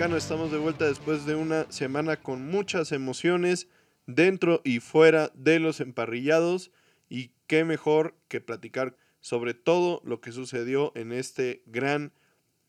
Estamos 0.00 0.50
de 0.50 0.56
vuelta 0.56 0.86
después 0.86 1.26
de 1.26 1.34
una 1.34 1.70
semana 1.70 2.16
con 2.16 2.50
muchas 2.50 2.90
emociones 2.90 3.68
dentro 4.06 4.62
y 4.64 4.80
fuera 4.80 5.30
de 5.34 5.60
los 5.60 5.78
emparrillados 5.80 6.70
y 7.10 7.32
qué 7.46 7.64
mejor 7.64 8.16
que 8.28 8.40
platicar 8.40 8.96
sobre 9.20 9.52
todo 9.52 10.00
lo 10.02 10.22
que 10.22 10.32
sucedió 10.32 10.90
en 10.94 11.12
este 11.12 11.62
gran 11.66 12.14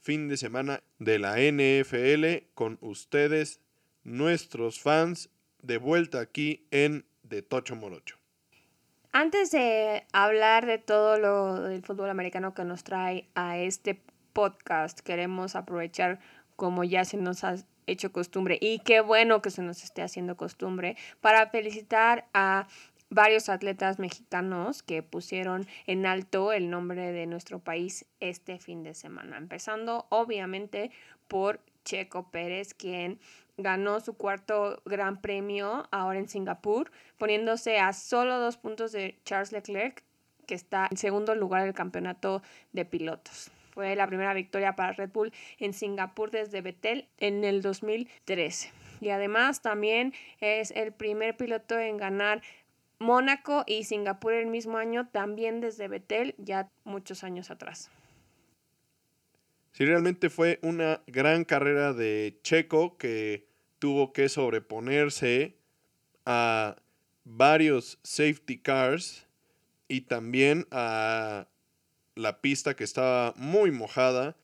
fin 0.02 0.28
de 0.28 0.36
semana 0.36 0.84
de 1.00 1.20
la 1.20 1.38
NFL 1.38 2.50
con 2.54 2.78
ustedes, 2.82 3.62
nuestros 4.04 4.82
fans, 4.82 5.30
de 5.62 5.78
vuelta 5.78 6.20
aquí 6.20 6.68
en 6.70 7.06
De 7.24 7.42
Tocho 7.42 7.78
Morocho. 7.78 8.18
Antes 9.14 9.52
de 9.52 10.06
hablar 10.12 10.66
de 10.66 10.80
todo 10.80 11.18
lo 11.18 11.62
del 11.62 11.82
fútbol 11.82 12.10
americano 12.10 12.54
que 12.54 12.66
nos 12.66 12.84
trae 12.84 13.30
a 13.36 13.58
este 13.58 14.02
podcast, 14.34 15.00
queremos 15.00 15.56
aprovechar 15.56 16.20
como 16.62 16.84
ya 16.84 17.06
se 17.06 17.18
nos 17.18 17.44
ha 17.44 17.56
hecho 17.88 18.12
costumbre 18.12 18.60
y 18.62 18.78
qué 18.86 19.02
bueno 19.02 19.42
que 19.42 19.50
se 19.50 19.64
nos 19.64 19.84
esté 19.84 20.04
haciendo 20.04 20.38
costumbre 20.38 20.96
para 21.20 21.50
felicitar 21.50 22.28
a 22.36 22.68
varios 23.10 23.50
atletas 23.50 23.98
mexicanos 23.98 24.84
que 24.84 25.02
pusieron 25.02 25.66
en 25.88 26.06
alto 26.06 26.54
el 26.54 26.70
nombre 26.70 27.14
de 27.14 27.26
nuestro 27.26 27.58
país 27.58 28.06
este 28.20 28.60
fin 28.60 28.84
de 28.84 28.94
semana. 28.94 29.38
Empezando 29.38 30.06
obviamente 30.10 30.92
por 31.28 31.62
Checo 31.84 32.30
Pérez, 32.30 32.76
quien 32.76 33.20
ganó 33.58 34.00
su 34.00 34.14
cuarto 34.14 34.84
gran 34.86 35.20
premio 35.20 35.88
ahora 35.90 36.20
en 36.20 36.30
Singapur, 36.30 36.92
poniéndose 37.18 37.80
a 37.80 37.92
solo 37.92 38.38
dos 38.38 38.58
puntos 38.58 38.92
de 38.92 39.18
Charles 39.26 39.52
Leclerc, 39.52 40.04
que 40.46 40.54
está 40.54 40.88
en 40.92 40.98
segundo 40.98 41.34
lugar 41.34 41.64
del 41.64 41.74
campeonato 41.74 42.44
de 42.72 42.86
pilotos. 42.86 43.52
Fue 43.82 43.96
la 43.96 44.06
primera 44.06 44.36
victoria 44.36 44.76
para 44.76 44.94
Red 44.94 45.10
Bull 45.12 45.34
en 45.58 45.74
Singapur 45.74 46.30
desde 46.30 46.62
Vettel 46.62 47.08
en 47.18 47.44
el 47.44 47.64
2013. 47.64 48.72
Y 49.00 49.10
además 49.10 49.64
también 49.64 50.14
es 50.40 50.70
el 50.70 50.92
primer 50.92 51.36
piloto 51.36 51.80
en 51.80 51.98
ganar 51.98 52.44
Mónaco 53.00 53.64
y 53.66 53.86
Singapur 53.86 54.34
el 54.34 54.46
mismo 54.46 54.78
año, 54.78 55.08
también 55.08 55.62
desde 55.62 55.88
Betel, 55.88 56.36
ya 56.38 56.70
muchos 56.84 57.24
años 57.24 57.50
atrás. 57.50 57.90
Sí, 59.72 59.84
realmente 59.84 60.30
fue 60.30 60.60
una 60.62 61.02
gran 61.08 61.44
carrera 61.44 61.92
de 61.92 62.38
Checo 62.44 63.00
que 63.00 63.48
tuvo 63.80 64.14
que 64.14 64.30
sobreponerse 64.30 65.56
a 66.28 66.76
varios 67.24 67.98
safety 68.04 68.60
cars 68.60 69.26
y 69.88 70.02
también 70.02 70.68
a 70.70 71.48
la 72.16 72.42
pista 72.42 72.76
que 72.76 72.84
estaba 72.84 73.34
muy 73.38 73.72
mojada, 73.72 74.36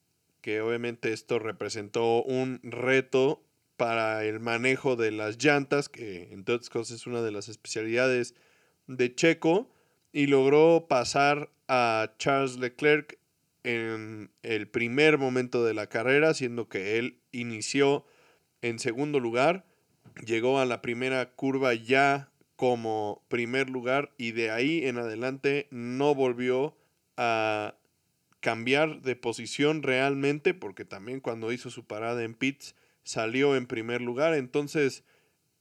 que 0.41 0.61
obviamente 0.61 1.13
esto 1.13 1.39
representó 1.39 2.23
un 2.23 2.59
reto 2.63 3.43
para 3.75 4.23
el 4.25 4.39
manejo 4.39 4.95
de 4.95 5.11
las 5.11 5.37
llantas, 5.37 5.89
que 5.89 6.33
en 6.33 6.43
cosas 6.43 6.91
es 6.91 7.07
una 7.07 7.21
de 7.21 7.31
las 7.31 7.47
especialidades 7.49 8.33
de 8.87 9.13
Checo 9.13 9.69
y 10.11 10.27
logró 10.27 10.87
pasar 10.87 11.51
a 11.67 12.13
Charles 12.17 12.57
Leclerc 12.57 13.19
en 13.63 14.31
el 14.43 14.67
primer 14.67 15.17
momento 15.17 15.63
de 15.63 15.73
la 15.73 15.87
carrera, 15.87 16.33
siendo 16.33 16.69
que 16.69 16.97
él 16.97 17.19
inició 17.31 18.05
en 18.61 18.79
segundo 18.79 19.19
lugar, 19.19 19.65
llegó 20.25 20.59
a 20.59 20.65
la 20.65 20.81
primera 20.81 21.29
curva 21.35 21.73
ya 21.73 22.31
como 22.55 23.23
primer 23.27 23.69
lugar 23.69 24.13
y 24.17 24.31
de 24.31 24.49
ahí 24.49 24.85
en 24.85 24.97
adelante 24.97 25.67
no 25.69 26.15
volvió 26.15 26.75
a 27.17 27.75
cambiar 28.39 29.01
de 29.01 29.15
posición 29.15 29.83
realmente 29.83 30.53
porque 30.53 30.85
también 30.85 31.19
cuando 31.19 31.51
hizo 31.51 31.69
su 31.69 31.85
parada 31.85 32.23
en 32.23 32.33
pits 32.33 32.75
salió 33.03 33.55
en 33.55 33.65
primer 33.65 34.01
lugar, 34.01 34.33
entonces 34.33 35.03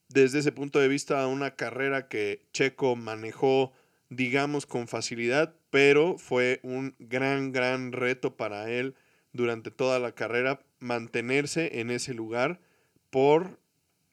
desde 0.08 0.38
ese 0.38 0.52
punto 0.52 0.78
de 0.78 0.88
vista 0.88 1.26
una 1.26 1.56
carrera 1.56 2.08
que 2.08 2.46
Checo 2.52 2.96
manejó, 2.96 3.72
digamos, 4.08 4.66
con 4.66 4.88
facilidad, 4.88 5.54
pero 5.70 6.18
fue 6.18 6.60
un 6.62 6.94
gran, 6.98 7.52
gran 7.52 7.92
reto 7.92 8.36
para 8.36 8.70
él 8.70 8.94
durante 9.32 9.70
toda 9.70 9.98
la 9.98 10.12
carrera 10.12 10.62
mantenerse 10.78 11.80
en 11.80 11.90
ese 11.90 12.14
lugar 12.14 12.60
por 13.10 13.58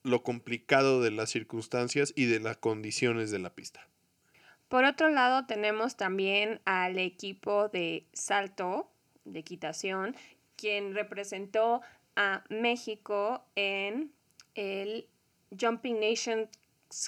lo 0.04 0.24
complicado 0.24 1.02
de 1.02 1.12
las 1.12 1.30
circunstancias 1.30 2.14
y 2.16 2.26
de 2.26 2.40
las 2.40 2.58
condiciones 2.58 3.32
de 3.32 3.40
la 3.40 3.56
pista. 3.56 3.88
Por 4.74 4.86
otro 4.86 5.10
lado, 5.10 5.46
tenemos 5.46 5.98
también 5.98 6.60
al 6.66 6.98
equipo 6.98 7.70
de 7.70 8.08
salto, 8.12 8.90
de 9.24 9.38
equitación, 9.38 10.16
quien 10.56 10.96
representó 10.96 11.84
a 12.16 12.44
México 12.50 13.46
en 13.54 14.12
el 14.56 15.08
Jumping 15.62 16.00
Nations 16.00 16.50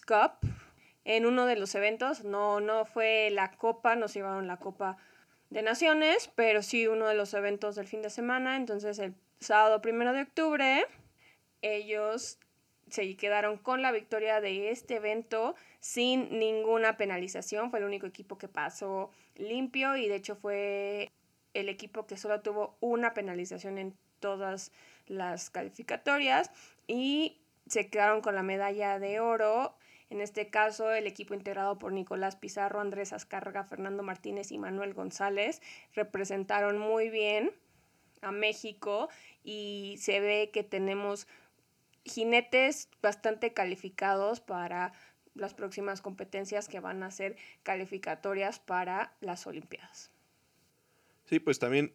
Cup 0.06 0.48
en 1.06 1.26
uno 1.26 1.48
de 1.48 1.56
los 1.56 1.74
eventos. 1.74 2.24
No, 2.24 2.60
no 2.60 2.86
fue 2.86 3.32
la 3.32 3.54
copa, 3.54 3.96
nos 3.96 4.14
llevaron 4.14 4.46
la 4.46 4.58
copa 4.58 4.98
de 5.50 5.64
naciones, 5.64 6.30
pero 6.36 6.62
sí 6.62 6.86
uno 6.86 7.08
de 7.08 7.16
los 7.16 7.34
eventos 7.34 7.74
del 7.74 7.88
fin 7.88 8.04
de 8.04 8.12
semana. 8.12 8.58
Entonces 8.58 9.00
el 9.00 9.16
sábado 9.40 9.82
primero 9.82 10.14
de 10.14 10.22
octubre 10.22 10.86
ellos 11.64 12.38
se 12.96 13.18
quedaron 13.18 13.58
con 13.58 13.82
la 13.82 13.92
victoria 13.92 14.40
de 14.40 14.72
este 14.72 14.96
evento 14.96 15.56
sin 15.82 16.40
ninguna 16.40 16.96
penalización. 16.96 17.70
Fue 17.70 17.80
el 17.80 17.86
único 17.86 18.08
equipo 18.08 18.38
que 18.38 18.48
pasó 18.48 19.12
limpio 19.36 19.98
y 19.98 20.08
de 20.08 20.16
hecho 20.16 20.38
fue 20.38 21.12
el 21.54 21.68
equipo 21.68 22.08
que 22.08 22.16
solo 22.16 22.40
tuvo 22.40 22.78
una 22.80 23.14
penalización 23.14 23.78
en 23.80 23.98
todas 24.22 24.72
las 25.08 25.50
calificatorias 25.50 26.52
y 26.88 27.42
se 27.68 27.90
quedaron 27.90 28.22
con 28.22 28.34
la 28.34 28.44
medalla 28.44 28.98
de 28.98 29.20
oro. 29.20 29.76
En 30.10 30.22
este 30.22 30.50
caso, 30.50 30.94
el 30.94 31.06
equipo 31.06 31.34
integrado 31.34 31.78
por 31.78 31.92
Nicolás 31.92 32.38
Pizarro, 32.38 32.80
Andrés 32.80 33.12
Azcárraga, 33.12 33.66
Fernando 33.66 34.04
Martínez 34.04 34.54
y 34.54 34.58
Manuel 34.58 34.94
González 34.94 35.62
representaron 35.94 36.78
muy 36.78 37.10
bien 37.10 37.52
a 38.22 38.32
México 38.32 39.10
y 39.44 39.98
se 40.00 40.22
ve 40.22 40.50
que 40.54 40.64
tenemos 40.64 41.28
jinetes 42.06 42.90
bastante 43.02 43.54
calificados 43.54 44.40
para 44.40 44.94
las 45.34 45.54
próximas 45.54 46.02
competencias 46.02 46.68
que 46.68 46.80
van 46.80 47.04
a 47.04 47.12
ser 47.12 47.36
calificatorias 47.64 48.60
para 48.60 49.16
las 49.20 49.46
Olimpiadas. 49.48 50.12
Sí, 51.26 51.40
pues 51.40 51.60
también 51.60 51.94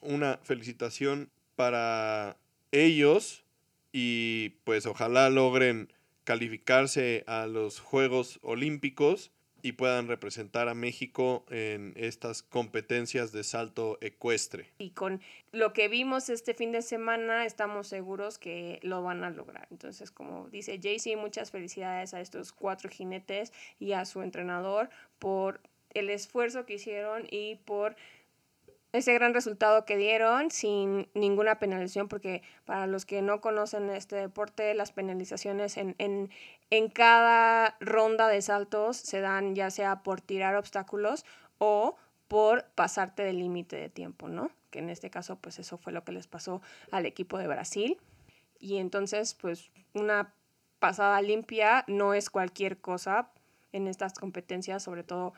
una 0.00 0.38
felicitación 0.42 1.30
para 1.56 2.36
ellos 2.72 3.44
y 3.92 4.50
pues 4.64 4.86
ojalá 4.86 5.30
logren 5.30 5.92
calificarse 6.24 7.24
a 7.26 7.46
los 7.46 7.80
Juegos 7.80 8.38
Olímpicos 8.42 9.30
y 9.62 9.72
puedan 9.72 10.08
representar 10.08 10.68
a 10.68 10.74
México 10.74 11.44
en 11.48 11.94
estas 11.96 12.42
competencias 12.42 13.32
de 13.32 13.44
salto 13.44 13.96
ecuestre. 14.00 14.70
Y 14.78 14.90
con 14.90 15.20
lo 15.52 15.72
que 15.72 15.88
vimos 15.88 16.28
este 16.28 16.52
fin 16.52 16.72
de 16.72 16.82
semana, 16.82 17.46
estamos 17.46 17.86
seguros 17.86 18.38
que 18.38 18.80
lo 18.82 19.02
van 19.02 19.22
a 19.22 19.30
lograr. 19.30 19.68
Entonces, 19.70 20.10
como 20.10 20.48
dice 20.48 20.80
Jaycee, 20.82 21.16
muchas 21.16 21.52
felicidades 21.52 22.12
a 22.12 22.20
estos 22.20 22.52
cuatro 22.52 22.90
jinetes 22.90 23.52
y 23.78 23.92
a 23.92 24.04
su 24.04 24.22
entrenador 24.22 24.90
por 25.18 25.60
el 25.94 26.10
esfuerzo 26.10 26.66
que 26.66 26.74
hicieron 26.74 27.26
y 27.30 27.56
por 27.64 27.96
ese 28.92 29.14
gran 29.14 29.32
resultado 29.32 29.84
que 29.84 29.96
dieron 29.96 30.50
sin 30.50 31.08
ninguna 31.14 31.58
penalización, 31.58 32.08
porque 32.08 32.42
para 32.64 32.86
los 32.86 33.06
que 33.06 33.22
no 33.22 33.40
conocen 33.40 33.88
este 33.90 34.16
deporte, 34.16 34.74
las 34.74 34.92
penalizaciones 34.92 35.76
en, 35.76 35.94
en, 35.98 36.30
en 36.70 36.88
cada 36.88 37.76
ronda 37.80 38.28
de 38.28 38.42
saltos 38.42 38.98
se 38.98 39.20
dan 39.20 39.54
ya 39.54 39.70
sea 39.70 40.02
por 40.02 40.20
tirar 40.20 40.56
obstáculos 40.56 41.24
o 41.58 41.96
por 42.28 42.64
pasarte 42.74 43.22
del 43.22 43.38
límite 43.38 43.76
de 43.76 43.88
tiempo, 43.88 44.28
¿no? 44.28 44.50
Que 44.70 44.78
en 44.78 44.90
este 44.90 45.10
caso, 45.10 45.36
pues 45.36 45.58
eso 45.58 45.78
fue 45.78 45.92
lo 45.92 46.04
que 46.04 46.12
les 46.12 46.26
pasó 46.26 46.62
al 46.90 47.06
equipo 47.06 47.38
de 47.38 47.46
Brasil. 47.46 47.98
Y 48.58 48.78
entonces, 48.78 49.34
pues 49.34 49.70
una 49.92 50.32
pasada 50.78 51.20
limpia 51.22 51.84
no 51.88 52.14
es 52.14 52.30
cualquier 52.30 52.78
cosa 52.78 53.30
en 53.72 53.86
estas 53.86 54.14
competencias, 54.14 54.82
sobre 54.82 55.02
todo 55.02 55.34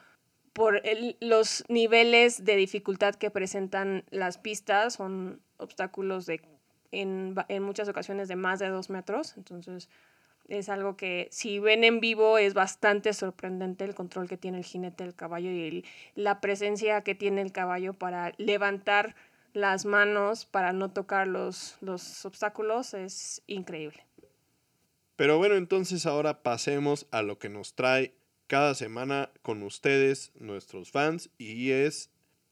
por 0.55 0.81
los 1.21 1.65
niveles 1.69 2.45
de 2.45 2.57
dificultad 2.57 3.17
que 3.17 3.31
presentan 3.31 4.05
las 4.11 4.39
pistas, 4.39 4.95
son 4.95 5.41
obstáculos 5.59 6.25
de, 6.25 6.41
en, 6.93 7.35
en 7.49 7.63
muchas 7.63 7.89
ocasiones 7.89 8.29
de 8.29 8.37
más 8.37 8.61
de 8.61 8.69
dos 8.69 8.89
metros, 8.89 9.37
entonces 9.37 9.91
es 10.49 10.69
algo 10.69 10.97
que 10.97 11.29
si 11.31 11.59
ven 11.59 11.85
en 11.85 12.01
vivo 12.01 12.39
es 12.39 12.55
bastante 12.55 13.13
sorprendente 13.13 13.85
el 13.85 13.95
control 13.95 14.29
que 14.29 14.37
tiene 14.37 14.59
el 14.59 14.65
jinete 14.65 15.05
del 15.05 15.15
caballo 15.15 15.51
y 15.51 15.85
la 16.15 16.41
presencia 16.41 17.03
que 17.03 17.15
tiene 17.15 17.43
el 17.43 17.53
caballo 17.53 17.95
para 17.95 18.33
levantar 18.37 19.15
las 19.55 19.85
manos 19.85 20.45
para 20.45 20.73
no 20.73 20.91
tocar 20.91 21.27
los, 21.29 21.79
los 21.81 22.25
obstáculos 22.27 22.93
es 22.93 23.43
increíble. 23.47 24.05
Pero 25.17 25.39
bueno, 25.39 25.55
entonces 25.55 26.07
ahora 26.07 26.43
pasemos 26.43 27.07
a 27.13 27.23
lo 27.23 27.39
que 27.39 27.49
nos 27.49 27.75
trae 27.75 28.15
cada 28.47 28.75
semana 28.75 29.31
con 29.43 29.63
ustedes, 29.63 30.33
nuestros 30.39 30.91
fans, 30.91 31.31
y 31.39 31.71
es 31.71 32.11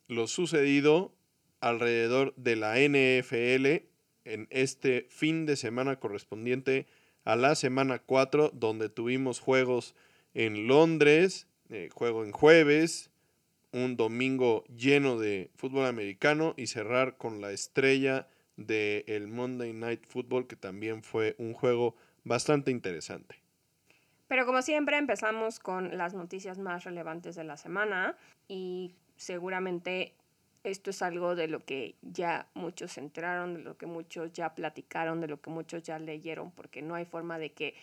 lo 0.08 0.26
sucedido 0.26 1.14
alrededor 1.60 2.34
de 2.36 2.56
la 2.56 2.76
NFL 2.78 3.86
en 4.24 4.46
este 4.50 5.06
fin 5.10 5.46
de 5.46 5.56
semana 5.56 5.98
correspondiente 5.98 6.86
a 7.24 7.36
la 7.36 7.54
semana 7.54 8.00
4, 8.00 8.50
donde 8.54 8.88
tuvimos 8.88 9.40
juegos 9.40 9.94
en 10.34 10.66
Londres, 10.66 11.46
eh, 11.70 11.88
juego 11.92 12.24
en 12.24 12.32
jueves, 12.32 13.10
un 13.72 13.96
domingo 13.96 14.64
lleno 14.64 15.18
de 15.18 15.50
fútbol 15.56 15.86
americano 15.86 16.54
y 16.56 16.66
cerrar 16.66 17.16
con 17.16 17.40
la 17.40 17.52
estrella 17.52 18.28
del 18.56 19.28
Monday 19.28 19.72
Night 19.72 20.04
Football, 20.06 20.46
que 20.46 20.56
también 20.56 21.02
fue 21.02 21.34
un 21.38 21.54
juego 21.54 21.96
bastante 22.24 22.70
interesante. 22.70 23.41
Pero 24.32 24.46
como 24.46 24.62
siempre 24.62 24.96
empezamos 24.96 25.58
con 25.58 25.98
las 25.98 26.14
noticias 26.14 26.56
más 26.58 26.84
relevantes 26.84 27.36
de 27.36 27.44
la 27.44 27.58
semana 27.58 28.16
y 28.48 28.94
seguramente 29.14 30.14
esto 30.64 30.88
es 30.88 31.02
algo 31.02 31.34
de 31.34 31.48
lo 31.48 31.66
que 31.66 31.96
ya 32.00 32.46
muchos 32.54 32.92
se 32.92 33.00
enteraron, 33.00 33.52
de 33.52 33.60
lo 33.60 33.76
que 33.76 33.84
muchos 33.84 34.32
ya 34.32 34.54
platicaron, 34.54 35.20
de 35.20 35.28
lo 35.28 35.42
que 35.42 35.50
muchos 35.50 35.82
ya 35.82 35.98
leyeron, 35.98 36.50
porque 36.50 36.80
no 36.80 36.94
hay 36.94 37.04
forma 37.04 37.38
de 37.38 37.52
que 37.52 37.74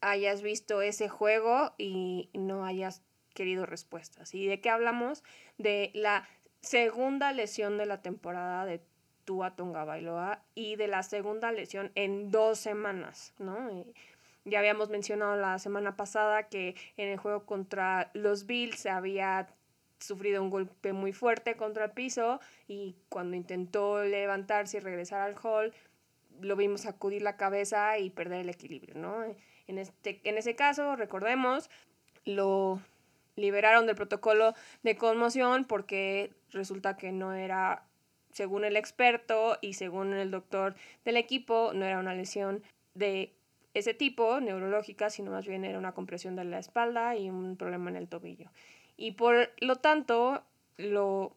hayas 0.00 0.40
visto 0.40 0.80
ese 0.80 1.10
juego 1.10 1.74
y 1.76 2.30
no 2.32 2.64
hayas 2.64 3.02
querido 3.34 3.66
respuestas. 3.66 4.34
¿Y 4.34 4.46
de 4.46 4.62
qué 4.62 4.70
hablamos? 4.70 5.22
De 5.58 5.90
la 5.92 6.26
segunda 6.62 7.34
lesión 7.34 7.76
de 7.76 7.84
la 7.84 8.00
temporada 8.00 8.64
de 8.64 8.80
Tua 9.26 9.56
Tonga 9.56 9.84
Bailoa 9.84 10.42
y 10.54 10.76
de 10.76 10.88
la 10.88 11.02
segunda 11.02 11.52
lesión 11.52 11.92
en 11.96 12.30
dos 12.30 12.58
semanas, 12.58 13.34
¿no? 13.38 13.84
Ya 14.48 14.58
habíamos 14.58 14.88
mencionado 14.88 15.36
la 15.36 15.58
semana 15.58 15.96
pasada 15.96 16.48
que 16.48 16.74
en 16.96 17.08
el 17.08 17.18
juego 17.18 17.44
contra 17.46 18.10
los 18.14 18.46
Bills 18.46 18.86
había 18.86 19.48
sufrido 19.98 20.42
un 20.42 20.50
golpe 20.50 20.92
muy 20.92 21.12
fuerte 21.12 21.56
contra 21.56 21.86
el 21.86 21.90
piso 21.90 22.40
y 22.66 22.96
cuando 23.08 23.36
intentó 23.36 24.04
levantarse 24.04 24.76
y 24.76 24.80
regresar 24.80 25.20
al 25.20 25.36
hall, 25.42 25.72
lo 26.40 26.56
vimos 26.56 26.82
sacudir 26.82 27.22
la 27.22 27.36
cabeza 27.36 27.98
y 27.98 28.10
perder 28.10 28.40
el 28.40 28.48
equilibrio, 28.48 28.94
¿no? 28.94 29.24
En, 29.66 29.78
este, 29.78 30.20
en 30.24 30.38
ese 30.38 30.54
caso, 30.54 30.96
recordemos, 30.96 31.68
lo 32.24 32.80
liberaron 33.36 33.86
del 33.86 33.96
protocolo 33.96 34.54
de 34.82 34.96
conmoción 34.96 35.64
porque 35.64 36.32
resulta 36.50 36.96
que 36.96 37.12
no 37.12 37.32
era, 37.32 37.84
según 38.32 38.64
el 38.64 38.76
experto 38.76 39.58
y 39.60 39.74
según 39.74 40.14
el 40.14 40.30
doctor 40.30 40.74
del 41.04 41.16
equipo, 41.16 41.72
no 41.74 41.84
era 41.84 41.98
una 41.98 42.14
lesión 42.14 42.62
de 42.94 43.37
ese 43.78 43.94
tipo, 43.94 44.40
neurológica, 44.40 45.10
sino 45.10 45.30
más 45.30 45.46
bien 45.46 45.64
era 45.64 45.78
una 45.78 45.92
compresión 45.92 46.36
de 46.36 46.44
la 46.44 46.58
espalda 46.58 47.16
y 47.16 47.30
un 47.30 47.56
problema 47.56 47.90
en 47.90 47.96
el 47.96 48.08
tobillo 48.08 48.50
y 48.98 49.12
por 49.12 49.50
lo 49.60 49.76
tanto 49.76 50.42
lo 50.76 51.32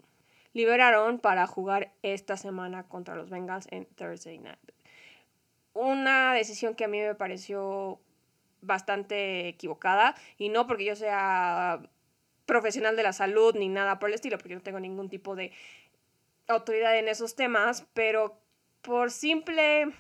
liberaron 0.54 1.20
para 1.20 1.48
jugar 1.48 1.94
esta 2.02 2.36
semana 2.36 2.84
contra 2.84 3.16
los 3.16 3.30
Bengals 3.30 3.68
en 3.72 3.86
Thursday 3.86 4.40
Night. 4.40 4.60
Una 5.74 6.34
decisión 6.34 6.76
que 6.76 6.84
a 6.84 6.88
mí 6.90 7.00
me 7.00 7.16
pareció 7.16 8.02
bastante 8.62 9.48
equivocada 9.48 10.16
y 10.38 10.50
no 10.50 10.68
porque 10.68 10.84
yo 10.84 10.96
sea 10.96 11.82
profesional 12.46 12.98
de 12.98 13.04
la 13.04 13.14
salud 13.14 13.56
ni 13.56 13.70
nada 13.70 14.00
por 14.00 14.10
el 14.10 14.16
estilo, 14.16 14.38
porque 14.38 14.56
no 14.56 14.62
tengo 14.62 14.80
ningún 14.80 15.08
tipo 15.08 15.36
de 15.36 15.54
autoridad 16.48 16.98
en 16.98 17.08
esos 17.08 17.36
temas, 17.36 17.86
pero 17.94 18.36
por 18.82 19.12
simple 19.12 19.94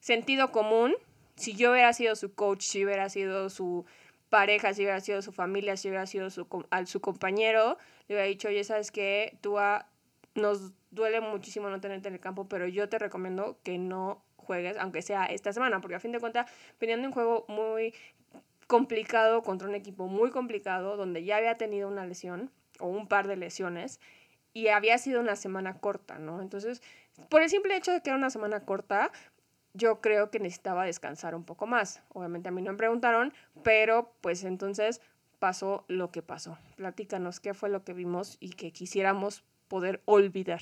sentido 0.00 0.50
común, 0.50 0.94
si 1.40 1.54
yo 1.54 1.72
hubiera 1.72 1.92
sido 1.94 2.16
su 2.16 2.34
coach, 2.34 2.62
si 2.62 2.84
hubiera 2.84 3.08
sido 3.08 3.48
su 3.48 3.86
pareja, 4.28 4.74
si 4.74 4.82
hubiera 4.82 5.00
sido 5.00 5.22
su 5.22 5.32
familia, 5.32 5.76
si 5.76 5.88
hubiera 5.88 6.06
sido 6.06 6.28
su, 6.28 6.46
su 6.84 7.00
compañero, 7.00 7.78
le 8.08 8.14
hubiera 8.14 8.28
dicho, 8.28 8.48
oye, 8.48 8.62
¿sabes 8.62 8.90
qué? 8.90 9.38
Tú 9.40 9.56
nos 10.34 10.72
duele 10.90 11.20
muchísimo 11.20 11.70
no 11.70 11.80
tenerte 11.80 12.08
en 12.08 12.14
el 12.14 12.20
campo, 12.20 12.46
pero 12.46 12.68
yo 12.68 12.88
te 12.88 12.98
recomiendo 12.98 13.58
que 13.62 13.78
no 13.78 14.22
juegues, 14.36 14.76
aunque 14.76 15.00
sea 15.00 15.24
esta 15.24 15.52
semana, 15.52 15.80
porque 15.80 15.94
a 15.94 16.00
fin 16.00 16.12
de 16.12 16.20
cuentas 16.20 16.50
venían 16.78 17.00
de 17.00 17.08
un 17.08 17.14
juego 17.14 17.46
muy 17.48 17.94
complicado 18.66 19.42
contra 19.42 19.66
un 19.66 19.74
equipo 19.74 20.08
muy 20.08 20.30
complicado, 20.30 20.96
donde 20.98 21.24
ya 21.24 21.38
había 21.38 21.56
tenido 21.56 21.88
una 21.88 22.04
lesión 22.04 22.50
o 22.78 22.86
un 22.86 23.08
par 23.08 23.26
de 23.26 23.36
lesiones 23.36 23.98
y 24.52 24.68
había 24.68 24.98
sido 24.98 25.20
una 25.20 25.36
semana 25.36 25.78
corta, 25.78 26.18
¿no? 26.18 26.42
Entonces, 26.42 26.82
por 27.28 27.42
el 27.42 27.50
simple 27.50 27.76
hecho 27.76 27.92
de 27.92 28.00
que 28.00 28.10
era 28.10 28.18
una 28.18 28.30
semana 28.30 28.60
corta, 28.60 29.12
yo 29.74 30.00
creo 30.00 30.30
que 30.30 30.40
necesitaba 30.40 30.84
descansar 30.84 31.34
un 31.34 31.44
poco 31.44 31.66
más. 31.66 32.02
Obviamente 32.08 32.48
a 32.48 32.52
mí 32.52 32.62
no 32.62 32.72
me 32.72 32.78
preguntaron, 32.78 33.32
pero 33.62 34.12
pues 34.20 34.44
entonces 34.44 35.00
pasó 35.38 35.84
lo 35.88 36.10
que 36.10 36.22
pasó. 36.22 36.58
Platícanos 36.76 37.40
qué 37.40 37.54
fue 37.54 37.68
lo 37.68 37.84
que 37.84 37.92
vimos 37.92 38.36
y 38.40 38.50
que 38.50 38.72
quisiéramos 38.72 39.44
poder 39.68 40.02
olvidar. 40.04 40.60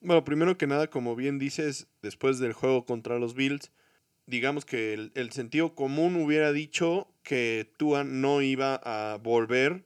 Bueno, 0.00 0.24
primero 0.24 0.56
que 0.58 0.66
nada, 0.66 0.88
como 0.88 1.16
bien 1.16 1.38
dices, 1.38 1.86
después 2.02 2.38
del 2.38 2.52
juego 2.52 2.84
contra 2.84 3.18
los 3.18 3.34
Bills, 3.34 3.72
digamos 4.26 4.64
que 4.64 4.92
el, 4.92 5.12
el 5.14 5.32
sentido 5.32 5.74
común 5.74 6.16
hubiera 6.16 6.52
dicho 6.52 7.08
que 7.22 7.70
Tua 7.76 8.04
no 8.04 8.42
iba 8.42 8.80
a 8.84 9.16
volver 9.16 9.84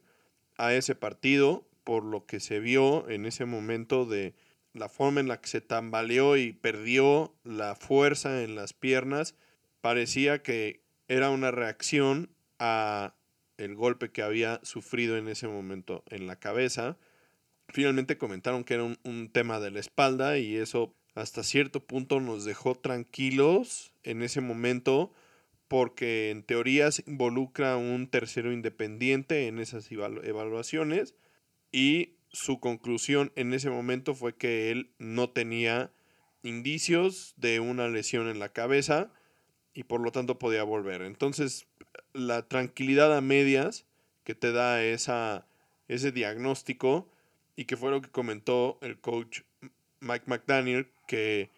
a 0.57 0.73
ese 0.73 0.93
partido 0.93 1.65
por 1.83 2.03
lo 2.03 2.25
que 2.25 2.39
se 2.39 2.59
vio 2.59 3.09
en 3.09 3.25
ese 3.25 3.45
momento 3.45 4.05
de, 4.05 4.35
la 4.79 4.89
forma 4.89 5.19
en 5.19 5.27
la 5.27 5.39
que 5.41 5.49
se 5.49 5.61
tambaleó 5.61 6.37
y 6.37 6.53
perdió 6.53 7.35
la 7.43 7.75
fuerza 7.75 8.43
en 8.43 8.55
las 8.55 8.73
piernas, 8.73 9.35
parecía 9.81 10.41
que 10.41 10.81
era 11.07 11.29
una 11.29 11.51
reacción 11.51 12.29
a 12.57 13.13
el 13.57 13.75
golpe 13.75 14.11
que 14.11 14.21
había 14.21 14.59
sufrido 14.63 15.17
en 15.17 15.27
ese 15.27 15.47
momento 15.47 16.03
en 16.07 16.27
la 16.27 16.37
cabeza. 16.37 16.97
Finalmente 17.67 18.17
comentaron 18.17 18.63
que 18.63 18.75
era 18.75 18.83
un, 18.83 18.97
un 19.03 19.29
tema 19.29 19.59
de 19.59 19.71
la 19.71 19.79
espalda 19.79 20.37
y 20.37 20.55
eso 20.55 20.95
hasta 21.13 21.43
cierto 21.43 21.85
punto 21.85 22.21
nos 22.21 22.45
dejó 22.45 22.75
tranquilos 22.75 23.91
en 24.03 24.23
ese 24.23 24.39
momento 24.41 25.11
porque 25.67 26.31
en 26.31 26.43
teoría 26.43 26.91
se 26.91 27.03
involucra 27.05 27.77
un 27.77 28.07
tercero 28.07 28.51
independiente 28.51 29.47
en 29.47 29.59
esas 29.59 29.91
evaluaciones 29.91 31.15
y 31.71 32.15
su 32.31 32.59
conclusión 32.59 33.31
en 33.35 33.53
ese 33.53 33.69
momento 33.69 34.15
fue 34.15 34.35
que 34.35 34.71
él 34.71 34.91
no 34.99 35.29
tenía 35.29 35.91
indicios 36.43 37.33
de 37.37 37.59
una 37.59 37.87
lesión 37.87 38.29
en 38.29 38.39
la 38.39 38.49
cabeza 38.49 39.11
y 39.73 39.83
por 39.83 40.01
lo 40.01 40.11
tanto 40.11 40.39
podía 40.39 40.63
volver. 40.63 41.01
Entonces, 41.01 41.67
la 42.13 42.47
tranquilidad 42.47 43.15
a 43.15 43.21
medias 43.21 43.85
que 44.23 44.35
te 44.35 44.51
da 44.51 44.83
esa, 44.83 45.47
ese 45.87 46.11
diagnóstico 46.11 47.09
y 47.55 47.65
que 47.65 47.77
fue 47.77 47.91
lo 47.91 48.01
que 48.01 48.09
comentó 48.09 48.77
el 48.81 48.99
coach 48.99 49.41
Mike 49.99 50.25
McDaniel, 50.27 50.87
que 51.07 51.49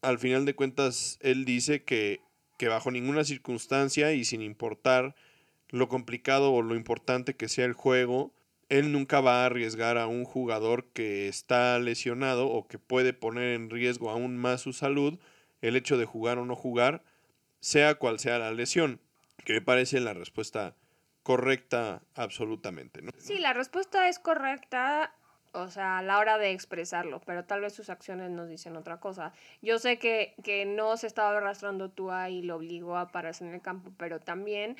al 0.00 0.18
final 0.18 0.44
de 0.44 0.54
cuentas 0.54 1.18
él 1.20 1.44
dice 1.44 1.82
que, 1.82 2.20
que 2.58 2.68
bajo 2.68 2.90
ninguna 2.90 3.24
circunstancia 3.24 4.12
y 4.12 4.24
sin 4.24 4.42
importar 4.42 5.14
lo 5.68 5.88
complicado 5.88 6.52
o 6.52 6.62
lo 6.62 6.74
importante 6.74 7.34
que 7.34 7.48
sea 7.48 7.64
el 7.64 7.72
juego, 7.72 8.32
él 8.72 8.90
nunca 8.90 9.20
va 9.20 9.42
a 9.42 9.46
arriesgar 9.46 9.98
a 9.98 10.06
un 10.06 10.24
jugador 10.24 10.86
que 10.94 11.28
está 11.28 11.78
lesionado 11.78 12.48
o 12.48 12.66
que 12.66 12.78
puede 12.78 13.12
poner 13.12 13.54
en 13.54 13.68
riesgo 13.68 14.08
aún 14.08 14.38
más 14.38 14.62
su 14.62 14.72
salud 14.72 15.18
el 15.60 15.76
hecho 15.76 15.98
de 15.98 16.06
jugar 16.06 16.38
o 16.38 16.46
no 16.46 16.56
jugar, 16.56 17.02
sea 17.60 17.96
cual 17.96 18.18
sea 18.18 18.38
la 18.38 18.50
lesión, 18.50 18.98
que 19.44 19.52
me 19.52 19.60
parece 19.60 20.00
la 20.00 20.14
respuesta 20.14 20.74
correcta 21.22 22.00
absolutamente. 22.14 23.02
¿no? 23.02 23.10
Sí, 23.18 23.38
la 23.38 23.52
respuesta 23.52 24.08
es 24.08 24.18
correcta, 24.18 25.14
o 25.52 25.68
sea, 25.68 25.98
a 25.98 26.02
la 26.02 26.18
hora 26.18 26.38
de 26.38 26.52
expresarlo, 26.52 27.20
pero 27.26 27.44
tal 27.44 27.60
vez 27.60 27.74
sus 27.74 27.90
acciones 27.90 28.30
nos 28.30 28.48
dicen 28.48 28.74
otra 28.76 29.00
cosa. 29.00 29.34
Yo 29.60 29.78
sé 29.80 29.98
que, 29.98 30.34
que 30.42 30.64
no 30.64 30.96
se 30.96 31.08
estaba 31.08 31.36
arrastrando 31.36 31.90
tú 31.90 32.10
y 32.30 32.40
lo 32.40 32.56
obligó 32.56 32.96
a 32.96 33.12
pararse 33.12 33.44
en 33.44 33.52
el 33.52 33.60
campo, 33.60 33.92
pero 33.98 34.18
también 34.18 34.78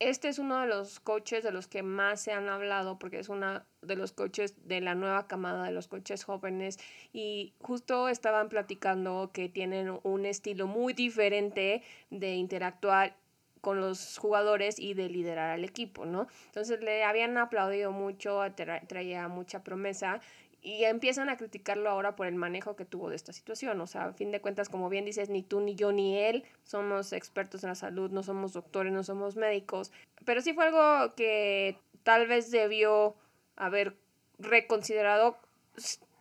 este 0.00 0.28
es 0.28 0.38
uno 0.38 0.60
de 0.62 0.66
los 0.66 0.98
coaches 0.98 1.44
de 1.44 1.52
los 1.52 1.68
que 1.68 1.82
más 1.82 2.22
se 2.22 2.32
han 2.32 2.48
hablado 2.48 2.98
porque 2.98 3.18
es 3.18 3.28
uno 3.28 3.62
de 3.82 3.96
los 3.96 4.12
coaches 4.12 4.54
de 4.66 4.80
la 4.80 4.94
nueva 4.94 5.26
camada 5.28 5.64
de 5.64 5.72
los 5.72 5.88
coaches 5.88 6.24
jóvenes 6.24 6.78
y 7.12 7.52
justo 7.60 8.08
estaban 8.08 8.48
platicando 8.48 9.30
que 9.32 9.50
tienen 9.50 10.00
un 10.02 10.24
estilo 10.24 10.66
muy 10.66 10.94
diferente 10.94 11.82
de 12.08 12.34
interactuar 12.34 13.14
con 13.60 13.80
los 13.80 14.16
jugadores 14.16 14.78
y 14.78 14.94
de 14.94 15.10
liderar 15.10 15.50
al 15.50 15.64
equipo, 15.64 16.06
¿no? 16.06 16.28
Entonces 16.46 16.80
le 16.80 17.04
habían 17.04 17.36
aplaudido 17.36 17.92
mucho, 17.92 18.40
traía 18.88 19.28
mucha 19.28 19.62
promesa 19.62 20.22
y 20.62 20.84
empiezan 20.84 21.28
a 21.28 21.36
criticarlo 21.36 21.88
ahora 21.88 22.16
por 22.16 22.26
el 22.26 22.34
manejo 22.34 22.76
que 22.76 22.84
tuvo 22.84 23.08
de 23.08 23.16
esta 23.16 23.32
situación. 23.32 23.80
O 23.80 23.86
sea, 23.86 24.06
a 24.06 24.12
fin 24.12 24.30
de 24.30 24.40
cuentas, 24.40 24.68
como 24.68 24.88
bien 24.88 25.04
dices, 25.04 25.30
ni 25.30 25.42
tú, 25.42 25.60
ni 25.60 25.74
yo, 25.74 25.92
ni 25.92 26.18
él 26.18 26.44
somos 26.64 27.12
expertos 27.12 27.64
en 27.64 27.70
la 27.70 27.74
salud, 27.74 28.10
no 28.10 28.22
somos 28.22 28.52
doctores, 28.52 28.92
no 28.92 29.02
somos 29.02 29.36
médicos. 29.36 29.90
Pero 30.24 30.42
sí 30.42 30.52
fue 30.52 30.66
algo 30.66 31.14
que 31.14 31.78
tal 32.02 32.26
vez 32.26 32.50
debió 32.50 33.14
haber 33.56 33.96
reconsiderado, 34.38 35.38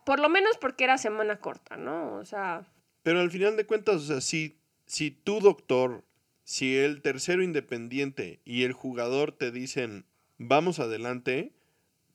por 0.06 0.20
lo 0.20 0.30
menos 0.30 0.58
porque 0.58 0.86
era 0.86 0.98
semana 0.98 1.40
corta, 1.40 1.78
¿no? 1.78 2.16
O 2.16 2.26
sea... 2.26 2.66
Pero 3.04 3.20
al 3.22 3.32
final 3.32 3.58
de 3.58 3.66
cuentas, 3.66 3.96
o 3.96 4.00
sea, 4.00 4.22
si, 4.22 4.58
si 4.86 5.12
tu 5.12 5.40
doctor, 5.40 6.04
si 6.44 6.78
el 6.78 7.02
tercero 7.02 7.44
independiente 7.44 8.40
y 8.46 8.64
el 8.64 8.74
jugador 8.74 9.32
te 9.32 9.52
dicen, 9.52 10.06
vamos 10.38 10.80
adelante, 10.80 11.54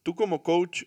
tú 0.03 0.15
como 0.15 0.43
coach 0.43 0.85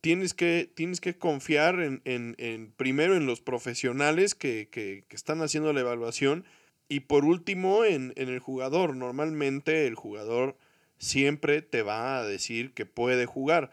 tienes 0.00 0.34
que, 0.34 0.70
tienes 0.74 1.00
que 1.00 1.16
confiar 1.16 1.80
en, 1.80 2.02
en, 2.04 2.34
en 2.38 2.72
primero 2.72 3.16
en 3.16 3.26
los 3.26 3.40
profesionales 3.40 4.34
que, 4.34 4.68
que, 4.70 5.04
que, 5.08 5.16
están 5.16 5.42
haciendo 5.42 5.72
la 5.72 5.80
evaluación 5.80 6.44
y 6.88 7.00
por 7.00 7.24
último 7.24 7.84
en, 7.84 8.12
en 8.16 8.28
el 8.28 8.38
jugador. 8.38 8.96
Normalmente 8.96 9.86
el 9.86 9.94
jugador 9.94 10.56
siempre 10.98 11.62
te 11.62 11.82
va 11.82 12.18
a 12.18 12.24
decir 12.24 12.72
que 12.74 12.86
puede 12.86 13.26
jugar, 13.26 13.70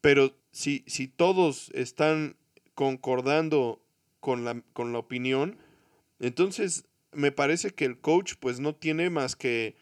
pero 0.00 0.36
si, 0.50 0.84
si 0.86 1.08
todos 1.08 1.70
están 1.74 2.36
concordando 2.74 3.80
con 4.20 4.44
la, 4.44 4.62
con 4.72 4.92
la 4.92 4.98
opinión, 4.98 5.58
entonces 6.18 6.86
me 7.12 7.32
parece 7.32 7.70
que 7.70 7.84
el 7.84 7.98
coach 7.98 8.34
pues 8.40 8.60
no 8.60 8.74
tiene 8.74 9.10
más 9.10 9.36
que 9.36 9.76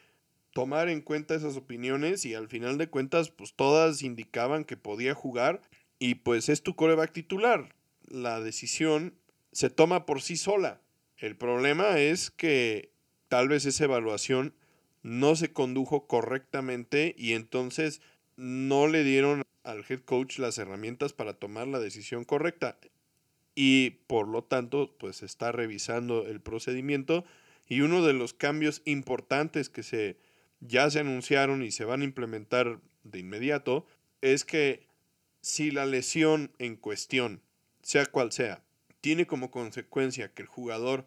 tomar 0.53 0.89
en 0.89 1.01
cuenta 1.01 1.35
esas 1.35 1.57
opiniones 1.57 2.25
y 2.25 2.35
al 2.35 2.49
final 2.49 2.77
de 2.77 2.89
cuentas 2.89 3.31
pues 3.31 3.55
todas 3.55 4.03
indicaban 4.03 4.65
que 4.65 4.77
podía 4.77 5.15
jugar 5.15 5.63
y 6.03 6.17
pues 6.17 6.49
es 6.49 6.65
tu 6.65 6.75
coreback 6.75 7.13
titular. 7.13 7.77
La 8.09 8.41
decisión 8.41 9.15
se 9.53 9.71
toma 9.71 10.05
por 10.05 10.21
sí 10.21 10.37
sola. 10.37 10.81
El 11.17 11.37
problema 11.37 12.01
es 12.01 12.33
que 12.33 12.91
tal 13.29 13.47
vez 13.47 13.67
esa 13.67 13.85
evaluación 13.85 14.53
no 15.05 15.37
se 15.37 15.53
condujo 15.53 16.09
correctamente 16.09 17.15
y 17.17 17.35
entonces 17.35 18.03
no 18.35 18.89
le 18.89 19.05
dieron 19.05 19.45
al 19.63 19.85
head 19.89 20.01
coach 20.01 20.41
las 20.41 20.59
herramientas 20.59 21.13
para 21.13 21.35
tomar 21.35 21.69
la 21.69 21.79
decisión 21.79 22.25
correcta 22.25 22.81
y 23.55 23.91
por 24.09 24.27
lo 24.27 24.43
tanto 24.43 24.97
pues 24.99 25.23
está 25.23 25.53
revisando 25.53 26.27
el 26.27 26.41
procedimiento 26.41 27.25
y 27.69 27.83
uno 27.83 28.05
de 28.05 28.13
los 28.13 28.35
cambios 28.35 28.83
importantes 28.87 29.69
que 29.69 29.85
se 29.85 30.19
ya 30.59 30.91
se 30.91 30.99
anunciaron 30.99 31.63
y 31.63 31.71
se 31.71 31.85
van 31.85 32.01
a 32.01 32.05
implementar 32.05 32.81
de 33.05 33.21
inmediato 33.21 33.87
es 34.21 34.45
que 34.45 34.91
si 35.43 35.71
la 35.71 35.85
lesión 35.85 36.53
en 36.59 36.77
cuestión, 36.77 37.43
sea 37.83 38.07
cual 38.07 38.33
sea, 38.33 38.63
tiene 39.01 39.27
como 39.27 39.51
consecuencia 39.51 40.33
que 40.33 40.43
el 40.43 40.49
jugador 40.49 41.07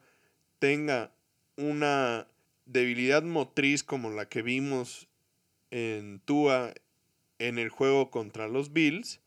tenga 0.60 1.12
una 1.58 2.28
debilidad 2.66 3.24
motriz 3.24 3.84
como 3.84 4.10
la 4.12 4.28
que 4.28 4.42
vimos 4.42 5.08
en 5.72 6.20
Tua 6.20 6.74
en 7.40 7.58
el 7.58 7.70
juego 7.70 8.12
contra 8.12 8.48
los 8.48 8.74
Bills, 8.74 9.22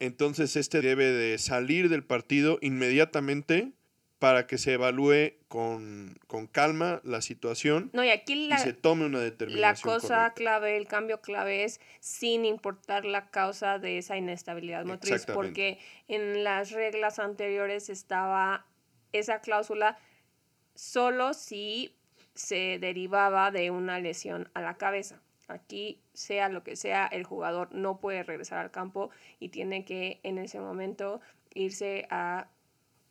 entonces 0.00 0.56
este 0.56 0.80
debe 0.80 1.06
de 1.06 1.38
salir 1.38 1.88
del 1.88 2.04
partido 2.04 2.58
inmediatamente 2.60 3.72
para 4.18 4.46
que 4.46 4.58
se 4.58 4.72
evalúe 4.72 5.34
con, 5.46 6.18
calma 6.50 7.00
la 7.04 7.22
situación 7.22 7.90
no, 7.92 8.04
y, 8.04 8.10
aquí 8.10 8.50
se 8.58 8.72
tome 8.72 9.06
una 9.06 9.20
determinación. 9.20 9.60
La 9.60 9.74
cosa 9.74 10.32
clave, 10.34 10.76
el 10.76 10.86
cambio 10.88 11.20
clave 11.20 11.64
es 11.64 11.80
sin 12.00 12.44
importar 12.44 13.04
la 13.04 13.30
causa 13.30 13.78
de 13.78 13.98
esa 13.98 14.16
inestabilidad 14.16 14.84
motriz, 14.84 15.24
porque 15.26 15.78
en 16.08 16.42
las 16.44 16.72
reglas 16.72 17.18
anteriores 17.18 17.88
estaba 17.88 18.66
esa 19.12 19.40
cláusula 19.40 19.98
solo 20.74 21.32
si 21.34 21.94
se 22.34 22.78
derivaba 22.78 23.50
de 23.50 23.70
una 23.70 23.98
lesión 24.00 24.50
a 24.54 24.60
la 24.60 24.74
cabeza. 24.74 25.20
Aquí, 25.48 26.02
sea 26.12 26.48
lo 26.50 26.62
que 26.62 26.76
sea, 26.76 27.06
el 27.06 27.24
jugador 27.24 27.74
no 27.74 28.00
puede 28.00 28.22
regresar 28.22 28.58
al 28.58 28.70
campo 28.70 29.10
y 29.40 29.48
tiene 29.48 29.84
que 29.84 30.20
en 30.22 30.38
ese 30.38 30.60
momento 30.60 31.20
irse 31.54 32.06
a 32.10 32.48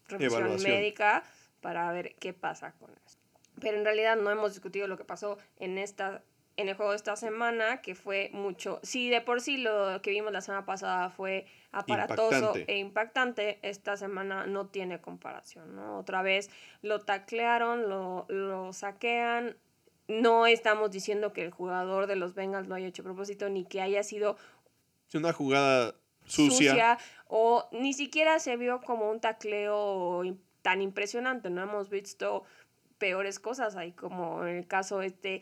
revisión 0.08 0.62
médica 0.64 1.24
para 1.62 1.92
ver 1.92 2.16
qué 2.16 2.34
pasa 2.34 2.74
con 2.74 2.92
eso. 2.92 3.18
Pero 3.60 3.78
en 3.78 3.86
realidad 3.86 4.16
no 4.16 4.30
hemos 4.30 4.54
discutido 4.54 4.88
lo 4.88 4.98
que 4.98 5.04
pasó 5.04 5.38
en 5.60 5.78
esta 5.78 6.24
en 6.58 6.70
el 6.70 6.76
juego 6.76 6.92
de 6.92 6.98
esta 6.98 7.16
semana, 7.16 7.82
que 7.82 7.94
fue 7.94 8.32
mucho, 8.34 8.80
si 8.82 9.10
de 9.10 9.22
por 9.22 9.42
sí 9.42 9.58
lo 9.58 10.02
que 10.02 10.10
vimos 10.10 10.32
la 10.32 10.42
semana 10.42 10.66
pasada 10.66 11.12
fue 11.12 11.46
aparatoso 11.72 12.54
e 12.56 12.80
impactante, 12.80 13.60
esta 13.62 13.96
semana 13.96 14.48
no 14.48 14.66
tiene 14.66 15.00
comparación, 15.00 15.76
¿no? 15.76 16.00
Otra 16.00 16.24
vez 16.24 16.50
lo 16.82 17.02
taclearon, 17.02 17.88
lo, 17.88 18.26
lo 18.30 18.74
saquean, 18.74 19.56
no 20.08 20.48
estamos 20.48 20.90
diciendo 20.90 21.32
que 21.32 21.44
el 21.44 21.52
jugador 21.52 22.08
de 22.08 22.16
los 22.16 22.34
Bengals 22.34 22.68
lo 22.68 22.74
haya 22.74 22.88
hecho 22.88 23.04
a 23.04 23.06
propósito, 23.06 23.50
ni 23.50 23.64
que 23.64 23.80
haya 23.80 24.02
sido... 24.02 24.36
una 25.14 25.34
jugada 25.34 25.94
sucia. 26.28 26.98
o 27.28 27.68
ni 27.72 27.94
siquiera 27.94 28.40
se 28.40 28.58
vio 28.58 28.82
como 28.82 29.10
un 29.10 29.20
tacleo 29.20 30.24
tan 30.62 30.82
impresionante, 30.82 31.50
no 31.50 31.64
hemos 31.64 31.90
visto 31.90 32.44
peores 32.98 33.40
cosas 33.40 33.76
ahí 33.76 33.92
como 33.92 34.46
en 34.46 34.58
el 34.58 34.68
caso 34.68 35.02
este 35.02 35.42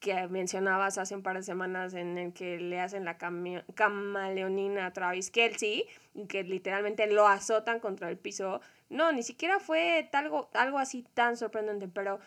que 0.00 0.28
mencionabas 0.28 0.98
hace 0.98 1.14
un 1.14 1.22
par 1.22 1.36
de 1.36 1.42
semanas 1.42 1.94
en 1.94 2.18
el 2.18 2.32
que 2.32 2.58
le 2.58 2.80
hacen 2.80 3.04
la 3.04 3.16
camaleonina 3.18 4.86
a 4.86 4.92
Travis 4.92 5.30
Kelsey 5.30 5.84
y 6.14 6.26
que 6.26 6.44
literalmente 6.44 7.06
lo 7.06 7.26
azotan 7.26 7.80
contra 7.80 8.08
el 8.10 8.18
piso. 8.18 8.60
No, 8.90 9.10
ni 9.12 9.22
siquiera 9.22 9.58
fue 9.58 10.08
algo, 10.12 10.50
algo 10.52 10.78
así 10.78 11.04
tan 11.14 11.36
sorprendente, 11.36 11.88
pero 11.88 12.20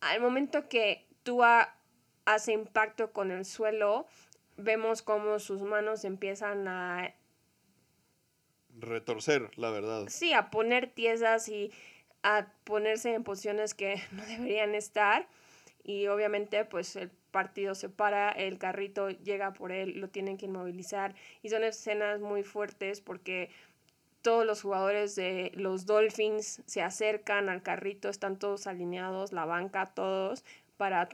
al 0.00 0.20
momento 0.20 0.68
que 0.68 1.06
Tua 1.22 1.74
hace 2.24 2.52
impacto 2.52 3.12
con 3.12 3.30
el 3.30 3.44
suelo, 3.44 4.06
vemos 4.56 5.02
cómo 5.02 5.38
sus 5.38 5.62
manos 5.62 6.04
empiezan 6.04 6.68
a 6.68 7.14
retorcer, 8.78 9.50
la 9.56 9.70
verdad. 9.70 10.06
Sí, 10.08 10.32
a 10.32 10.50
poner 10.50 10.88
tiesas 10.88 11.48
y 11.48 11.72
a 12.22 12.46
ponerse 12.64 13.14
en 13.14 13.24
posiciones 13.24 13.74
que 13.74 14.00
no 14.12 14.24
deberían 14.24 14.74
estar. 14.74 15.26
Y 15.82 16.06
obviamente, 16.08 16.64
pues 16.64 16.94
el 16.96 17.10
partido 17.30 17.74
se 17.74 17.88
para, 17.88 18.30
el 18.30 18.58
carrito 18.58 19.10
llega 19.10 19.52
por 19.52 19.72
él, 19.72 20.00
lo 20.00 20.08
tienen 20.08 20.36
que 20.36 20.46
inmovilizar. 20.46 21.14
Y 21.42 21.48
son 21.48 21.64
escenas 21.64 22.20
muy 22.20 22.42
fuertes 22.42 23.00
porque 23.00 23.50
todos 24.22 24.44
los 24.44 24.62
jugadores 24.62 25.16
de 25.16 25.50
los 25.54 25.86
Dolphins 25.86 26.62
se 26.66 26.82
acercan 26.82 27.48
al 27.48 27.62
carrito, 27.62 28.08
están 28.08 28.38
todos 28.38 28.66
alineados, 28.66 29.32
la 29.32 29.46
banca, 29.46 29.86
todos, 29.86 30.44
para 30.76 31.08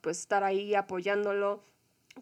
pues 0.00 0.20
estar 0.20 0.44
ahí 0.44 0.74
apoyándolo 0.74 1.62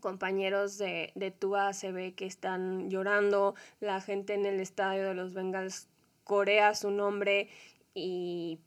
compañeros 0.00 0.78
de, 0.78 1.12
de 1.14 1.30
Tua 1.30 1.72
se 1.72 1.92
ve 1.92 2.14
que 2.14 2.26
están 2.26 2.90
llorando, 2.90 3.54
la 3.80 4.00
gente 4.00 4.34
en 4.34 4.46
el 4.46 4.60
estadio 4.60 5.06
de 5.06 5.14
los 5.14 5.34
Bengals 5.34 5.88
corea 6.24 6.74
su 6.74 6.90
nombre 6.90 7.48
y 7.94 8.60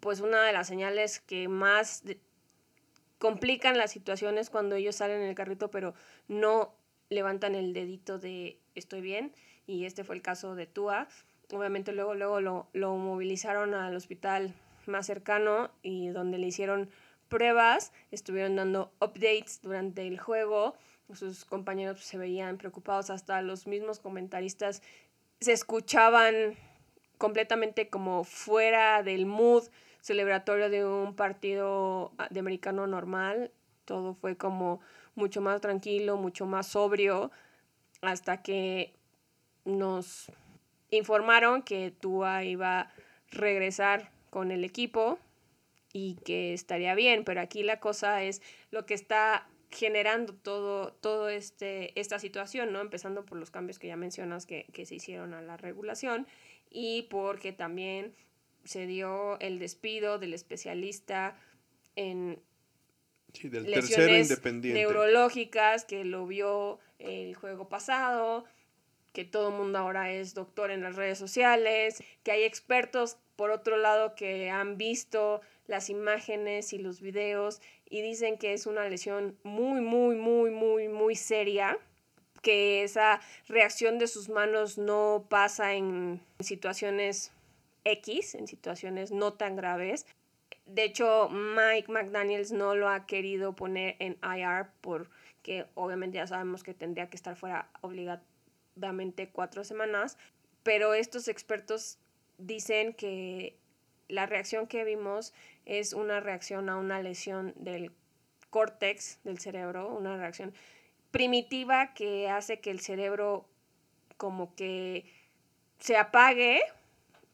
pues 0.00 0.20
una 0.20 0.42
de 0.42 0.52
las 0.52 0.66
señales 0.66 1.20
que 1.20 1.48
más 1.48 2.02
complican 3.18 3.76
las 3.76 3.90
situaciones 3.90 4.48
cuando 4.48 4.76
ellos 4.76 4.96
salen 4.96 5.20
en 5.20 5.28
el 5.28 5.34
carrito 5.34 5.70
pero 5.70 5.94
no 6.28 6.74
levantan 7.10 7.54
el 7.54 7.74
dedito 7.74 8.18
de 8.18 8.58
estoy 8.74 9.02
bien 9.02 9.34
y 9.66 9.84
este 9.84 10.04
fue 10.04 10.16
el 10.16 10.22
caso 10.22 10.54
de 10.54 10.66
Tua. 10.66 11.08
Obviamente 11.52 11.92
luego, 11.92 12.14
luego 12.14 12.40
lo, 12.40 12.68
lo 12.72 12.96
movilizaron 12.96 13.74
al 13.74 13.94
hospital 13.94 14.54
más 14.86 15.06
cercano 15.06 15.70
y 15.82 16.08
donde 16.08 16.38
le 16.38 16.46
hicieron 16.46 16.88
pruebas, 17.30 17.94
estuvieron 18.10 18.56
dando 18.56 18.92
updates 19.00 19.62
durante 19.62 20.06
el 20.06 20.18
juego, 20.18 20.74
sus 21.14 21.46
compañeros 21.46 22.00
se 22.00 22.18
veían 22.18 22.58
preocupados, 22.58 23.08
hasta 23.08 23.40
los 23.40 23.66
mismos 23.66 24.00
comentaristas 24.00 24.82
se 25.40 25.52
escuchaban 25.52 26.56
completamente 27.16 27.88
como 27.88 28.24
fuera 28.24 29.02
del 29.02 29.24
mood 29.24 29.64
celebratorio 30.00 30.68
de 30.68 30.86
un 30.86 31.14
partido 31.14 32.12
ah, 32.18 32.28
de 32.30 32.40
americano 32.40 32.86
normal, 32.86 33.50
todo 33.84 34.14
fue 34.14 34.36
como 34.36 34.80
mucho 35.14 35.40
más 35.40 35.60
tranquilo, 35.60 36.16
mucho 36.16 36.46
más 36.46 36.68
sobrio, 36.68 37.30
hasta 38.02 38.42
que 38.42 38.94
nos 39.64 40.30
informaron 40.90 41.62
que 41.62 41.90
Tua 41.90 42.44
iba 42.44 42.80
a 42.80 42.92
regresar 43.30 44.10
con 44.30 44.50
el 44.50 44.64
equipo 44.64 45.18
y 45.92 46.16
que 46.24 46.52
estaría 46.54 46.94
bien, 46.94 47.24
pero 47.24 47.40
aquí 47.40 47.62
la 47.62 47.80
cosa 47.80 48.22
es 48.22 48.42
lo 48.70 48.86
que 48.86 48.94
está 48.94 49.48
generando 49.70 50.34
todo, 50.34 50.92
todo 50.94 51.28
este, 51.28 51.98
esta 51.98 52.18
situación, 52.18 52.72
¿no? 52.72 52.80
Empezando 52.80 53.24
por 53.24 53.38
los 53.38 53.50
cambios 53.50 53.78
que 53.78 53.86
ya 53.86 53.96
mencionas 53.96 54.46
que, 54.46 54.66
se 54.84 54.94
hicieron 54.94 55.32
a 55.32 55.42
la 55.42 55.56
regulación 55.56 56.26
y 56.70 57.02
porque 57.10 57.52
también 57.52 58.14
se 58.64 58.86
dio 58.86 59.38
el 59.40 59.58
despido 59.58 60.18
del 60.18 60.34
especialista 60.34 61.36
en 61.96 62.40
lesiones 63.42 64.40
neurológicas 64.44 65.84
que 65.84 66.04
lo 66.04 66.26
vio 66.26 66.80
el 66.98 67.34
juego 67.36 67.68
pasado, 67.68 68.44
que 69.12 69.24
todo 69.24 69.50
el 69.50 69.54
mundo 69.54 69.78
ahora 69.78 70.12
es 70.12 70.34
doctor 70.34 70.70
en 70.72 70.82
las 70.82 70.96
redes 70.96 71.18
sociales, 71.18 72.02
que 72.24 72.32
hay 72.32 72.42
expertos 72.42 73.18
por 73.36 73.50
otro 73.50 73.76
lado 73.76 74.14
que 74.14 74.50
han 74.50 74.76
visto 74.76 75.40
las 75.70 75.88
imágenes 75.88 76.72
y 76.72 76.78
los 76.78 77.00
videos 77.00 77.62
y 77.88 78.02
dicen 78.02 78.38
que 78.38 78.52
es 78.52 78.66
una 78.66 78.88
lesión 78.88 79.38
muy, 79.44 79.80
muy, 79.80 80.16
muy, 80.16 80.50
muy, 80.50 80.88
muy 80.88 81.14
seria, 81.14 81.78
que 82.42 82.82
esa 82.82 83.20
reacción 83.46 83.98
de 83.98 84.08
sus 84.08 84.28
manos 84.28 84.78
no 84.78 85.26
pasa 85.28 85.74
en 85.74 86.20
situaciones 86.40 87.30
X, 87.84 88.34
en 88.34 88.48
situaciones 88.48 89.12
no 89.12 89.34
tan 89.34 89.54
graves. 89.54 90.06
De 90.66 90.82
hecho, 90.82 91.28
Mike 91.28 91.90
McDaniels 91.90 92.50
no 92.50 92.74
lo 92.74 92.88
ha 92.88 93.06
querido 93.06 93.54
poner 93.54 93.94
en 94.00 94.18
IR 94.24 94.70
porque 94.80 95.66
obviamente 95.74 96.16
ya 96.16 96.26
sabemos 96.26 96.64
que 96.64 96.74
tendría 96.74 97.08
que 97.08 97.16
estar 97.16 97.36
fuera 97.36 97.70
aproximadamente 97.74 99.28
cuatro 99.28 99.62
semanas, 99.62 100.18
pero 100.64 100.94
estos 100.94 101.28
expertos 101.28 101.98
dicen 102.38 102.92
que 102.92 103.56
la 104.10 104.26
reacción 104.26 104.66
que 104.66 104.84
vimos 104.84 105.32
es 105.70 105.92
una 105.92 106.18
reacción 106.18 106.68
a 106.68 106.76
una 106.76 107.00
lesión 107.00 107.54
del 107.56 107.92
córtex 108.50 109.20
del 109.22 109.38
cerebro, 109.38 109.88
una 109.88 110.16
reacción 110.16 110.52
primitiva 111.12 111.94
que 111.94 112.28
hace 112.28 112.60
que 112.60 112.72
el 112.72 112.80
cerebro 112.80 113.46
como 114.16 114.52
que 114.56 115.06
se 115.78 115.96
apague 115.96 116.60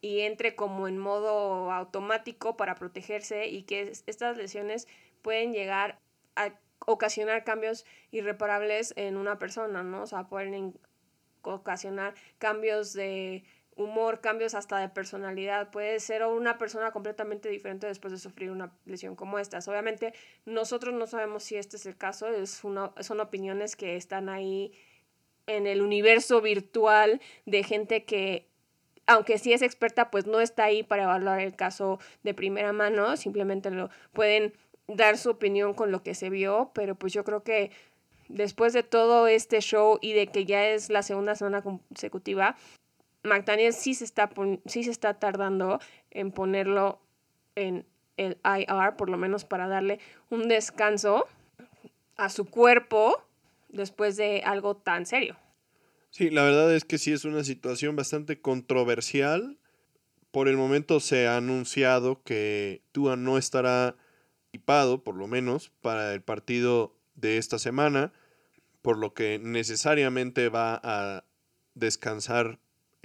y 0.03 0.21
entre 0.21 0.55
como 0.55 0.87
en 0.87 0.99
modo 0.99 1.73
automático 1.73 2.59
para 2.59 2.75
protegerse 2.75 3.47
y 3.47 3.63
que 3.63 3.91
estas 4.07 4.37
lesiones 4.37 4.87
pueden 5.23 5.55
llegar 5.55 5.99
a 6.37 6.53
ocasionar 6.81 7.43
cambios 7.43 7.87
irreparables 8.11 8.93
en 8.97 9.17
una 9.17 9.39
persona, 9.39 9.83
¿no? 9.83 10.03
O 10.03 10.07
sea, 10.07 10.25
pueden 10.29 10.79
ocasionar 11.41 12.15
cambios 12.37 12.93
de 12.93 13.45
humor, 13.77 14.21
cambios 14.21 14.55
hasta 14.55 14.79
de 14.79 14.89
personalidad. 14.89 15.71
Puede 15.71 16.01
ser 16.01 16.25
una 16.25 16.59
persona 16.59 16.91
completamente 16.91 17.49
diferente 17.49 17.87
después 17.87 18.13
de 18.13 18.19
sufrir 18.19 18.51
una 18.51 18.73
lesión 18.87 19.15
como 19.15 19.39
estas. 19.39 19.69
Obviamente, 19.69 20.15
nosotros 20.47 20.95
no 20.95 21.07
sabemos 21.07 21.45
si 21.45 21.57
este 21.57 21.77
es 21.77 21.87
el 21.87 21.97
caso, 21.97 22.29
es 22.29 22.65
una, 22.65 22.93
son 23.01 23.21
opiniones 23.21 23.77
que 23.77 23.97
están 23.97 24.29
ahí 24.29 24.73
en 25.47 25.67
el 25.67 25.83
universo 25.83 26.41
virtual 26.41 27.21
de 27.45 27.63
gente 27.63 28.05
que, 28.05 28.47
aunque 29.07 29.39
sí 29.39 29.53
es 29.53 29.63
experta, 29.63 30.11
pues 30.11 30.27
no 30.27 30.41
está 30.41 30.65
ahí 30.65 30.83
para 30.83 31.05
evaluar 31.05 31.41
el 31.41 31.55
caso 31.55 32.01
de 32.25 32.35
primera 32.35 32.73
mano, 32.73 33.17
simplemente 33.17 33.71
lo 33.71 33.91
pueden 34.13 34.55
dar 34.89 35.19
su 35.19 35.31
opinión 35.31 35.75
con 35.75 35.93
lo 35.93 36.03
que 36.03 36.15
se 36.15 36.31
vio, 36.31 36.71
pero 36.75 36.95
pues 36.95 37.13
yo 37.13 37.25
creo 37.25 37.43
que 37.43 37.71
después 38.29 38.73
de 38.73 38.83
todo 38.83 39.29
este 39.29 39.61
show 39.61 39.99
y 40.01 40.13
de 40.13 40.27
que 40.29 40.45
ya 40.45 40.67
es 40.69 40.91
la 40.91 41.03
segunda 41.03 41.35
semana 41.35 41.63
consecutiva, 41.63 42.57
McDaniel 43.27 43.73
sí 43.73 43.95
se 43.95 44.05
está, 44.05 44.31
sí 44.67 44.85
se 44.85 44.91
está 44.91 45.15
tardando 45.15 45.81
en 46.11 46.33
ponerlo 46.33 47.01
en 47.55 47.87
el 48.17 48.39
IR, 48.45 48.97
por 48.97 49.11
lo 49.11 49.17
menos 49.17 49.45
para 49.45 49.69
darle 49.69 50.01
un 50.31 50.49
descanso 50.49 51.27
a 52.17 52.29
su 52.31 52.47
cuerpo 52.47 53.23
después 53.69 54.17
de 54.17 54.43
algo 54.45 54.77
tan 54.77 55.07
serio. 55.07 55.37
Sí, 56.11 56.31
la 56.31 56.43
verdad 56.45 56.75
es 56.75 56.85
que 56.85 56.99
sí 56.99 57.13
es 57.13 57.25
una 57.25 57.45
situación 57.45 57.95
bastante 57.95 58.41
controversial. 58.41 59.59
Por 60.31 60.49
el 60.49 60.57
momento 60.57 61.01
se 61.01 61.27
ha 61.27 61.37
anunciado 61.37 62.23
que 62.23 62.83
Tua 62.93 63.17
no 63.17 63.37
estará 63.37 63.97
equipado, 64.49 65.05
por 65.05 65.15
lo 65.15 65.27
menos, 65.27 65.71
para 65.83 66.15
el 66.15 66.23
partido 66.23 66.97
de 67.15 67.37
esta 67.37 67.59
semana, 67.59 68.13
por 68.81 68.97
lo 68.97 69.13
que 69.13 69.39
necesariamente 69.39 70.49
va 70.49 70.81
a 70.83 71.25
descansar 71.75 72.59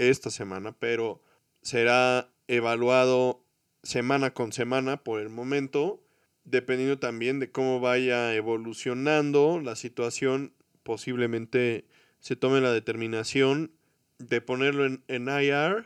esta 0.10 0.31
semana, 0.31 0.75
pero 0.79 1.22
será 1.62 2.34
evaluado 2.48 3.46
semana 3.84 4.34
con 4.34 4.51
semana 4.51 5.03
por 5.03 5.22
el 5.22 5.29
momento, 5.29 6.03
dependiendo 6.43 7.00
también 7.00 7.39
de 7.39 7.51
cómo 7.51 7.79
vaya 7.79 8.34
evolucionando 8.34 9.60
la 9.63 9.75
situación, 9.75 10.53
posiblemente 10.84 11.86
se 12.20 12.36
tome 12.36 12.62
la 12.62 12.72
determinación 12.72 13.72
de 14.17 14.41
ponerlo 14.41 14.86
en, 14.86 15.03
en 15.08 15.27
IR 15.27 15.86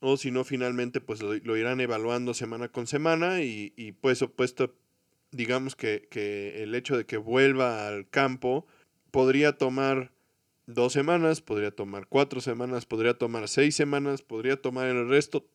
o 0.00 0.16
si 0.16 0.30
no 0.30 0.44
finalmente 0.44 1.00
pues 1.00 1.22
lo, 1.22 1.56
irán 1.56 1.80
evaluando 1.80 2.34
semana 2.34 2.68
con 2.68 2.86
semana 2.86 3.42
y, 3.42 3.72
y 3.76 3.92
pues 3.92 4.20
opuesto 4.22 4.74
digamos 5.30 5.76
que, 5.76 6.06
que 6.10 6.62
el 6.62 6.74
hecho 6.74 6.96
de 6.96 7.06
que 7.06 7.16
vuelva 7.16 7.88
al 7.88 8.08
campo 8.08 8.66
podría 9.10 9.58
tomar 9.58 10.13
dos 10.66 10.92
semanas, 10.92 11.40
podría 11.40 11.70
tomar 11.70 12.06
cuatro 12.08 12.40
semanas, 12.40 12.86
podría 12.86 13.14
tomar 13.14 13.48
seis 13.48 13.74
semanas, 13.74 14.22
podría 14.22 14.60
tomar 14.60 14.88
el 14.88 15.08
resto 15.08 15.46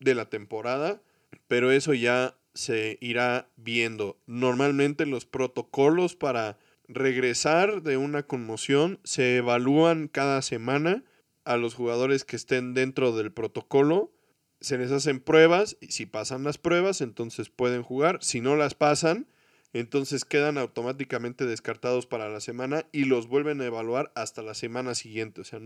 de 0.00 0.14
la 0.14 0.26
temporada, 0.26 1.02
pero 1.48 1.70
eso 1.70 1.94
ya 1.94 2.36
se 2.54 2.98
irá 3.00 3.48
viendo. 3.56 4.18
Normalmente 4.26 5.06
los 5.06 5.26
protocolos 5.26 6.16
para 6.16 6.58
regresar 6.88 7.82
de 7.82 7.96
una 7.96 8.24
conmoción 8.24 9.00
se 9.04 9.36
evalúan 9.36 10.08
cada 10.08 10.42
semana 10.42 11.04
a 11.44 11.56
los 11.56 11.74
jugadores 11.74 12.24
que 12.24 12.36
estén 12.36 12.74
dentro 12.74 13.12
del 13.12 13.32
protocolo. 13.32 14.12
Se 14.60 14.78
les 14.78 14.92
hacen 14.92 15.20
pruebas 15.20 15.76
y 15.80 15.88
si 15.88 16.06
pasan 16.06 16.44
las 16.44 16.58
pruebas 16.58 17.00
entonces 17.00 17.48
pueden 17.48 17.82
jugar. 17.82 18.18
Si 18.22 18.40
no 18.40 18.56
las 18.56 18.74
pasan, 18.74 19.26
entonces 19.72 20.24
quedan 20.24 20.58
automáticamente 20.58 21.46
descartados 21.46 22.06
para 22.06 22.28
la 22.28 22.40
semana 22.40 22.86
y 22.92 23.04
los 23.04 23.26
vuelven 23.26 23.60
a 23.60 23.66
evaluar 23.66 24.12
hasta 24.14 24.42
la 24.42 24.54
semana 24.54 24.94
siguiente. 24.94 25.40
O 25.40 25.44
sea, 25.44 25.60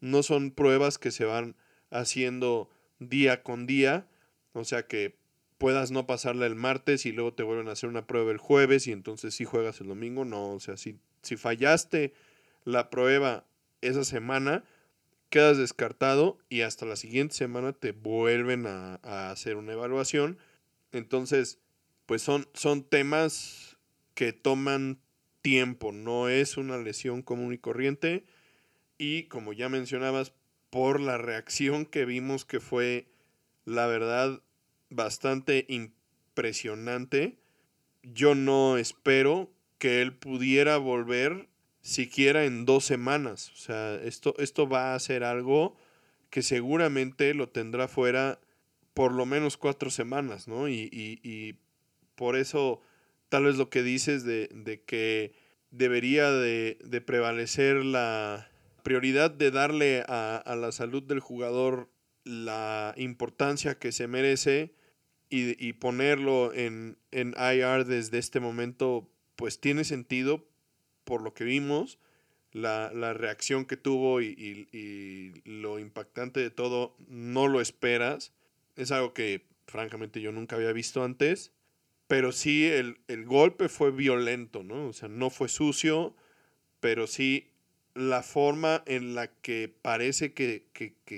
no 0.00 0.22
son 0.22 0.50
pruebas 0.50 0.98
que 0.98 1.10
se 1.10 1.24
van 1.24 1.56
haciendo 1.90 2.70
día 2.98 3.42
con 3.42 3.66
día, 3.66 4.06
o 4.52 4.64
sea 4.64 4.86
que 4.86 5.16
puedas 5.58 5.90
no 5.90 6.06
pasarla 6.06 6.46
el 6.46 6.54
martes 6.54 7.04
y 7.04 7.12
luego 7.12 7.34
te 7.34 7.42
vuelven 7.42 7.68
a 7.68 7.72
hacer 7.72 7.90
una 7.90 8.06
prueba 8.06 8.30
el 8.32 8.38
jueves 8.38 8.86
y 8.86 8.92
entonces 8.92 9.34
sí 9.34 9.44
juegas 9.44 9.80
el 9.82 9.88
domingo, 9.88 10.24
no, 10.24 10.52
o 10.52 10.60
sea, 10.60 10.78
si, 10.78 10.96
si 11.22 11.36
fallaste 11.36 12.14
la 12.64 12.88
prueba 12.88 13.44
esa 13.82 14.04
semana, 14.04 14.64
quedas 15.28 15.58
descartado 15.58 16.38
y 16.48 16.62
hasta 16.62 16.86
la 16.86 16.96
siguiente 16.96 17.34
semana 17.34 17.74
te 17.74 17.92
vuelven 17.92 18.66
a, 18.66 19.00
a 19.02 19.30
hacer 19.30 19.56
una 19.56 19.72
evaluación. 19.72 20.38
Entonces, 20.92 21.58
pues 22.10 22.22
son, 22.22 22.48
son 22.54 22.82
temas 22.82 23.76
que 24.14 24.32
toman 24.32 24.98
tiempo, 25.42 25.92
no 25.92 26.28
es 26.28 26.56
una 26.56 26.76
lesión 26.76 27.22
común 27.22 27.52
y 27.52 27.58
corriente. 27.58 28.24
Y 28.98 29.28
como 29.28 29.52
ya 29.52 29.68
mencionabas, 29.68 30.32
por 30.70 30.98
la 30.98 31.18
reacción 31.18 31.86
que 31.86 32.04
vimos 32.06 32.44
que 32.44 32.58
fue, 32.58 33.06
la 33.64 33.86
verdad, 33.86 34.42
bastante 34.88 35.66
impresionante, 35.68 37.38
yo 38.02 38.34
no 38.34 38.76
espero 38.76 39.52
que 39.78 40.02
él 40.02 40.12
pudiera 40.12 40.78
volver 40.78 41.48
siquiera 41.80 42.44
en 42.44 42.66
dos 42.66 42.84
semanas. 42.84 43.52
O 43.52 43.56
sea, 43.56 43.94
esto, 44.02 44.34
esto 44.38 44.68
va 44.68 44.96
a 44.96 44.98
ser 44.98 45.22
algo 45.22 45.76
que 46.28 46.42
seguramente 46.42 47.34
lo 47.34 47.50
tendrá 47.50 47.86
fuera 47.86 48.40
por 48.94 49.12
lo 49.12 49.26
menos 49.26 49.56
cuatro 49.56 49.90
semanas, 49.90 50.48
¿no? 50.48 50.68
Y, 50.68 50.90
y, 50.90 51.20
y 51.22 51.54
por 52.20 52.36
eso, 52.36 52.82
tal 53.30 53.44
vez 53.44 53.56
lo 53.56 53.70
que 53.70 53.82
dices 53.82 54.24
de, 54.24 54.82
que 54.84 55.32
debería 55.70 56.30
de, 56.30 57.02
prevalecer 57.06 57.76
la 57.82 58.50
prioridad 58.82 59.30
de 59.30 59.50
darle 59.50 60.04
a, 60.06 60.54
la 60.54 60.70
salud 60.70 61.02
del 61.02 61.20
jugador 61.20 61.88
la 62.24 62.92
importancia 62.98 63.78
que 63.78 63.90
se 63.90 64.06
merece 64.06 64.74
y, 65.30 65.72
ponerlo 65.72 66.52
en, 66.52 66.98
en, 67.10 67.34
IR 67.38 67.86
desde 67.86 68.18
este 68.18 68.38
momento, 68.38 69.08
pues 69.34 69.58
tiene 69.58 69.84
sentido 69.84 70.46
por 71.04 71.22
lo 71.22 71.32
que 71.32 71.44
vimos, 71.44 71.98
la, 72.52 72.90
reacción 73.14 73.64
que 73.64 73.78
tuvo 73.78 74.20
y, 74.20 74.68
y, 74.72 75.40
lo 75.46 75.78
impactante 75.78 76.40
de 76.40 76.50
todo, 76.50 76.94
no 77.08 77.48
lo 77.48 77.62
esperas. 77.62 78.34
Es 78.76 78.92
algo 78.92 79.14
que 79.14 79.46
francamente 79.66 80.20
yo 80.20 80.32
nunca 80.32 80.56
había 80.56 80.72
visto 80.72 81.02
antes 81.02 81.54
pero 82.10 82.32
sí 82.32 82.66
el, 82.66 83.24
golpe 83.24 83.68
fue 83.68 83.92
violento, 83.92 84.64
¿no? 84.64 84.88
O 84.88 84.92
sea, 84.92 85.08
no 85.08 85.30
fue 85.30 85.48
sucio, 85.48 86.16
pero 86.80 87.06
sí 87.06 87.52
la 87.94 88.24
forma 88.24 88.82
en 88.86 89.14
la 89.14 89.28
que 89.28 89.72
parece 89.80 90.32
que, 90.32 90.66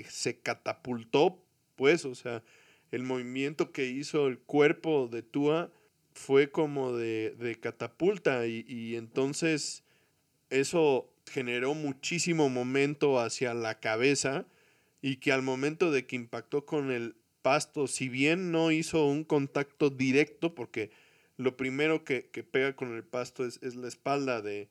se 0.07 0.37
catapultó, 0.37 1.43
pues, 1.75 2.05
o 2.05 2.13
sea, 2.13 2.43
el 2.91 3.01
movimiento 3.01 3.71
que 3.71 3.87
hizo 3.87 4.27
el 4.27 4.37
cuerpo 4.37 5.09
de 5.11 5.23
Tua 5.23 5.71
fue 6.13 6.51
como 6.51 6.95
de, 6.95 7.57
catapulta 7.59 8.45
y, 8.45 8.63
y, 8.67 8.95
entonces 8.95 9.83
eso 10.51 11.09
generó 11.25 11.73
muchísimo 11.73 12.49
momento 12.49 13.19
hacia 13.19 13.55
la 13.55 13.79
cabeza 13.79 14.45
y 15.01 15.15
que 15.15 15.31
al 15.31 15.41
momento 15.41 15.89
de 15.89 16.05
que 16.05 16.17
impactó 16.17 16.67
con 16.67 16.91
el, 16.91 17.15
pasto, 17.43 17.85
si 17.85 18.09
bien 18.09 18.51
no 18.51 18.71
hizo 18.71 19.05
un 19.05 19.23
contacto 19.23 19.91
directo, 19.91 20.55
porque 20.55 20.89
lo 21.37 21.55
primero 21.55 22.03
que, 22.03 22.23
pega 22.23 22.75
con 22.75 22.95
el 22.95 23.03
pasto 23.03 23.45
es, 23.45 23.75
la 23.75 23.87
espalda 23.87 24.41
de, 24.41 24.69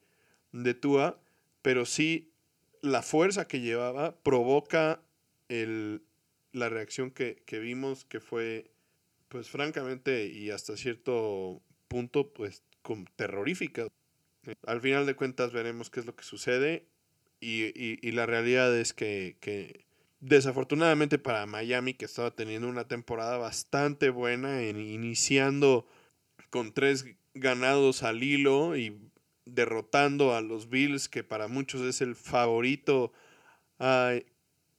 de 0.51 0.73
Tua, 0.73 1.21
pero 1.61 1.85
sí 1.85 2.33
la 2.81 3.01
fuerza 3.01 3.47
que 3.47 3.61
llevaba 3.61 4.17
provoca 4.23 5.01
el, 5.47 6.01
la 6.51 6.69
reacción 6.69 7.11
que, 7.11 7.41
vimos, 7.49 8.05
que 8.05 8.19
fue, 8.19 8.71
pues 9.29 9.49
francamente 9.49 10.27
y 10.27 10.51
hasta 10.51 10.75
cierto 10.75 11.61
punto, 11.87 12.33
pues 12.33 12.63
terrorífica. 13.15 13.87
Al 14.65 14.81
final 14.81 15.05
de 15.05 15.15
cuentas 15.15 15.53
veremos 15.53 15.89
qué 15.89 16.01
es 16.01 16.05
lo 16.05 16.15
que 16.15 16.23
sucede 16.23 16.85
y, 17.39 18.11
la 18.11 18.25
realidad 18.25 18.77
es 18.77 18.93
que, 18.93 19.37
que 19.39 19.85
desafortunadamente 20.23 21.19
para 21.19 21.45
Miami, 21.45 21.93
que 21.95 22.05
estaba 22.05 22.31
teniendo 22.31 22.69
una 22.69 22.87
temporada 22.87 23.37
bastante 23.37 24.09
buena, 24.09 24.63
en, 24.63 24.79
iniciando 24.79 25.85
con 26.49 26.71
tres 26.71 27.05
ganados 27.33 28.03
al 28.03 28.23
hilo 28.23 28.77
y 28.77 28.97
derrotando 29.45 30.33
a 30.33 30.41
los 30.41 30.69
Bills, 30.69 31.09
que 31.09 31.25
para 31.25 31.49
muchos 31.49 31.81
es 31.81 31.99
el 31.99 32.15
favorito 32.15 33.11
a 33.79 34.13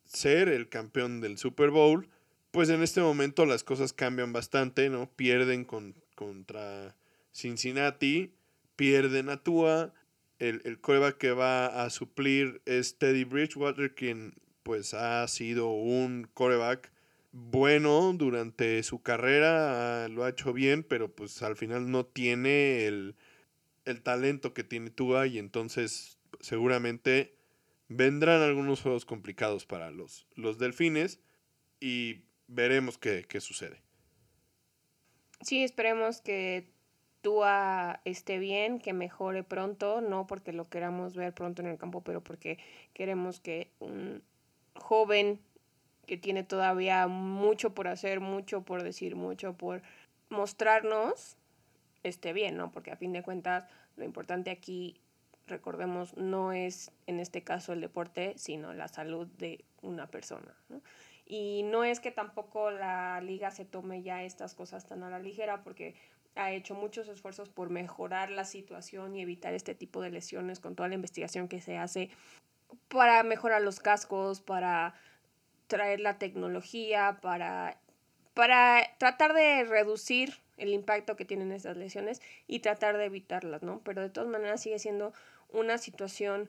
ser 0.07 0.49
el 0.49 0.71
campeón 0.71 1.21
del 1.21 1.37
Super 1.37 1.69
Bowl, 1.71 2.09
pues 2.51 2.71
en 2.71 2.83
este 2.83 3.03
momento 3.03 3.45
las 3.45 3.65
cosas 3.65 3.93
cambian 3.93 4.33
bastante, 4.33 4.89
¿no? 4.89 5.11
Pierden 5.15 5.67
con, 5.67 5.95
contra 6.15 6.97
Cincinnati, 7.35 8.33
pierden 8.77 9.29
a 9.29 9.43
Tua, 9.43 9.93
el, 10.39 10.63
el 10.65 10.79
que 11.19 11.33
va 11.33 11.85
a 11.85 11.91
suplir 11.91 12.63
es 12.65 12.97
Teddy 12.97 13.25
Bridgewater, 13.25 13.95
quien 13.95 14.35
pues 14.65 14.95
ha 14.95 15.29
sido 15.29 15.69
un 15.69 16.29
coreback 16.35 16.91
bueno 17.31 18.13
durante 18.15 18.83
su 18.83 19.03
carrera, 19.03 20.09
lo 20.09 20.25
ha 20.25 20.31
hecho 20.31 20.53
bien, 20.53 20.83
pero 20.83 21.15
pues 21.15 21.43
al 21.43 21.55
final 21.55 21.91
no 21.91 22.07
tiene 22.07 22.87
el, 22.87 23.15
el 23.85 24.03
talento 24.03 24.55
que 24.55 24.65
tiene 24.65 24.91
Tua 24.91 25.27
y 25.27 25.39
entonces 25.39 26.19
seguramente 26.41 27.37
vendrán 27.89 28.43
algunos 28.43 28.81
juegos 28.81 29.05
complicados 29.05 29.67
para 29.67 29.91
los, 29.91 30.27
los 30.35 30.59
delfines 30.59 31.21
y 31.79 32.23
veremos 32.49 32.99
qué, 32.99 33.27
qué 33.29 33.41
sucede. 33.41 33.83
Sí, 35.41 35.63
esperemos 35.63 36.21
que 36.21 36.71
Tua 37.21 38.01
esté 38.05 38.39
bien, 38.39 38.79
que 38.79 38.93
mejore 38.93 39.43
pronto, 39.43 40.01
no 40.01 40.27
porque 40.27 40.53
lo 40.53 40.69
queramos 40.69 41.15
ver 41.17 41.35
pronto 41.35 41.63
en 41.63 41.69
el 41.69 41.79
campo, 41.79 42.03
pero 42.03 42.23
porque 42.23 42.59
queremos 42.95 43.41
que 43.41 43.71
un 43.81 44.23
joven 44.77 45.41
que 46.07 46.17
tiene 46.17 46.43
todavía 46.43 47.07
mucho 47.07 47.75
por 47.75 47.89
hacer, 47.89 48.21
mucho 48.21 48.63
por 48.63 48.83
decir, 48.83 49.17
mucho 49.17 49.55
por 49.55 49.83
mostrarnos, 50.29 51.37
esté 52.03 52.33
bien, 52.33 52.57
¿no? 52.57 52.71
Porque 52.73 52.91
a 52.91 52.97
fin 52.97 53.13
de 53.13 53.23
cuentas 53.23 53.67
lo 53.97 54.05
importante 54.05 54.51
aquí, 54.51 55.01
recordemos, 55.47 56.17
no 56.17 56.53
es 56.53 56.91
en 57.07 57.21
este 57.21 57.43
caso 57.43 57.73
el 57.73 57.81
deporte, 57.81 58.35
sino 58.37 58.75
la 58.75 58.89
salud 58.89 59.27
de 59.39 59.65
una 59.83 60.07
persona, 60.07 60.55
¿no? 60.69 60.81
Y 61.27 61.63
no 61.65 61.85
es 61.85 62.01
que 62.01 62.11
tampoco 62.11 62.71
la 62.71 63.21
liga 63.23 63.51
se 63.51 63.65
tome 63.65 64.03
ya 64.03 64.23
estas 64.23 64.55
cosas 64.55 64.87
tan 64.87 65.03
a 65.03 65.11
la 65.11 65.19
ligera, 65.19 65.63
porque 65.63 65.95
ha 66.35 66.53
hecho 66.53 66.75
muchos 66.75 67.09
esfuerzos 67.09 67.49
por 67.49 67.71
mejorar 67.71 68.31
la 68.31 68.45
situación 68.45 69.17
y 69.17 69.23
evitar 69.23 69.55
este 69.55 69.75
tipo 69.75 70.03
de 70.03 70.11
lesiones 70.11 70.61
con 70.61 70.75
toda 70.75 70.89
la 70.89 70.97
investigación 70.97 71.49
que 71.49 71.61
se 71.61 71.79
hace 71.79 72.11
para 72.89 73.23
mejorar 73.23 73.63
los 73.63 73.81
cascos, 73.81 74.41
para 74.41 74.95
traer 75.67 76.01
la 76.01 76.19
tecnología 76.19 77.19
para, 77.21 77.79
para 78.35 78.83
tratar 78.99 79.35
de 79.35 79.65
reducir 79.65 80.41
el 80.57 80.73
impacto 80.73 81.17
que 81.17 81.25
tienen 81.25 81.53
estas 81.53 81.77
lesiones 81.77 82.23
y 82.47 82.61
tratar 82.61 82.97
de 82.97 83.07
evitarlas, 83.07 83.63
¿no? 83.63 83.81
Pero 83.85 84.03
de 84.03 84.11
todas 84.11 84.29
maneras 84.29 84.63
sigue 84.63 84.79
siendo 84.79 85.13
una 85.51 85.79
situación 85.79 86.49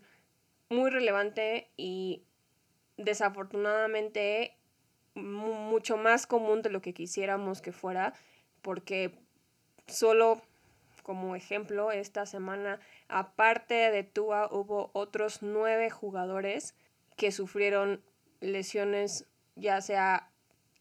muy 0.69 0.89
relevante 0.89 1.69
y 1.77 2.21
desafortunadamente 2.97 4.55
mucho 5.15 5.97
más 5.97 6.27
común 6.27 6.61
de 6.61 6.69
lo 6.69 6.81
que 6.81 6.93
quisiéramos 6.93 7.61
que 7.61 7.71
fuera, 7.71 8.13
porque 8.61 9.17
solo 9.87 10.41
como 11.05 11.35
ejemplo, 11.35 11.91
esta 11.91 12.25
semana, 12.25 12.79
aparte 13.09 13.75
de 13.75 14.03
Tua, 14.03 14.49
hubo 14.51 14.89
otros 14.93 15.43
nueve 15.43 15.91
jugadores 15.91 16.73
que 17.15 17.31
sufrieron 17.31 18.01
lesiones 18.41 19.27
ya 19.55 19.81
sea 19.81 20.31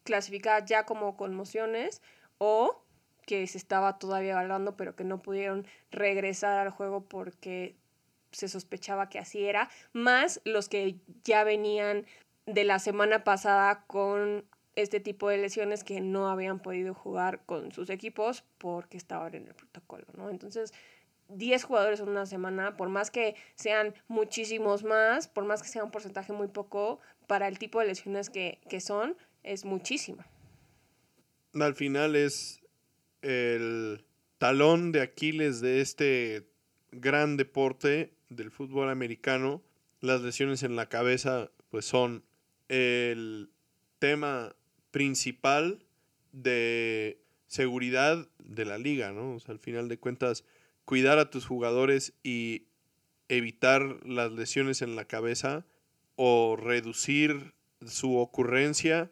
clasificadas 0.03 0.65
ya 0.65 0.87
como 0.87 1.19
conmociones 1.19 2.01
o 2.39 2.83
que 3.27 3.47
se 3.47 3.59
estaba 3.59 3.99
todavía 3.99 4.33
evaluando 4.33 4.79
pero 4.79 4.97
que 4.97 5.05
no 5.05 5.21
pudieron 5.21 5.67
regresar 5.91 6.59
al 6.59 6.71
juego 6.71 7.05
porque 7.05 7.77
se 8.33 8.49
sospechaba 8.49 9.11
que 9.11 9.19
así 9.19 9.45
era, 9.45 9.69
más 9.93 10.41
los 10.45 10.71
que 10.71 10.97
ya 11.23 11.45
venían 11.45 12.07
de 12.47 12.65
la 12.65 12.79
semana 12.79 13.25
pasada 13.25 13.85
con 13.87 14.47
este 14.77 15.01
tipo 15.01 15.29
de 15.29 15.39
lesiones 15.39 15.85
que 15.85 16.01
no 16.01 16.29
habían 16.29 16.61
podido 16.61 16.95
jugar 16.95 17.45
con 17.47 17.73
sus 17.73 17.91
equipos 17.91 18.45
porque 18.59 18.97
estaban 18.97 19.35
en 19.35 19.47
el 19.47 19.55
protocolo, 19.55 20.07
¿no? 20.17 20.31
Entonces, 20.31 20.73
10 21.29 21.65
jugadores 21.65 22.01
en 22.01 22.09
una 22.09 22.27
semana, 22.27 22.77
por 22.77 22.89
más 22.89 23.11
que 23.11 23.35
sean 23.55 23.95
muchísimos 24.09 24.85
más, 24.85 25.29
por 25.29 25.45
más 25.45 25.63
que 25.63 25.69
sea 25.69 25.85
un 25.85 25.91
porcentaje 25.91 26.33
muy 26.33 26.49
poco, 26.49 27.01
para 27.27 27.49
el 27.49 27.59
tipo 27.59 27.81
de 27.81 27.87
lesiones 27.87 28.31
que, 28.31 28.59
son, 28.81 29.17
es 29.43 29.65
muchísimo. 29.65 30.25
Al 31.55 31.75
final 31.75 32.17
es 32.17 32.61
el 33.23 34.05
talón 34.39 34.93
de 34.93 35.01
Aquiles 35.01 35.61
de 35.61 35.81
este 35.81 36.49
gran 36.91 37.37
deporte 37.37 38.13
del 38.29 38.51
fútbol 38.51 38.91
americano. 38.91 39.63
Las 40.01 40.21
lesiones 40.21 40.63
en 40.63 40.77
la 40.77 40.89
cabeza 40.89 41.51
pues 41.71 41.87
son 41.87 42.25
el 42.69 43.51
tema 43.99 44.55
principal 44.95 45.85
de 46.31 47.19
seguridad 47.49 48.29
de 48.39 48.65
la 48.65 48.79
liga, 48.79 49.11
¿no? 49.11 49.39
al 49.49 49.59
final 49.59 49.89
de 49.89 49.99
cuentas 49.99 50.45
cuidar 50.85 51.19
a 51.19 51.31
tus 51.31 51.47
jugadores 51.47 52.13
y 52.23 52.69
evitar 53.29 54.07
las 54.07 54.31
lesiones 54.31 54.83
en 54.83 54.95
la 54.95 55.05
cabeza 55.07 55.67
o 56.15 56.55
reducir 56.55 57.55
su 57.85 58.19
ocurrencia 58.19 59.11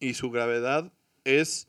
y 0.00 0.14
su 0.14 0.32
gravedad 0.32 0.92
es 1.22 1.68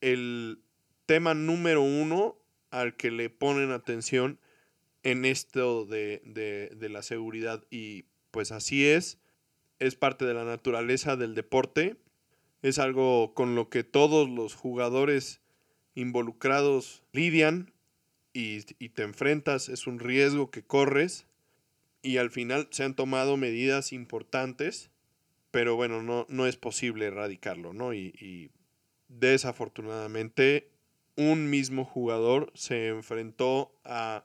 el 0.00 0.60
tema 1.06 1.34
número 1.34 1.82
uno 1.82 2.36
al 2.70 2.94
que 2.94 3.10
le 3.10 3.28
ponen 3.28 3.72
atención 3.72 4.38
en 5.02 5.24
esto 5.24 5.84
de, 5.84 6.22
de, 6.24 6.88
la 6.88 7.02
seguridad. 7.02 7.64
Y 7.70 8.04
pues 8.30 8.52
así 8.52 8.86
es, 8.86 9.18
es 9.80 9.96
parte 9.96 10.24
de 10.24 10.34
la 10.34 10.44
naturaleza 10.44 11.16
del 11.16 11.34
deporte, 11.34 11.96
es 12.64 12.78
algo 12.78 13.34
con 13.34 13.54
lo 13.54 13.68
que 13.68 13.84
todos 13.84 14.26
los 14.30 14.54
jugadores 14.54 15.42
involucrados 15.94 17.02
lidian 17.12 17.74
y, 18.32 18.62
te 18.62 19.02
enfrentas, 19.02 19.68
es 19.68 19.86
un 19.86 19.98
riesgo 19.98 20.50
que 20.50 20.64
corres 20.64 21.26
y 22.00 22.16
al 22.16 22.30
final 22.30 22.68
se 22.70 22.84
han 22.84 22.96
tomado 22.96 23.36
medidas 23.36 23.92
importantes, 23.92 24.90
pero 25.50 25.76
bueno, 25.76 26.02
no, 26.02 26.24
no 26.30 26.46
es 26.46 26.56
posible 26.56 27.04
erradicarlo, 27.04 27.74
¿no? 27.74 27.92
Y, 27.92 28.50
desafortunadamente 29.08 30.70
un 31.16 31.50
mismo 31.50 31.84
jugador 31.84 32.50
se 32.54 32.88
enfrentó 32.88 33.78
a 33.84 34.24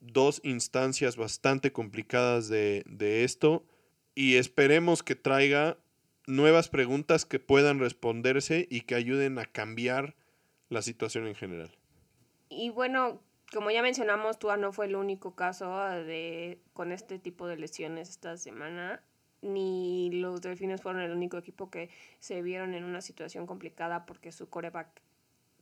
dos 0.00 0.40
instancias 0.42 1.16
bastante 1.16 1.72
complicadas 1.72 2.48
de, 2.48 2.82
de 2.86 3.22
esto 3.22 3.64
y 4.16 4.34
esperemos 4.34 5.04
que 5.04 5.14
traiga 5.14 5.78
nuevas 6.26 6.68
preguntas 6.68 7.24
que 7.24 7.38
puedan 7.38 7.78
responderse 7.78 8.66
y 8.70 8.82
que 8.82 8.94
ayuden 8.94 9.38
a 9.38 9.46
cambiar 9.46 10.14
la 10.68 10.82
situación 10.82 11.26
en 11.26 11.34
general. 11.34 11.70
Y 12.48 12.70
bueno, 12.70 13.20
como 13.52 13.70
ya 13.70 13.82
mencionamos, 13.82 14.38
Tua 14.38 14.56
no 14.56 14.72
fue 14.72 14.86
el 14.86 14.96
único 14.96 15.34
caso 15.34 15.78
de, 15.78 16.60
con 16.72 16.92
este 16.92 17.18
tipo 17.18 17.46
de 17.46 17.56
lesiones 17.56 18.10
esta 18.10 18.36
semana, 18.36 19.00
ni 19.42 20.10
los 20.10 20.40
Delfines 20.42 20.82
fueron 20.82 21.02
el 21.02 21.12
único 21.12 21.38
equipo 21.38 21.70
que 21.70 21.90
se 22.18 22.42
vieron 22.42 22.74
en 22.74 22.84
una 22.84 23.00
situación 23.00 23.46
complicada 23.46 24.06
porque 24.06 24.32
su 24.32 24.48
coreback 24.48 24.88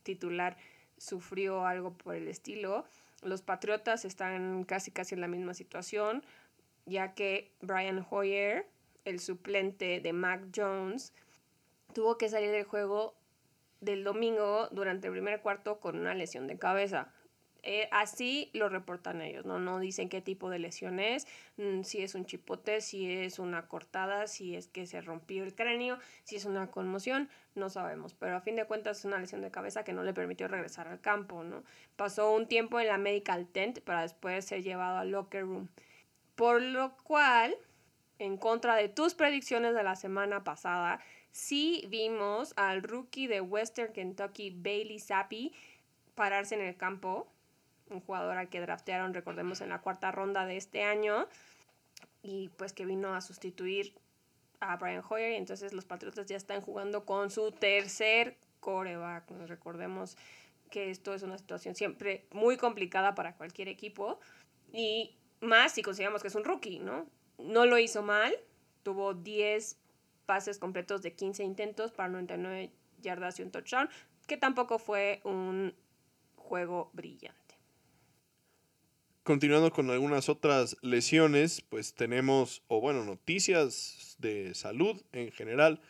titular 0.03 0.57
sufrió 0.97 1.65
algo 1.65 1.93
por 1.93 2.15
el 2.15 2.27
estilo. 2.27 2.85
Los 3.21 3.41
Patriotas 3.41 4.05
están 4.05 4.63
casi 4.63 4.91
casi 4.91 5.15
en 5.15 5.21
la 5.21 5.27
misma 5.27 5.53
situación, 5.53 6.23
ya 6.85 7.13
que 7.13 7.51
Brian 7.61 8.05
Hoyer, 8.09 8.67
el 9.05 9.19
suplente 9.19 9.99
de 10.01 10.13
Mac 10.13 10.47
Jones, 10.55 11.13
tuvo 11.93 12.17
que 12.17 12.29
salir 12.29 12.51
del 12.51 12.65
juego 12.65 13.15
del 13.81 14.03
domingo 14.03 14.67
durante 14.71 15.07
el 15.07 15.13
primer 15.13 15.41
cuarto 15.41 15.79
con 15.79 15.97
una 15.97 16.13
lesión 16.13 16.47
de 16.47 16.57
cabeza. 16.57 17.13
Eh, 17.67 17.89
así 17.91 18.51
lo 18.53 18.69
reportan 18.69 19.21
ellos, 19.21 19.43
¿no? 19.43 19.57
No 19.57 19.79
dicen 19.79 20.07
qué 20.07 20.21
tipo 20.21 20.51
de 20.51 20.59
lesión 20.59 20.99
es, 20.99 21.25
mm, 21.57 21.81
si 21.81 22.03
es 22.03 22.13
un 22.13 22.27
chipote, 22.27 22.79
si 22.79 23.11
es 23.11 23.39
una 23.39 23.67
cortada, 23.67 24.27
si 24.27 24.55
es 24.55 24.67
que 24.67 24.85
se 24.85 25.01
rompió 25.01 25.43
el 25.43 25.55
cráneo, 25.55 25.97
si 26.23 26.35
es 26.35 26.45
una 26.45 26.69
conmoción, 26.69 27.27
no 27.55 27.71
sabemos. 27.71 28.13
Pero 28.13 28.35
a 28.37 28.41
fin 28.41 28.55
de 28.55 28.65
cuentas 28.65 28.99
es 28.99 29.05
una 29.05 29.17
lesión 29.17 29.41
de 29.41 29.49
cabeza 29.49 29.83
que 29.83 29.93
no 29.93 30.03
le 30.03 30.13
permitió 30.13 30.47
regresar 30.47 30.87
al 30.87 31.01
campo, 31.01 31.43
¿no? 31.43 31.63
Pasó 31.95 32.31
un 32.31 32.47
tiempo 32.47 32.79
en 32.79 32.87
la 32.87 32.99
medical 32.99 33.47
tent 33.47 33.79
para 33.79 34.03
después 34.03 34.45
ser 34.45 34.61
llevado 34.61 34.99
al 34.99 35.09
locker 35.09 35.41
room. 35.41 35.69
Por 36.35 36.61
lo 36.61 36.95
cual, 36.97 37.55
en 38.19 38.37
contra 38.37 38.75
de 38.75 38.89
tus 38.89 39.13
predicciones 39.13 39.75
de 39.75 39.83
la 39.83 39.95
semana 39.95 40.43
pasada, 40.43 40.99
sí 41.31 41.85
vimos 41.89 42.53
al 42.55 42.83
rookie 42.83 43.27
de 43.27 43.41
Western 43.41 43.93
Kentucky, 43.93 44.51
Bailey 44.51 44.99
Zappi, 44.99 45.53
pararse 46.15 46.55
en 46.55 46.61
el 46.61 46.75
campo 46.77 47.27
un 47.89 48.01
jugador 48.01 48.37
al 48.37 48.49
que 48.49 48.61
draftearon, 48.61 49.13
recordemos, 49.13 49.61
en 49.61 49.69
la 49.69 49.79
cuarta 49.81 50.11
ronda 50.11 50.45
de 50.45 50.57
este 50.57 50.83
año, 50.83 51.27
y 52.23 52.49
pues 52.57 52.73
que 52.73 52.85
vino 52.85 53.13
a 53.13 53.21
sustituir 53.21 53.93
a 54.59 54.77
Brian 54.77 55.03
Hoyer, 55.07 55.33
y 55.33 55.35
entonces 55.35 55.73
los 55.73 55.85
Patriotas 55.85 56.25
ya 56.25 56.37
están 56.37 56.61
jugando 56.61 57.05
con 57.05 57.29
su 57.29 57.51
tercer 57.51 58.37
coreback. 58.59 59.29
Recordemos 59.47 60.17
que 60.71 60.89
esto 60.89 61.13
es 61.13 61.21
una 61.21 61.37
situación 61.37 61.75
siempre 61.75 62.25
muy 62.31 62.57
complicada 62.57 63.13
para 63.13 63.35
cualquier 63.35 63.67
equipo, 63.67 64.19
y 64.73 65.15
más 65.41 65.73
si 65.73 65.83
consideramos 65.83 66.21
que 66.21 66.29
es 66.29 66.35
un 66.35 66.43
rookie, 66.43 66.79
¿no? 66.79 67.05
No 67.37 67.65
lo 67.65 67.77
hizo 67.77 68.01
mal, 68.01 68.33
tuvo 68.83 69.13
10 69.13 69.77
pases 70.25 70.57
completos 70.57 71.01
de 71.01 71.13
15 71.13 71.43
intentos 71.43 71.91
para 71.91 72.09
99 72.09 72.71
yardas 73.01 73.39
y 73.39 73.43
un 73.43 73.51
touchdown, 73.51 73.89
que 74.27 74.37
tampoco 74.37 74.79
fue 74.79 75.21
un 75.23 75.73
juego 76.35 76.89
brillante. 76.93 77.45
Continuando 79.23 79.71
con 79.71 79.89
algunas 79.89 80.29
otras 80.29 80.77
lesiones, 80.81 81.61
pues 81.61 81.95
tenemos, 81.95 82.61
o 82.67 82.79
bueno, 82.79 83.03
noticias 83.03 84.15
de 84.19 84.53
salud 84.53 85.01
en 85.13 85.31
general. 85.31 85.81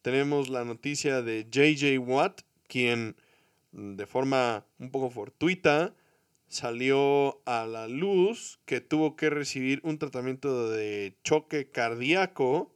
Tenemos 0.00 0.48
la 0.48 0.64
noticia 0.64 1.20
de 1.20 1.46
JJ 1.50 1.98
Watt, 1.98 2.40
quien 2.66 3.16
mm, 3.72 3.96
de 3.96 4.06
forma 4.06 4.64
un 4.78 4.90
poco 4.90 5.10
fortuita 5.10 5.94
salió 6.48 7.40
a 7.46 7.66
la 7.66 7.88
luz 7.88 8.60
que 8.64 8.80
tuvo 8.80 9.16
que 9.16 9.30
recibir 9.30 9.80
un 9.84 9.98
tratamiento 9.98 10.70
de 10.70 11.16
choque 11.22 11.70
cardíaco 11.70 12.74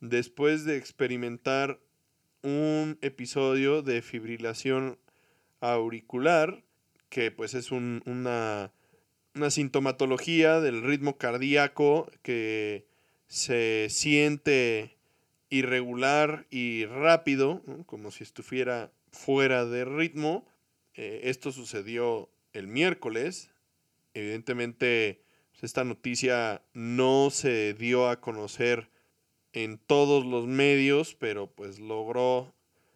después 0.00 0.64
de 0.64 0.76
experimentar 0.76 1.80
un 2.42 2.98
episodio 3.00 3.82
de 3.82 4.02
fibrilación 4.02 4.98
auricular, 5.60 6.62
que 7.08 7.30
pues 7.30 7.54
es 7.54 7.70
una 7.72 8.72
una 9.34 9.50
sintomatología 9.50 10.60
del 10.60 10.82
ritmo 10.82 11.18
cardíaco 11.18 12.10
que 12.22 12.86
se 13.26 13.88
siente 13.90 14.96
irregular 15.50 16.46
y 16.50 16.86
rápido, 16.86 17.62
como 17.86 18.10
si 18.10 18.22
estuviera 18.22 18.92
fuera 19.10 19.64
de 19.64 19.84
ritmo. 19.84 20.46
Eh, 20.94 21.22
esto 21.24 21.50
sucedió 21.50 22.30
el 22.54 22.68
miércoles. 22.68 23.50
Evidentemente, 24.14 25.20
pues, 25.52 25.64
esta 25.64 25.84
noticia 25.84 26.62
no 26.72 27.28
se 27.30 27.74
dio 27.74 28.08
a 28.08 28.20
conocer 28.20 28.88
en 29.52 29.78
todos 29.78 30.24
los 30.24 30.46
medios, 30.46 31.14
pero 31.14 31.46
pues 31.46 31.78
logró 31.78 32.52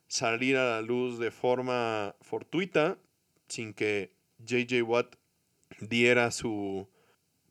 salir 0.09 0.57
a 0.57 0.65
la 0.71 0.81
luz 0.81 1.19
de 1.19 1.31
forma 1.31 2.17
fortuita, 2.21 2.99
sin 3.47 3.75
que 3.75 4.11
JJ 4.39 4.83
Watt 4.83 5.17
diera 5.81 6.31
su 6.31 6.89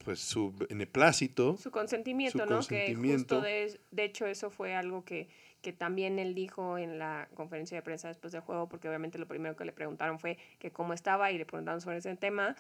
pues 0.04 0.20
su 0.20 0.54
beneplácito. 0.54 1.58
Su 1.58 1.70
consentimiento, 1.70 2.46
¿no? 2.46 2.66
Que 2.66 2.96
justo 2.96 3.42
de, 3.42 3.78
de, 3.92 4.04
hecho 4.06 4.26
eso 4.26 4.50
fue 4.50 4.74
algo 4.74 5.04
que, 5.04 5.28
que 5.68 5.74
también 5.74 6.18
él 6.18 6.34
dijo 6.34 6.78
en 6.78 6.98
la 6.98 7.28
conferencia 7.36 7.78
de 7.78 7.82
prensa 7.82 8.08
después 8.08 8.32
del 8.32 8.40
juego, 8.40 8.70
porque 8.70 8.88
obviamente 8.88 9.18
lo 9.18 9.28
primero 9.28 9.58
que 9.58 9.66
le 9.66 9.74
preguntaron 9.74 10.18
fue 10.18 10.38
que 10.60 10.72
cómo 10.72 10.94
estaba 10.94 11.30
y 11.30 11.38
le 11.38 11.46
preguntaron 11.46 11.82
sobre 11.82 11.98
ese 11.98 12.16
tema. 12.16 12.56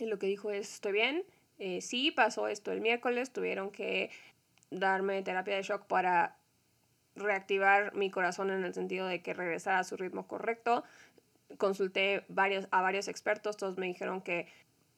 Y 0.00 0.06
lo 0.06 0.18
que 0.18 0.26
dijo 0.26 0.50
es, 0.50 0.74
estoy 0.74 0.90
bien, 0.90 1.22
eh, 1.60 1.80
sí, 1.82 2.10
pasó 2.10 2.48
esto 2.48 2.72
el 2.72 2.80
miércoles, 2.80 3.32
tuvieron 3.32 3.70
que 3.70 4.10
darme 4.72 5.22
terapia 5.22 5.54
de 5.54 5.62
shock 5.62 5.86
para 5.86 6.36
reactivar 7.14 7.94
mi 7.94 8.10
corazón 8.10 8.50
en 8.50 8.64
el 8.64 8.74
sentido 8.74 9.06
de 9.06 9.22
que 9.22 9.34
regresara 9.34 9.78
a 9.78 9.84
su 9.84 9.96
ritmo 9.96 10.26
correcto. 10.26 10.82
Consulté 11.58 12.24
varios, 12.26 12.66
a 12.72 12.82
varios 12.82 13.06
expertos, 13.06 13.56
todos 13.56 13.78
me 13.78 13.86
dijeron 13.86 14.20
que 14.20 14.48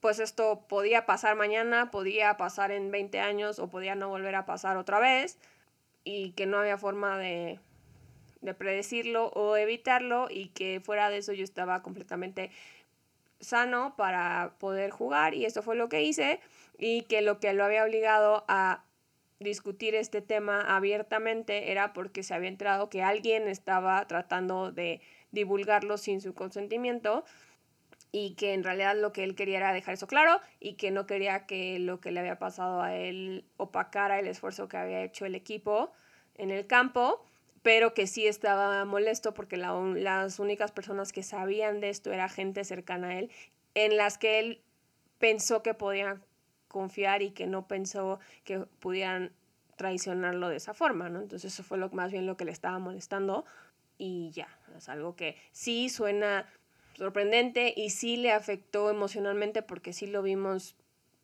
pues 0.00 0.18
esto 0.18 0.64
podía 0.66 1.04
pasar 1.04 1.37
mañana, 1.37 1.90
podía 1.90 2.38
pasar 2.38 2.70
en 2.70 2.90
20 2.90 3.20
años 3.20 3.59
o 3.59 3.68
podía 3.68 3.94
no 3.96 4.09
volver 4.09 4.35
a 4.35 4.46
pasar 4.46 4.78
otra 4.78 4.98
vez 4.98 5.38
y 6.05 6.31
que 6.33 6.47
no 6.47 6.59
había 6.59 6.79
forma 6.79 7.19
de, 7.19 7.59
de 8.40 8.55
predecirlo 8.55 9.29
o 9.29 9.57
evitarlo 9.57 10.29
y 10.31 10.49
que 10.49 10.81
fuera 10.81 11.11
de 11.11 11.19
eso 11.19 11.33
yo 11.33 11.45
estaba 11.45 11.83
completamente 11.83 12.51
sano 13.40 13.95
para 13.97 14.55
poder 14.59 14.90
jugar 14.90 15.35
y 15.35 15.45
eso 15.45 15.62
fue 15.62 15.77
lo 15.77 15.88
que 15.88 16.03
hice 16.03 16.40
y 16.79 17.03
que 17.03 17.23
lo 17.23 17.40
que 17.40 17.53
lo 17.53 17.64
había 17.64 17.85
obligado 17.85 18.45
a 18.49 18.85
discutir 19.40 19.95
este 19.95 20.23
tema 20.23 20.61
abiertamente 20.61 21.71
era 21.73 21.93
porque 21.93 22.23
se 22.23 22.35
había 22.35 22.49
enterado 22.49 22.88
que 22.88 23.03
alguien 23.03 23.49
estaba 23.49 24.07
tratando 24.07 24.73
de 24.73 25.01
divulgarlo 25.33 25.99
sin 25.99 26.21
su 26.21 26.35
consentimiento 26.35 27.25
y 28.16 28.37
que 28.37 28.55
en 28.55 28.62
realidad 28.62 28.94
lo 28.96 29.12
que 29.12 29.24
él 29.24 29.35
quería 29.35 29.57
era 29.57 29.72
dejar 29.72 29.94
eso 29.94 30.07
claro 30.07 30.40
y 30.61 30.74
que 30.74 30.92
no 30.92 31.05
quería 31.05 31.46
que 31.46 31.81
lo 31.81 32.00
que 32.00 32.12
le 32.12 32.20
había 32.20 32.38
pasado 32.38 32.81
a 32.81 32.94
él 32.94 33.44
opacara 33.57 34.20
el 34.20 34.29
esfuerzo 34.29 34.68
que 34.68 34.77
había 34.77 35.03
hecho 35.03 35.27
el 35.27 35.35
equipo 35.35 35.90
en 36.37 36.53
el 36.53 36.68
campo, 36.68 37.27
pero 37.62 37.92
que 37.92 38.07
sí 38.07 38.29
estaba 38.29 38.85
molesto 38.85 39.35
porque 39.35 39.57
las 39.57 40.38
únicas 40.38 40.70
personas 40.70 41.12
que 41.12 41.24
sabían 41.24 41.81
de 41.81 41.88
esto 41.88 42.12
era 42.12 42.29
gente 42.29 42.62
cercana 42.62 43.09
a 43.09 43.18
él, 43.18 43.33
en 43.74 43.96
las 43.96 44.16
que 44.16 44.38
él 44.38 44.62
pensó 45.18 45.64
que 45.64 45.74
podían 45.74 46.22
confiar 46.68 47.20
y 47.20 47.33
que 47.33 47.48
no 47.48 47.66
pensó 47.66 48.20
que 48.44 48.61
pudieran 48.61 49.33
traicionarlo 49.74 50.50
de 50.50 50.57
esa 50.59 50.72
forma, 50.72 51.09
¿no? 51.09 51.20
Entonces 51.20 51.53
eso 51.53 51.64
fue 51.64 51.79
lo, 51.79 51.90
más 51.90 52.12
bien 52.12 52.27
lo 52.27 52.37
que 52.37 52.44
le 52.44 52.53
estaba 52.53 52.79
molestando 52.79 53.44
y 53.98 54.31
ya, 54.31 54.48
es 54.77 54.88
algo 54.88 55.16
que 55.16 55.37
sí 55.50 55.88
suena 55.88 56.46
sorprendente 56.94 57.72
y 57.76 57.90
sí 57.90 58.16
le 58.16 58.33
afectó 58.33 58.90
emocionalmente 58.90 59.62
porque 59.62 59.92
sí 59.92 60.07
lo 60.07 60.22
vimos 60.22 60.76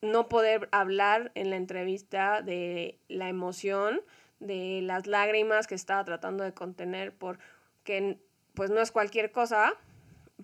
no 0.03 0.29
poder 0.29 0.69
hablar 0.73 1.31
en 1.35 1.51
la 1.51 1.57
entrevista 1.57 2.43
de 2.43 2.99
la 3.09 3.29
emoción, 3.29 4.01
de 4.39 4.81
las 4.83 5.07
lágrimas 5.07 5.67
que 5.67 5.75
estaba 5.75 6.05
tratando 6.05 6.45
de 6.45 6.55
contener 6.55 7.13
porque 7.13 8.19
pues 8.55 8.71
no 8.71 8.81
es 8.81 8.91
cualquier 8.91 9.31
cosa, 9.31 9.75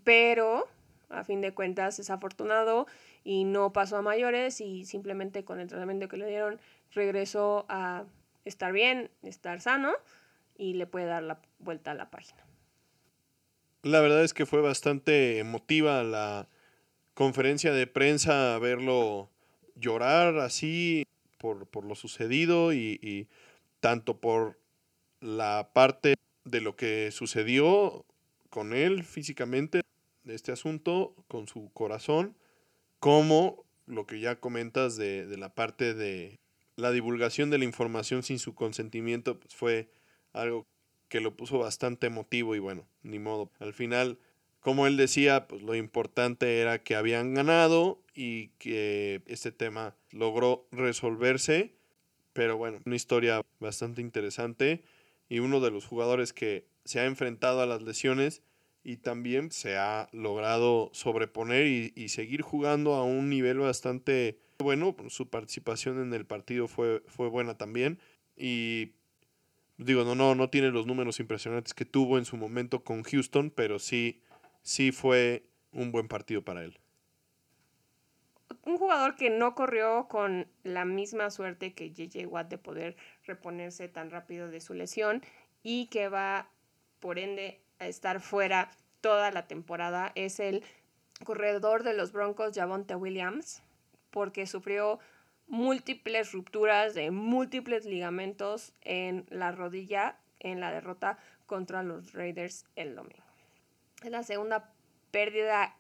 pero 0.05 0.69
a 1.09 1.25
fin 1.25 1.41
de 1.41 1.55
cuentas 1.55 1.99
es 1.99 2.11
afortunado 2.11 2.87
y 3.25 3.45
no 3.45 3.73
pasó 3.73 3.97
a 3.97 4.03
mayores 4.03 4.61
y 4.61 4.85
simplemente 4.85 5.45
con 5.45 5.61
el 5.61 5.69
tratamiento 5.69 6.09
que 6.09 6.17
le 6.17 6.27
dieron 6.27 6.61
regresó 6.93 7.67
a 7.69 8.05
estar 8.45 8.73
bien, 8.73 9.11
estar 9.23 9.61
sano 9.61 9.93
y 10.57 10.75
le 10.75 10.87
puede 10.87 11.07
dar 11.07 11.23
la 11.23 11.41
vuelta 11.59 11.93
a 11.93 11.95
la 11.95 12.11
página. 12.11 12.46
La 13.87 14.01
verdad 14.01 14.25
es 14.25 14.35
que 14.35 14.47
fue 14.47 14.63
bastante 14.63 15.39
emotiva 15.39 16.03
la 16.03 16.49
conferencia 17.15 17.73
de 17.73 17.87
prensa, 17.87 18.59
verlo 18.59 19.31
llorar 19.77 20.39
así 20.39 21.07
por, 21.39 21.69
lo 21.85 21.95
sucedido 21.95 22.73
y, 22.73 23.29
tanto 23.79 24.21
por 24.21 24.59
la 25.21 25.71
parte 25.73 26.17
de 26.45 26.61
lo 26.61 26.75
que 26.75 27.13
sucedió 27.13 28.05
con 28.51 28.73
él 28.73 29.05
físicamente, 29.05 29.83
de 30.25 30.35
este 30.35 30.51
asunto, 30.51 31.15
con 31.29 31.47
su 31.47 31.71
corazón, 31.73 32.37
como 32.99 33.63
lo 33.87 34.05
que 34.05 34.19
ya 34.19 34.41
comentas 34.41 34.97
de, 34.97 35.27
de 35.27 35.37
la 35.37 35.55
parte 35.55 35.95
de 35.95 36.41
la 36.75 36.91
divulgación 36.91 37.51
de 37.51 37.59
la 37.59 37.65
información 37.65 38.25
sin 38.25 38.41
su 38.41 38.57
consentimiento, 38.57 39.39
pues 39.39 39.55
fue 39.55 39.89
algo 40.33 40.67
que 41.17 41.23
lo 41.23 41.35
puso 41.35 41.59
bastante 41.59 42.09
emotivo 42.09 42.55
y 42.57 42.59
bueno, 42.59 42.87
ni 43.03 43.19
modo. 43.19 43.51
Al 43.59 43.73
final, 43.73 44.19
como 44.61 44.87
él 44.87 44.99
decía, 44.99 45.49
pues 45.49 45.63
lo 45.63 45.75
importante 45.75 46.61
era 46.61 46.83
que 46.83 46.95
habían 46.95 47.33
ganado 47.33 48.03
y 48.15 48.49
que 48.59 49.23
este 49.25 49.51
tema 49.51 49.97
logró 50.11 50.69
resolverse. 50.73 51.73
Pero 52.35 52.59
bueno, 52.59 52.81
una 52.85 52.97
historia 52.97 53.41
bastante 53.61 54.03
interesante 54.03 54.83
y 55.31 55.39
uno 55.39 55.61
de 55.61 55.71
los 55.71 55.87
jugadores 55.87 56.35
que 56.35 56.67
se 56.85 57.01
ha 57.01 57.07
enfrentado 57.07 57.63
a 57.63 57.67
las 57.67 57.81
lesiones 57.81 58.43
y 58.85 58.99
también 58.99 59.51
se 59.53 59.79
ha 59.79 60.11
logrado 60.13 60.91
sobreponer 60.93 61.67
y, 61.67 62.09
seguir 62.11 62.43
jugando 62.43 62.93
a 62.93 63.05
un 63.05 63.31
nivel 63.31 63.59
bastante 63.61 64.39
bueno. 64.59 64.95
Su 65.09 65.31
participación 65.31 65.99
en 65.99 66.13
el 66.13 66.27
partido 66.27 66.69
fue, 66.69 67.03
fue 67.07 67.31
buena 67.31 67.57
también 67.57 68.01
y 68.37 68.96
Digo, 69.79 70.05
no, 70.05 70.15
no, 70.15 70.35
no 70.35 70.49
tiene 70.49 70.71
los 70.71 70.87
números 70.87 71.21
impresionantes 71.21 71.75
que 71.75 71.85
tuvo 71.85 72.17
en 72.19 72.25
su 72.25 72.37
momento 72.37 72.83
con 72.83 73.03
Houston, 73.03 73.51
pero 73.51 73.79
sí, 73.79 74.23
sí 74.63 74.91
fue 74.91 75.47
un 75.73 75.93
buen 75.93 76.09
partido 76.09 76.43
para 76.43 76.65
él. 76.65 76.79
Un 78.65 78.79
jugador 78.79 79.17
que 79.17 79.31
no 79.31 79.55
corrió 79.55 80.09
con 80.09 80.49
la 80.63 80.85
misma 80.85 81.31
suerte 81.31 81.75
que 81.75 81.93
JJ 81.93 82.27
Watt 82.27 82.49
de 82.49 82.59
poder 82.59 82.97
reponerse 83.25 83.89
tan 83.89 84.11
rápido 84.11 84.49
de 84.49 84.61
su 84.61 84.75
lesión 84.75 85.23
y 85.63 85.87
que 85.87 86.09
va, 86.09 86.49
por 86.99 87.19
ende, 87.19 87.61
a 87.79 87.87
estar 87.87 88.21
fuera 88.21 88.71
toda 89.01 89.31
la 89.31 89.47
temporada 89.47 90.11
es 90.15 90.41
el 90.41 90.65
corredor 91.25 91.83
de 91.83 91.95
los 91.95 92.13
Broncos, 92.13 92.53
Javonte 92.55 92.95
Williams, 92.95 93.63
porque 94.11 94.47
sufrió 94.47 94.99
múltiples 95.49 96.33
rupturas 96.33 96.95
de 96.95 97.11
múltiples 97.11 97.85
ligamentos 97.85 98.73
en 98.83 99.27
la 99.31 99.53
rodilla 99.53 100.19
en 100.41 100.61
la 100.61 100.71
derrota 100.71 101.19
contra 101.47 101.83
los 101.83 102.13
Raiders 102.13 102.67
el 102.77 102.95
domingo. 102.95 103.25
Es 104.03 104.11
la 104.11 104.23
segunda 104.23 104.73
pérdida 105.11 105.77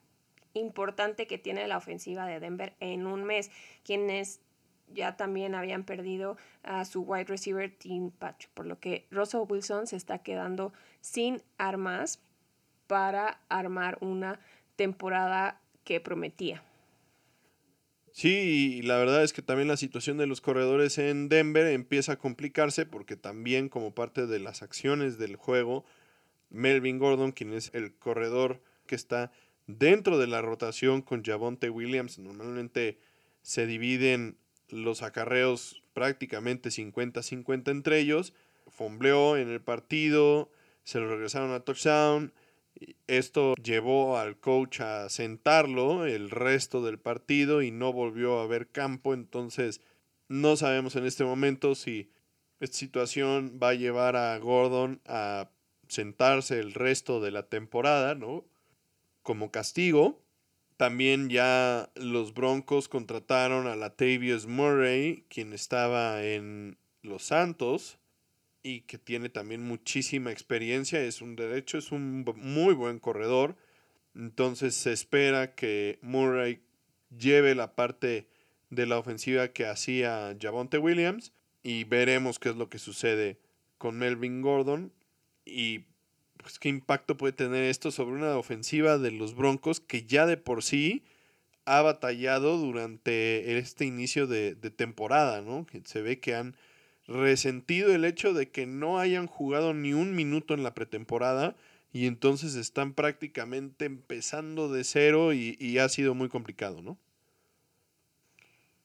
importante 0.55 1.26
que 1.26 1.38
tiene 1.38 1.68
la 1.68 1.76
ofensiva 1.76 2.26
de 2.26 2.40
Denver 2.40 2.74
en 2.81 3.07
un 3.07 3.24
mes, 3.24 3.50
quienes 3.85 4.40
ya 4.88 5.16
también 5.16 5.55
habían 5.55 5.85
perdido 5.85 6.37
a 6.62 6.85
su 6.85 7.02
wide 7.02 7.24
receiver 7.24 7.70
Team 7.76 8.11
Patch, 8.11 8.46
por 8.55 8.66
lo 8.66 8.79
que 8.79 9.07
Russell 9.11 9.42
Wilson 9.48 9.87
se 9.87 9.96
está 9.96 10.18
quedando 10.18 10.72
sin 11.00 11.42
armas 11.59 12.20
para 12.87 13.40
armar 13.48 13.98
una 14.00 14.38
temporada 14.76 15.61
que 15.85 16.00
prometía. 16.00 16.62
Sí, 18.16 18.79
y 18.79 18.81
la 18.81 18.96
verdad 18.96 19.22
es 19.22 19.35
que 19.35 19.42
también 19.42 19.68
la 19.68 19.76
situación 19.76 20.16
de 20.16 20.26
los 20.26 20.40
corredores 20.40 20.96
en 20.96 21.29
Denver 21.29 21.66
empieza 21.66 22.12
a 22.12 22.18
complicarse 22.18 22.87
porque 22.87 23.14
también 23.14 23.68
como 23.68 23.94
parte 23.94 24.26
de 24.26 24.38
las 24.38 24.62
acciones 24.62 25.18
del 25.18 25.37
juego, 25.37 25.85
Melvin 26.48 26.98
Gordon, 26.98 27.33
quien 27.33 27.52
es 27.52 27.70
el 27.74 27.92
corredor 27.92 28.62
que 28.87 28.94
está 28.94 29.33
dentro 29.66 30.16
de 30.16 30.29
la 30.29 30.40
rotación 30.40 31.02
con 31.02 31.22
Javonte 31.22 31.68
Williams, 31.68 32.18
normalmente 32.18 32.98
se 33.42 33.66
dividen 33.66 34.38
los 34.70 35.02
acarreos 35.02 35.83
prácticamente 35.92 36.70
50-50 36.70 37.70
entre 37.70 37.98
ellos, 37.98 38.33
fombleó 38.66 39.37
en 39.37 39.50
el 39.50 39.61
partido, 39.61 40.50
se 40.85 41.00
lo 41.00 41.11
regresaron 41.11 41.52
a 41.52 41.61
touchdown, 41.61 42.33
esto 43.06 43.54
llevó 43.62 44.18
al 44.18 44.38
coach 44.38 44.80
a 44.80 45.08
sentarlo 45.08 46.06
el 46.06 46.30
resto 46.30 46.82
del 46.82 46.98
partido 46.98 47.62
y 47.62 47.70
no 47.70 47.92
volvió 47.92 48.40
a 48.40 48.46
ver 48.46 48.68
campo. 48.68 49.14
Entonces, 49.14 49.80
no 50.28 50.56
sabemos 50.56 50.96
en 50.96 51.06
este 51.06 51.24
momento 51.24 51.74
si 51.74 52.10
esta 52.60 52.76
situación 52.76 53.58
va 53.62 53.70
a 53.70 53.74
llevar 53.74 54.16
a 54.16 54.36
Gordon 54.38 55.00
a 55.06 55.50
sentarse 55.88 56.58
el 56.58 56.74
resto 56.74 57.20
de 57.20 57.30
la 57.30 57.44
temporada, 57.44 58.14
¿no? 58.14 58.44
Como 59.22 59.50
castigo. 59.50 60.22
También 60.76 61.30
ya 61.30 61.90
los 61.94 62.34
Broncos 62.34 62.88
contrataron 62.88 63.66
a 63.66 63.76
Latavius 63.76 64.46
Murray, 64.46 65.24
quien 65.28 65.52
estaba 65.52 66.22
en 66.22 66.76
Los 67.02 67.24
Santos 67.24 67.98
y 68.66 68.81
que 68.81 68.98
tiene 68.98 69.29
también 69.29 69.62
muchísima 69.62 70.33
experiencia, 70.33 71.00
es 71.00 71.22
un 71.22 71.37
derecho, 71.37 71.79
es 71.79 71.92
un 71.92 72.24
muy 72.37 72.74
buen 72.74 72.98
corredor. 72.98 73.57
Entonces 74.16 74.74
se 74.74 74.92
espera 74.92 75.55
que 75.55 76.00
Murray 76.02 76.61
lleve 77.16 77.55
la 77.55 77.76
parte 77.76 78.26
de 78.70 78.87
la 78.87 78.98
ofensiva 78.98 79.48
que 79.48 79.66
hacía 79.66 80.37
Javonte 80.40 80.79
Williams 80.79 81.33
y 81.62 81.85
veremos 81.85 82.40
qué 82.40 82.48
es 82.48 82.57
lo 82.57 82.68
que 82.68 82.81
sucede 82.81 83.38
con 83.79 83.98
Melvin 83.98 84.42
Gordon 84.42 84.92
y 85.44 85.85
pues 86.38 86.59
qué 86.59 86.68
impacto 86.68 87.16
puede 87.16 87.35
tener 87.35 87.62
esto 87.62 87.92
sobre 87.92 88.16
una 88.16 88.37
ofensiva 88.37 88.98
de 88.98 89.12
los 89.12 89.37
Broncos 89.37 89.79
que 89.79 90.07
ya 90.07 90.26
de 90.26 90.38
por 90.38 90.64
sí 90.64 91.05
ha 91.66 91.83
batallado 91.83 92.59
durante 92.59 93.59
este 93.59 93.85
inicio 93.85 94.26
de, 94.26 94.57
de 94.57 94.70
temporada, 94.70 95.40
¿no? 95.40 95.66
Se 95.85 96.02
ve 96.02 96.18
que 96.18 96.35
han 96.35 96.57
resentido 97.07 97.95
el 97.95 98.05
hecho 98.05 98.33
de 98.33 98.51
que 98.51 98.66
no 98.66 98.99
hayan 98.99 99.27
jugado 99.27 99.75
ni 99.75 99.92
un 99.92 100.14
minuto 100.14 100.55
en 100.55 100.62
la 100.62 100.75
pretemporada 100.75 101.55
y 101.92 102.07
entonces 102.07 102.55
están 102.57 102.92
prácticamente 102.92 103.85
empezando 103.85 104.69
de 104.69 104.85
cero 104.85 105.33
y, 105.33 105.79
ha 105.79 105.88
sido 105.88 106.14
muy 106.14 106.29
complicado, 106.29 106.83
¿no? 106.83 106.99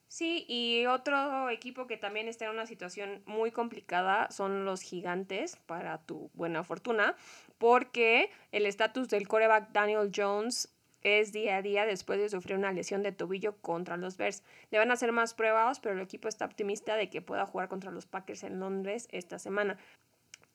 Sí, 0.07 0.45
y 0.47 0.85
otro 0.85 1.49
equipo 1.49 1.87
que 1.87 1.97
también 1.97 2.27
está 2.27 2.45
en 2.45 2.51
una 2.51 2.65
situación 2.65 3.21
muy 3.25 3.51
complicada 3.51 4.29
son 4.29 4.65
los 4.65 4.81
gigantes, 4.81 5.57
para 5.65 5.99
tu 5.99 6.29
buena 6.33 6.63
fortuna, 6.63 7.15
porque 7.57 8.29
el 8.51 8.65
estatus 8.65 9.07
del 9.07 9.27
coreback 9.27 9.71
Daniel 9.71 10.11
Jones 10.13 10.69
es 11.03 11.31
día 11.31 11.57
a 11.57 11.61
día 11.61 11.85
después 11.85 12.19
de 12.19 12.29
sufrir 12.29 12.57
una 12.57 12.71
lesión 12.71 13.03
de 13.03 13.11
tobillo 13.11 13.57
contra 13.61 13.97
los 13.97 14.17
Bears. 14.17 14.43
Le 14.69 14.77
van 14.77 14.91
a 14.91 14.93
hacer 14.93 15.11
más 15.11 15.33
pruebas, 15.33 15.79
pero 15.79 15.95
el 15.95 16.01
equipo 16.01 16.27
está 16.27 16.45
optimista 16.45 16.95
de 16.95 17.09
que 17.09 17.21
pueda 17.21 17.45
jugar 17.45 17.67
contra 17.69 17.91
los 17.91 18.05
Packers 18.05 18.43
en 18.43 18.59
Londres 18.59 19.07
esta 19.11 19.39
semana. 19.39 19.77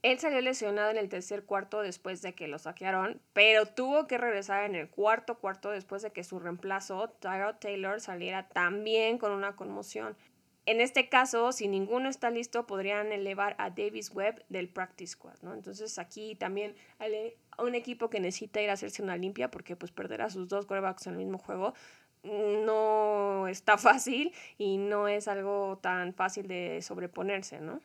Él 0.03 0.19
salió 0.21 0.41
lesionado 0.41 0.91
en 0.91 0.99
el 0.99 1.09
tercer 1.09 1.45
cuarto 1.45 1.83
después 1.83 2.23
de 2.23 2.35
que 2.35 2.47
lo 2.47 2.59
saquearon, 2.59 3.21
pero 3.33 3.67
tuvo 3.67 4.07
que 4.07 4.19
regresar 4.19 4.65
en 4.65 4.77
el 4.77 4.89
cuarto 4.89 5.39
cuarto 5.39 5.71
después 5.71 6.03
de 6.03 6.13
que 6.13 6.23
su 6.23 6.39
reemplazo, 6.39 7.09
Tyrod 7.19 7.57
Taylor, 7.57 8.01
saliera 8.01 8.49
también 8.49 9.19
con 9.19 9.33
una 9.33 9.57
conmoción. 9.57 10.17
En 10.67 10.81
este 10.81 11.09
caso, 11.09 11.53
si 11.53 11.69
ninguno 11.69 12.09
está 12.09 12.29
listo, 12.29 12.67
podrían 12.67 13.13
elevar 13.13 13.55
a 13.59 13.71
Davis 13.71 14.11
Webb 14.13 14.45
del 14.49 14.69
practice 14.69 15.13
squad, 15.13 15.37
¿no? 15.43 15.55
Entonces 15.55 15.97
aquí 16.01 16.35
también 16.35 16.75
un 17.59 17.77
equipo 17.77 18.11
que 18.11 18.19
necesita 18.19 18.61
ir 18.61 18.71
a 18.71 18.73
hacerse 18.73 19.01
una 19.01 19.17
limpia 19.17 19.49
porque 19.49 19.77
pues 19.77 19.93
perder 19.93 20.23
a 20.23 20.31
sus 20.31 20.49
dos 20.49 20.67
quarterbacks 20.67 21.07
en 21.07 21.13
el 21.13 21.19
mismo 21.19 21.39
juego 21.39 21.73
no 22.25 23.47
está 23.47 23.79
fácil 23.79 24.33
y 24.59 24.79
no 24.79 25.07
es 25.07 25.29
algo 25.29 25.79
tan 25.81 26.13
fácil 26.15 26.49
de 26.49 26.83
sobreponerse, 26.83 27.61
¿no? 27.61 27.81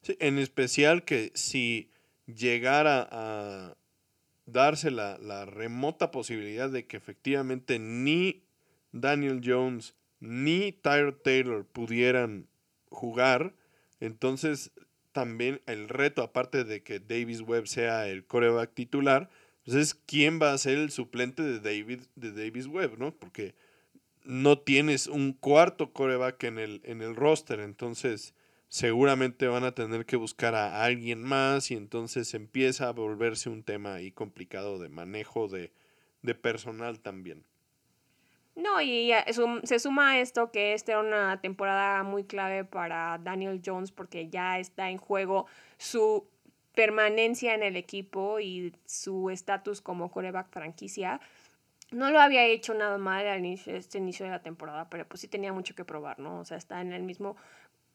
Sí, 0.00 0.16
en 0.20 0.38
especial 0.38 1.04
que 1.04 1.32
si 1.34 1.90
llegara 2.26 3.06
a 3.10 3.76
darse 4.46 4.90
la 4.90 5.44
remota 5.44 6.10
posibilidad 6.10 6.70
de 6.70 6.86
que 6.86 6.96
efectivamente 6.96 7.78
ni 7.78 8.42
Daniel 8.92 9.42
Jones 9.44 9.97
ni 10.20 10.72
Tyler 10.72 11.14
Taylor 11.14 11.64
pudieran 11.66 12.48
jugar, 12.90 13.54
entonces 14.00 14.72
también 15.12 15.60
el 15.66 15.88
reto, 15.88 16.22
aparte 16.22 16.64
de 16.64 16.82
que 16.82 17.00
Davis 17.00 17.40
Webb 17.40 17.66
sea 17.66 18.08
el 18.08 18.24
coreback 18.24 18.74
titular, 18.74 19.28
pues 19.64 19.76
es 19.76 19.94
quién 19.94 20.38
va 20.40 20.52
a 20.52 20.58
ser 20.58 20.78
el 20.78 20.90
suplente 20.90 21.42
de, 21.42 21.60
David, 21.60 22.02
de 22.14 22.32
Davis 22.32 22.66
Webb, 22.66 22.98
¿no? 22.98 23.14
Porque 23.14 23.54
no 24.24 24.58
tienes 24.58 25.06
un 25.06 25.32
cuarto 25.32 25.92
coreback 25.92 26.44
en 26.44 26.58
el, 26.58 26.80
en 26.84 27.02
el 27.02 27.16
roster, 27.16 27.60
entonces 27.60 28.34
seguramente 28.68 29.46
van 29.46 29.64
a 29.64 29.72
tener 29.72 30.04
que 30.04 30.16
buscar 30.16 30.54
a 30.54 30.84
alguien 30.84 31.22
más 31.22 31.70
y 31.70 31.74
entonces 31.74 32.34
empieza 32.34 32.88
a 32.88 32.92
volverse 32.92 33.48
un 33.48 33.62
tema 33.62 33.94
ahí 33.94 34.12
complicado 34.12 34.78
de 34.78 34.88
manejo 34.88 35.48
de, 35.48 35.72
de 36.22 36.34
personal 36.34 37.00
también. 37.00 37.44
No, 38.58 38.80
y 38.80 39.12
se 39.62 39.78
suma 39.78 40.10
a 40.10 40.18
esto 40.18 40.50
que 40.50 40.74
esta 40.74 40.90
era 40.90 41.00
una 41.00 41.40
temporada 41.40 42.02
muy 42.02 42.24
clave 42.24 42.64
para 42.64 43.16
Daniel 43.18 43.62
Jones 43.64 43.92
porque 43.92 44.28
ya 44.30 44.58
está 44.58 44.90
en 44.90 44.98
juego 44.98 45.46
su 45.76 46.26
permanencia 46.74 47.54
en 47.54 47.62
el 47.62 47.76
equipo 47.76 48.40
y 48.40 48.74
su 48.84 49.30
estatus 49.30 49.80
como 49.80 50.10
coreback 50.10 50.50
franquicia. 50.50 51.20
No 51.92 52.10
lo 52.10 52.18
había 52.20 52.44
hecho 52.46 52.74
nada 52.74 52.98
mal 52.98 53.28
al 53.28 53.38
inicio, 53.38 53.76
este 53.76 53.98
inicio 53.98 54.26
de 54.26 54.32
la 54.32 54.42
temporada, 54.42 54.90
pero 54.90 55.06
pues 55.06 55.20
sí 55.20 55.28
tenía 55.28 55.52
mucho 55.52 55.76
que 55.76 55.84
probar, 55.84 56.18
¿no? 56.18 56.40
O 56.40 56.44
sea, 56.44 56.56
está 56.56 56.80
en 56.80 56.92
el 56.92 57.04
mismo 57.04 57.36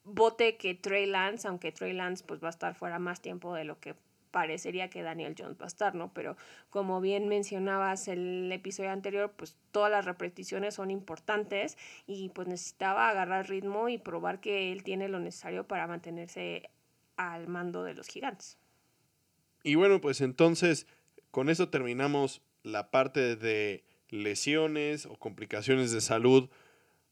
bote 0.05 0.55
que 0.55 0.75
Trey 0.75 1.07
Lance, 1.07 1.45
aunque 1.45 1.73
Trey 1.73 1.91
Lance 1.91 2.23
pues 2.25 2.41
va 2.41 2.47
a 2.47 2.51
estar 2.51 2.73
fuera 2.73 2.99
más 2.99 3.19
tiempo 3.19 3.53
de 3.53 3.65
lo 3.65 3.81
que 3.81 3.95
parecería 4.33 4.89
que 4.89 5.03
Daniel 5.03 5.35
Jones 5.37 5.59
va 5.61 5.65
a 5.65 5.67
estar, 5.67 5.93
¿no? 5.93 6.11
Pero 6.11 6.35
como 6.71 6.99
bien 7.01 7.27
mencionabas 7.27 8.07
el 8.07 8.51
episodio 8.51 8.89
anterior, 8.89 9.31
pues 9.37 9.55
todas 9.71 9.91
las 9.91 10.05
repeticiones 10.05 10.73
son 10.73 10.89
importantes 10.89 11.77
y 12.07 12.29
pues 12.29 12.47
necesitaba 12.47 13.09
agarrar 13.09 13.47
ritmo 13.47 13.89
y 13.89 13.99
probar 13.99 14.41
que 14.41 14.71
él 14.71 14.81
tiene 14.81 15.07
lo 15.07 15.19
necesario 15.19 15.67
para 15.67 15.85
mantenerse 15.85 16.71
al 17.15 17.47
mando 17.47 17.83
de 17.83 17.93
los 17.93 18.07
gigantes. 18.07 18.57
Y 19.61 19.75
bueno, 19.75 20.01
pues 20.01 20.19
entonces 20.19 20.87
con 21.29 21.47
eso 21.47 21.69
terminamos 21.69 22.41
la 22.63 22.89
parte 22.89 23.35
de 23.35 23.83
lesiones 24.09 25.05
o 25.05 25.15
complicaciones 25.15 25.91
de 25.91 26.01
salud 26.01 26.49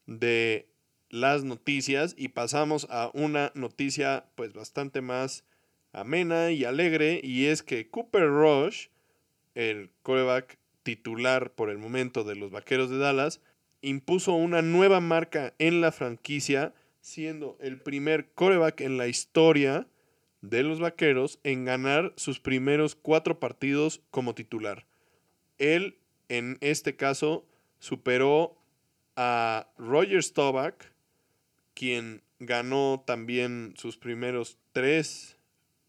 de 0.07 0.67
las 1.11 1.43
noticias 1.43 2.15
y 2.17 2.29
pasamos 2.29 2.87
a 2.89 3.11
una 3.13 3.51
noticia 3.53 4.25
pues 4.33 4.53
bastante 4.53 5.01
más 5.01 5.43
amena 5.93 6.51
y 6.51 6.65
alegre, 6.65 7.19
y 7.23 7.47
es 7.47 7.63
que 7.63 7.89
Cooper 7.89 8.27
Rush, 8.27 8.87
el 9.55 9.89
coreback 10.03 10.57
titular 10.83 11.51
por 11.51 11.69
el 11.69 11.77
momento 11.77 12.23
de 12.23 12.35
los 12.35 12.51
Vaqueros 12.51 12.89
de 12.89 12.97
Dallas, 12.97 13.41
impuso 13.81 14.33
una 14.33 14.61
nueva 14.61 14.99
marca 14.99 15.53
en 15.59 15.81
la 15.81 15.91
franquicia, 15.91 16.73
siendo 17.01 17.57
el 17.61 17.79
primer 17.79 18.31
coreback 18.33 18.81
en 18.81 18.97
la 18.97 19.07
historia 19.07 19.87
de 20.41 20.63
los 20.63 20.79
Vaqueros 20.79 21.39
en 21.43 21.65
ganar 21.65 22.13
sus 22.15 22.39
primeros 22.39 22.95
cuatro 22.95 23.39
partidos 23.39 24.01
como 24.11 24.35
titular. 24.35 24.85
Él, 25.57 25.97
en 26.29 26.57
este 26.61 26.95
caso, 26.95 27.45
superó 27.79 28.57
a 29.15 29.67
Roger 29.77 30.23
Staubach, 30.23 30.75
quien 31.73 32.21
ganó 32.39 33.03
también 33.05 33.73
sus 33.77 33.97
primeros 33.97 34.57
tres 34.71 35.37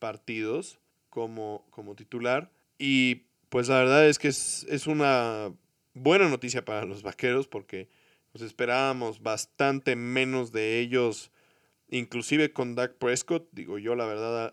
partidos 0.02 0.80
como, 1.10 1.64
como 1.70 1.94
titular. 1.94 2.50
Y 2.76 3.26
pues 3.50 3.68
la 3.68 3.78
verdad 3.78 4.08
es 4.08 4.18
que 4.18 4.26
es, 4.26 4.86
una 4.88 5.54
buena 5.94 6.28
noticia 6.28 6.64
para 6.64 6.84
los 6.84 7.04
vaqueros 7.04 7.46
porque 7.46 7.88
nos 8.34 8.42
esperábamos 8.42 9.22
bastante 9.22 9.94
menos 9.94 10.50
de 10.50 10.80
ellos, 10.80 11.30
inclusive 11.88 12.52
con 12.52 12.74
Dak 12.74 12.94
Prescott. 12.94 13.48
Digo 13.52 13.78
yo, 13.78 13.94
la 13.94 14.06
verdad, 14.06 14.52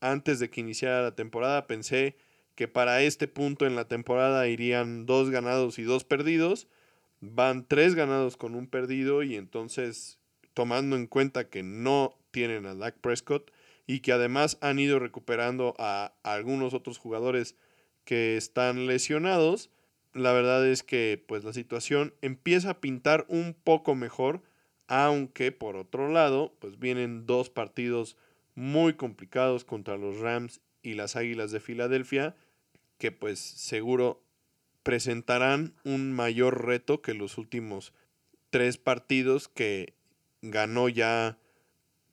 antes 0.00 0.38
de 0.38 0.48
que 0.48 0.62
iniciara 0.62 1.02
la 1.02 1.14
temporada 1.14 1.66
pensé 1.66 2.16
que 2.54 2.66
para 2.66 3.02
este 3.02 3.28
punto 3.28 3.66
en 3.66 3.76
la 3.76 3.86
temporada 3.86 4.48
irían 4.48 5.04
dos 5.04 5.28
ganados 5.28 5.78
y 5.78 5.82
dos 5.82 6.04
perdidos. 6.04 6.68
Van 7.20 7.68
tres 7.68 7.94
ganados 7.94 8.38
con 8.38 8.54
un 8.54 8.66
perdido 8.66 9.22
y 9.22 9.36
entonces 9.36 10.18
tomando 10.54 10.96
en 10.96 11.06
cuenta 11.06 11.50
que 11.50 11.62
no 11.62 12.16
tienen 12.30 12.64
a 12.64 12.74
Dak 12.74 12.96
Prescott, 13.02 13.50
y 13.86 14.00
que 14.00 14.12
además 14.12 14.58
han 14.60 14.78
ido 14.78 14.98
recuperando 14.98 15.74
a, 15.78 16.14
algunos 16.22 16.74
otros 16.74 16.98
jugadores 16.98 17.56
que 18.04 18.36
están 18.36 18.86
lesionados, 18.86 19.70
la 20.12 20.32
verdad 20.32 20.66
es 20.66 20.82
que 20.82 21.22
pues 21.26 21.44
la 21.44 21.52
situación 21.52 22.14
empieza 22.22 22.70
a 22.70 22.80
pintar 22.80 23.26
un 23.28 23.54
poco 23.54 23.94
mejor, 23.94 24.42
aunque 24.86 25.52
por 25.52 25.76
otro 25.76 26.08
lado, 26.08 26.54
pues 26.60 26.78
vienen 26.78 27.26
dos 27.26 27.50
partidos 27.50 28.16
muy 28.54 28.94
complicados 28.94 29.64
contra 29.64 29.96
los 29.96 30.18
Rams 30.18 30.60
y 30.82 30.94
las 30.94 31.16
Águilas 31.16 31.50
de 31.50 31.60
Filadelfia, 31.60 32.36
que 32.98 33.10
pues 33.10 33.40
seguro 33.40 34.22
presentarán 34.82 35.74
un 35.82 36.12
mayor 36.12 36.64
reto 36.64 37.00
que 37.02 37.14
los 37.14 37.38
últimos 37.38 37.92
tres 38.50 38.76
partidos 38.76 39.48
que 39.48 39.94
ganó 40.42 40.88
ya 40.88 41.38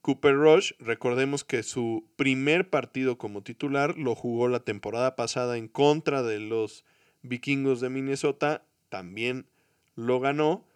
Cooper 0.02 0.34
Rush. 0.34 0.72
Recordemos 0.78 1.44
que 1.44 1.62
su 1.62 2.04
primer 2.16 2.68
partido 2.68 3.16
como 3.16 3.42
titular 3.42 3.96
lo 3.96 4.14
jugó 4.14 4.48
la 4.48 4.60
temporada 4.60 5.16
pasada 5.16 5.56
en 5.56 5.68
contra 5.68 6.22
de 6.22 6.40
los 6.40 6.84
vikingos 7.22 7.80
de 7.80 7.88
Minnesota. 7.88 8.64
También 8.88 9.46
lo 9.94 10.20
ganó. 10.20 10.66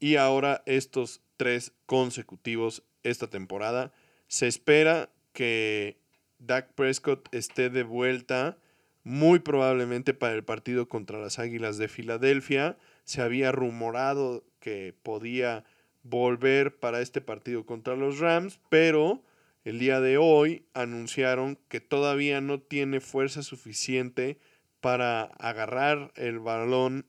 Y 0.00 0.16
ahora 0.16 0.62
estos 0.66 1.20
tres 1.36 1.72
consecutivos 1.86 2.82
esta 3.02 3.28
temporada. 3.28 3.92
Se 4.26 4.48
espera 4.48 5.10
que 5.32 5.98
Dak 6.38 6.72
Prescott 6.74 7.32
esté 7.32 7.70
de 7.70 7.82
vuelta 7.82 8.58
muy 9.02 9.38
probablemente 9.38 10.14
para 10.14 10.34
el 10.34 10.44
partido 10.44 10.88
contra 10.88 11.18
las 11.18 11.38
Águilas 11.38 11.76
de 11.76 11.88
Filadelfia. 11.88 12.78
Se 13.04 13.20
había 13.20 13.52
rumorado 13.52 14.44
que 14.60 14.94
podía 15.02 15.64
volver 16.04 16.76
para 16.76 17.00
este 17.00 17.20
partido 17.20 17.66
contra 17.66 17.96
los 17.96 18.20
Rams, 18.20 18.60
pero 18.68 19.22
el 19.64 19.78
día 19.78 20.00
de 20.00 20.18
hoy 20.18 20.66
anunciaron 20.74 21.58
que 21.68 21.80
todavía 21.80 22.40
no 22.40 22.60
tiene 22.60 23.00
fuerza 23.00 23.42
suficiente 23.42 24.38
para 24.80 25.22
agarrar 25.22 26.12
el 26.14 26.38
balón 26.38 27.06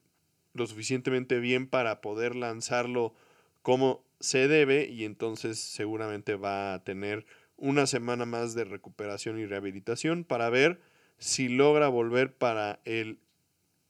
lo 0.53 0.65
suficientemente 0.65 1.39
bien 1.39 1.67
para 1.67 1.99
poder 1.99 2.35
lanzarlo 2.35 3.13
como 3.61 4.05
se 4.21 4.47
debe 4.47 4.87
y 4.87 5.03
entonces 5.03 5.59
seguramente 5.59 6.35
va 6.35 6.73
a 6.73 6.83
tener 6.85 7.25
una 7.57 7.87
semana 7.87 8.25
más 8.25 8.55
de 8.55 8.63
recuperación 8.63 9.37
y 9.37 9.45
rehabilitación 9.45 10.23
para 10.23 10.49
ver 10.49 10.79
si 11.17 11.49
logra 11.49 11.89
volver 11.89 12.33
para 12.33 12.79
el 12.85 13.19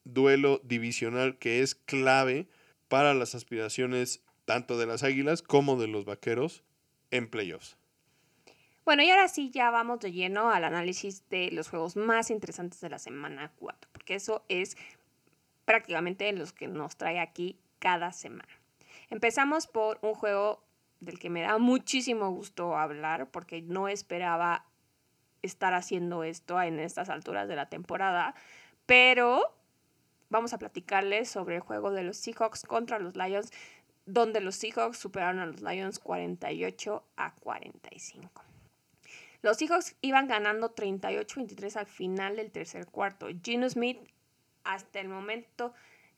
duelo 0.04 0.60
divisional 0.64 1.38
que 1.38 1.62
es 1.62 1.76
clave 1.76 2.48
para 2.88 3.14
las 3.14 3.36
aspiraciones 3.36 4.25
tanto 4.46 4.78
de 4.78 4.86
las 4.86 5.04
Águilas 5.04 5.42
como 5.42 5.76
de 5.76 5.88
los 5.88 6.06
Vaqueros 6.06 6.64
en 7.12 7.30
playoffs. 7.30 7.78
Bueno, 8.86 9.02
y 9.02 9.10
ahora 9.10 9.28
sí 9.28 9.50
ya 9.50 9.72
vamos 9.72 10.00
de 10.00 10.12
lleno 10.12 10.52
al 10.52 10.64
análisis 10.64 11.28
de 11.30 11.50
los 11.52 11.70
juegos 11.70 11.96
más 11.96 12.30
interesantes 12.30 12.82
de 12.82 12.90
la 12.90 13.00
semana 13.00 13.52
4, 13.58 13.90
porque 13.92 14.14
eso 14.14 14.46
es 14.48 14.78
prácticamente 15.66 16.32
los 16.34 16.54
que 16.54 16.68
nos 16.68 16.96
trae 16.96 17.20
aquí 17.20 17.58
cada 17.80 18.12
semana. 18.12 18.54
Empezamos 19.10 19.66
por 19.66 19.98
un 20.04 20.14
juego 20.14 20.64
del 21.00 21.18
que 21.18 21.32
me 21.32 21.42
da 21.42 21.58
muchísimo 21.58 22.30
gusto 22.30 22.78
hablar, 22.78 23.30
porque 23.32 23.64
no 23.64 23.88
esperaba 23.88 24.66
estar 25.42 25.74
haciendo 25.74 26.24
esto 26.24 26.62
en 26.62 26.80
estas 26.80 27.10
alturas 27.10 27.48
de 27.48 27.56
la 27.56 27.70
temporada, 27.70 28.36
pero 28.86 29.56
vamos 30.30 30.54
a 30.54 30.58
platicarles 30.58 31.30
sobre 31.30 31.56
el 31.56 31.62
juego 31.62 31.92
de 31.92 32.04
los 32.04 32.18
Seahawks 32.18 32.64
contra 32.64 33.00
los 33.00 33.16
Lions, 33.16 33.52
donde 34.06 34.42
los 34.42 34.56
Seahawks 34.56 34.98
superaron 34.98 35.40
a 35.40 35.46
los 35.46 35.62
Lions 35.62 36.00
48 36.00 37.04
a 37.16 37.36
45. 37.36 38.44
Los 39.42 39.58
Seahawks 39.58 39.96
iban 40.02 40.28
ganando 40.28 40.74
38-23 40.74 41.76
al 41.76 41.86
final 41.86 42.36
del 42.36 42.52
tercer 42.52 42.88
cuarto. 42.88 43.28
Gino 43.44 43.70
Smith 43.70 44.00
hasta 44.64 45.00
el 45.00 45.08
momento, 45.08 45.74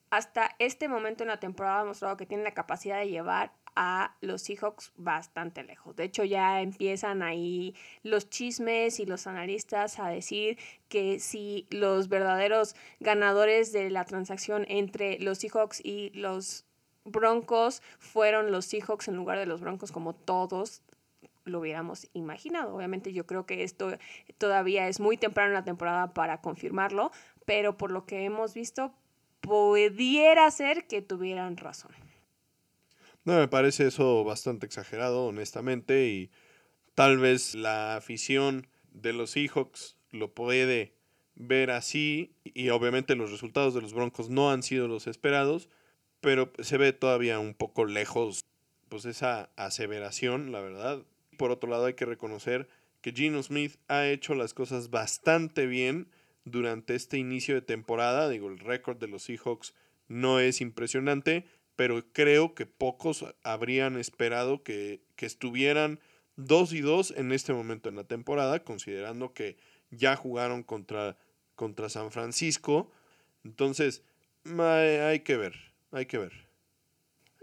hasta 0.10 0.56
este 0.60 0.88
momento 0.88 1.24
en 1.24 1.30
la 1.30 1.40
temporada 1.40 1.82
ha 1.82 1.86
mostrado 1.86 2.18
que 2.18 2.26
tiene 2.26 2.44
la 2.44 2.54
capacidad 2.54 3.00
de 3.00 3.10
llevar 3.10 3.52
a 3.76 4.16
los 4.22 4.42
Seahawks 4.42 4.92
bastante 4.96 5.64
lejos. 5.64 5.96
De 5.96 6.06
hecho, 6.06 6.24
ya 6.24 6.62
empiezan 6.62 7.22
ahí 7.22 7.76
los 8.02 8.30
chismes 8.30 9.00
y 9.00 9.06
los 9.06 9.28
analistas 9.28 10.00
a 10.00 10.10
decir 10.10 10.58
que 10.90 11.20
si 11.20 11.68
los 11.70 12.10
verdaderos 12.10 12.76
ganadores 13.00 13.72
de 13.72 13.92
la 13.92 14.06
transacción 14.06 14.66
entre 14.68 15.20
los 15.20 15.38
Seahawks 15.38 15.80
y 15.84 16.10
los 16.12 16.67
Broncos 17.08 17.82
fueron 18.00 18.52
los 18.52 18.66
Seahawks 18.66 19.08
en 19.08 19.16
lugar 19.16 19.40
de 19.40 19.46
los 19.46 19.62
Broncos 19.62 19.92
como 19.92 20.14
todos 20.14 20.82
lo 21.46 21.60
hubiéramos 21.60 22.08
imaginado. 22.14 22.76
Obviamente 22.76 23.14
yo 23.14 23.26
creo 23.26 23.46
que 23.46 23.64
esto 23.64 23.98
todavía 24.38 24.88
es 24.88 25.00
muy 25.00 25.18
temprano 25.18 25.50
en 25.50 25.56
la 25.56 25.64
temporada 25.64 26.14
para 26.14 26.42
confirmarlo, 26.42 27.12
pero 27.46 27.78
por 27.78 27.92
lo 27.92 28.06
que 28.06 28.26
hemos 28.26 28.54
visto, 28.54 28.94
pudiera 29.42 30.50
ser 30.52 30.88
que 30.88 31.02
tuvieran 31.02 31.58
razón. 31.58 31.92
No, 33.24 33.38
me 33.38 33.48
parece 33.48 33.88
eso 33.88 34.24
bastante 34.24 34.66
exagerado, 34.66 35.28
honestamente, 35.28 36.08
y 36.08 36.32
tal 36.96 37.18
vez 37.18 37.56
la 37.56 37.96
afición 37.96 38.68
de 38.92 39.14
los 39.14 39.32
Seahawks 39.32 39.98
lo 40.12 40.34
puede 40.34 40.94
ver 41.36 41.72
así, 41.72 42.36
y 42.44 42.70
obviamente 42.70 43.16
los 43.16 43.32
resultados 43.32 43.74
de 43.74 43.82
los 43.82 43.94
Broncos 43.94 44.30
no 44.30 44.50
han 44.50 44.64
sido 44.64 44.88
los 44.88 45.08
esperados, 45.08 45.70
pero 46.28 46.52
se 46.60 46.78
ve 46.78 46.92
todavía 46.92 47.40
un 47.40 47.54
poco 47.54 47.86
lejos 47.86 48.44
pues 48.90 49.06
esa 49.06 49.50
aseveración, 49.56 50.52
la 50.52 50.60
verdad. 50.60 51.06
Por 51.38 51.52
otro 51.52 51.70
lado, 51.70 51.86
hay 51.86 51.94
que 51.94 52.04
reconocer 52.04 52.68
que 53.00 53.14
Gino 53.14 53.42
Smith 53.42 53.78
ha 53.88 54.06
hecho 54.08 54.36
las 54.36 54.54
cosas 54.54 54.90
bastante 54.90 55.68
bien 55.68 56.10
durante 56.44 56.96
este 56.96 57.18
inicio 57.18 57.56
de 57.56 57.62
temporada. 57.62 58.28
Digo, 58.28 58.50
el 58.50 58.60
récord 58.60 58.98
de 58.98 59.08
los 59.08 59.24
Seahawks 59.24 59.74
no 60.10 60.42
es 60.42 60.60
impresionante, 60.60 61.46
pero 61.78 62.04
creo 62.12 62.56
que 62.56 62.66
pocos 62.66 63.24
habrían 63.44 63.96
esperado 63.96 64.64
que, 64.64 65.00
estuvieran 65.20 66.02
2 66.36 66.74
y 66.74 66.82
2 66.82 67.14
en 67.16 67.32
este 67.32 67.54
momento 67.54 67.88
en 67.88 67.96
la 67.96 68.04
temporada, 68.04 68.66
considerando 68.66 69.32
que 69.32 69.56
ya 69.92 70.18
jugaron 70.18 70.64
contra, 70.64 71.18
contra 71.56 71.88
San 71.88 72.12
Francisco. 72.12 72.92
Entonces, 73.46 74.04
hay 74.44 75.22
que 75.22 75.38
ver, 75.38 75.68
hay 75.98 76.06
que 76.06 76.18
ver. 76.18 76.48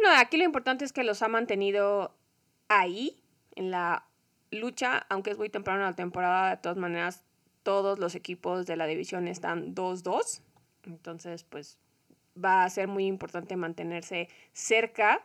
No, 0.02 0.11
aquí 0.16 0.36
lo 0.36 0.44
importante 0.44 0.84
es 0.84 0.92
que 0.92 1.05
los 1.05 1.22
ha 1.22 1.28
mantenido 1.28 2.14
ahí, 2.68 3.22
en 3.55 3.70
la 3.70 4.07
lucha, 4.50 5.07
aunque 5.09 5.30
es 5.30 5.38
muy 5.38 5.48
temprano 5.48 5.80
en 5.80 5.86
la 5.86 5.96
temporada, 5.96 6.50
de 6.50 6.57
todas 6.59 6.78
maneras, 6.78 7.24
todos 7.62 7.98
los 7.98 8.14
equipos 8.14 8.66
de 8.66 8.76
la 8.76 8.86
división 8.86 9.28
están 9.28 9.74
2-2. 9.74 10.42
Entonces, 10.84 11.44
pues 11.44 11.78
va 12.42 12.64
a 12.64 12.70
ser 12.70 12.88
muy 12.88 13.07
importante 13.07 13.57
mantenerse 13.57 14.28
cerca. 14.52 15.24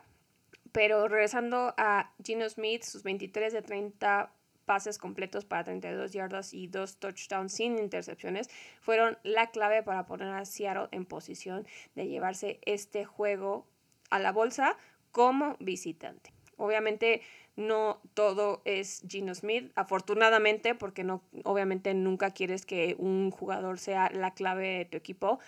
Pero 0.72 1.08
regresando 1.08 1.74
a 1.76 2.12
Gino 2.24 2.48
Smith, 2.48 2.82
sus 2.82 3.02
23 3.02 3.52
de 3.52 3.62
30 3.62 4.32
pases 4.70 4.98
completos 4.98 5.44
para 5.44 5.64
32 5.64 6.12
yardas 6.12 6.54
y 6.54 6.68
dos 6.68 6.98
touchdowns 6.98 7.54
sin 7.54 7.76
intercepciones 7.76 8.48
fueron 8.80 9.18
la 9.24 9.50
clave 9.50 9.82
para 9.82 10.06
poner 10.06 10.28
a 10.28 10.44
Seattle 10.44 10.86
en 10.92 11.06
posición 11.06 11.66
de 11.96 12.06
llevarse 12.06 12.60
este 12.62 13.04
juego 13.04 13.66
a 14.10 14.20
la 14.20 14.30
bolsa 14.30 14.76
como 15.10 15.56
visitante. 15.58 16.32
Obviamente 16.56 17.20
no 17.56 18.00
todo 18.14 18.62
es 18.64 19.02
Gino 19.08 19.34
Smith, 19.34 19.72
afortunadamente, 19.74 20.76
porque 20.76 21.02
no, 21.02 21.24
obviamente 21.42 21.92
nunca 21.92 22.30
quieres 22.30 22.64
que 22.64 22.94
un 22.96 23.32
jugador 23.32 23.80
sea 23.80 24.08
la 24.12 24.34
clave 24.34 24.68
de 24.68 24.84
tu 24.84 24.96
equipo, 24.96 25.40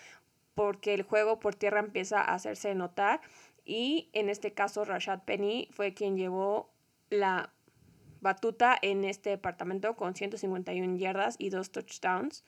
porque 0.53 0.93
el 0.93 1.03
juego 1.03 1.39
por 1.39 1.55
tierra 1.55 1.79
empieza 1.79 2.19
a 2.19 2.33
hacerse 2.33 2.75
notar 2.75 3.21
y 3.63 4.09
en 4.11 4.27
este 4.27 4.51
caso 4.51 4.83
Rashad 4.83 5.23
Penny 5.23 5.69
fue 5.71 5.93
quien 5.93 6.17
llevó 6.17 6.73
la 7.09 7.53
batuta 8.23 8.75
en 8.81 9.03
este 9.03 9.29
departamento 9.29 9.95
con 9.95 10.15
151 10.15 10.97
yardas 10.97 11.35
y 11.37 11.49
dos 11.49 11.71
touchdowns. 11.71 12.43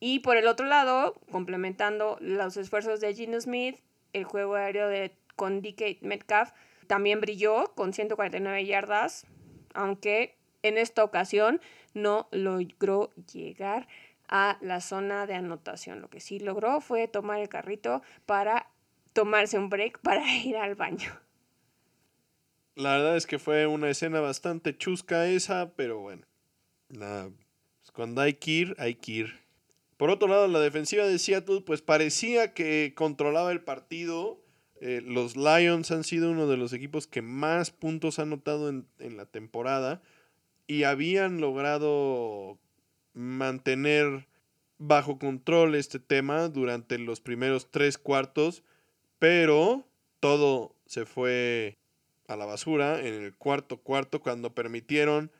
Y 0.00 0.20
por 0.20 0.38
el 0.38 0.46
otro 0.46 0.66
lado, 0.66 1.14
complementando 1.30 2.16
los 2.20 2.56
esfuerzos 2.56 3.00
de 3.00 3.14
Gino 3.14 3.38
Smith, 3.40 3.78
el 4.14 4.24
juego 4.24 4.54
aéreo 4.54 4.88
de, 4.88 5.14
con 5.34 5.60
DK 5.60 6.00
Metcalf 6.00 6.52
también 6.86 7.20
brilló 7.20 7.74
con 7.74 7.92
149 7.92 8.64
yardas, 8.64 9.26
aunque 9.74 10.36
en 10.62 10.78
esta 10.78 11.04
ocasión 11.04 11.60
no 11.94 12.28
logró 12.30 13.10
llegar 13.32 13.88
a 14.28 14.58
la 14.60 14.80
zona 14.80 15.26
de 15.26 15.34
anotación. 15.34 16.00
Lo 16.00 16.08
que 16.08 16.20
sí 16.20 16.38
logró 16.38 16.80
fue 16.80 17.08
tomar 17.08 17.40
el 17.40 17.48
carrito 17.48 18.02
para 18.26 18.70
tomarse 19.12 19.58
un 19.58 19.68
break 19.68 20.00
para 20.00 20.26
ir 20.44 20.56
al 20.56 20.74
baño. 20.74 21.25
La 22.76 22.90
verdad 22.92 23.16
es 23.16 23.26
que 23.26 23.38
fue 23.38 23.66
una 23.66 23.88
escena 23.88 24.20
bastante 24.20 24.76
chusca 24.76 25.26
esa, 25.28 25.72
pero 25.76 25.98
bueno, 26.00 26.26
pues 26.88 27.90
cuando 27.94 28.20
hay 28.20 28.34
que 28.34 28.50
ir, 28.50 28.76
hay 28.78 28.96
que 28.96 29.12
ir. 29.12 29.40
Por 29.96 30.10
otro 30.10 30.28
lado, 30.28 30.46
la 30.46 30.60
defensiva 30.60 31.06
de 31.06 31.18
Seattle 31.18 31.62
pues 31.62 31.80
parecía 31.80 32.52
que 32.52 32.92
controlaba 32.94 33.50
el 33.50 33.62
partido. 33.62 34.38
Eh, 34.82 35.00
los 35.02 35.36
Lions 35.36 35.90
han 35.90 36.04
sido 36.04 36.30
uno 36.30 36.46
de 36.48 36.58
los 36.58 36.74
equipos 36.74 37.06
que 37.06 37.22
más 37.22 37.70
puntos 37.70 38.18
han 38.18 38.28
notado 38.28 38.68
en, 38.68 38.86
en 38.98 39.16
la 39.16 39.24
temporada 39.24 40.02
y 40.66 40.82
habían 40.82 41.40
logrado 41.40 42.58
mantener 43.14 44.26
bajo 44.76 45.18
control 45.18 45.76
este 45.76 45.98
tema 45.98 46.50
durante 46.50 46.98
los 46.98 47.20
primeros 47.22 47.70
tres 47.70 47.96
cuartos, 47.96 48.62
pero 49.18 49.86
todo 50.20 50.76
se 50.84 51.06
fue 51.06 51.78
a 52.28 52.36
la 52.36 52.46
basura 52.46 53.00
en 53.00 53.14
el 53.14 53.34
cuarto 53.34 53.78
cuarto 53.78 54.20
cuando 54.20 54.54
permitieron 54.54 55.30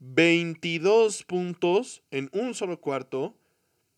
22 0.00 1.24
puntos 1.24 2.02
en 2.10 2.30
un 2.32 2.54
solo 2.54 2.80
cuarto 2.80 3.36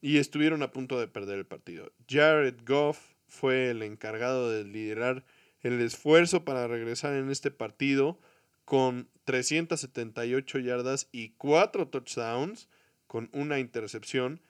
y 0.01 0.19
estuvieron 0.19 0.63
a 0.63 0.71
punto 0.71 0.99
de 0.99 1.09
perder 1.09 1.39
el 1.39 1.47
partido. 1.47 1.93
Jared 2.09 2.57
Goff 2.67 2.99
fue 3.29 3.71
el 3.71 3.83
encargado 3.83 4.51
de 4.51 4.65
liderar 4.65 5.25
el 5.61 5.81
esfuerzo 5.81 6.45
para 6.45 6.67
regresar 6.67 7.15
en 7.15 7.31
este 7.31 7.51
partido 7.51 8.19
con 8.65 9.09
378 9.25 10.59
yardas 10.61 11.09
y 11.13 11.31
4 11.31 11.89
touchdowns 11.89 12.69
con 13.07 13.29
una 13.33 13.59
intercepción 13.59 14.41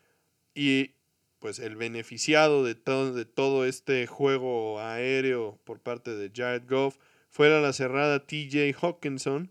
y 0.54 0.92
pues 1.38 1.58
el 1.58 1.74
beneficiado 1.74 2.64
de 2.64 2.74
todo, 2.74 3.14
de 3.14 3.24
todo 3.24 3.64
este 3.64 4.06
juego 4.06 4.78
aéreo 4.78 5.58
por 5.64 5.80
parte 5.80 6.14
de 6.14 6.30
Jared 6.34 6.68
Goff 6.68 6.98
fue 7.30 7.48
la 7.48 7.72
cerrada 7.72 8.26
TJ 8.26 8.74
Hawkinson 8.80 9.50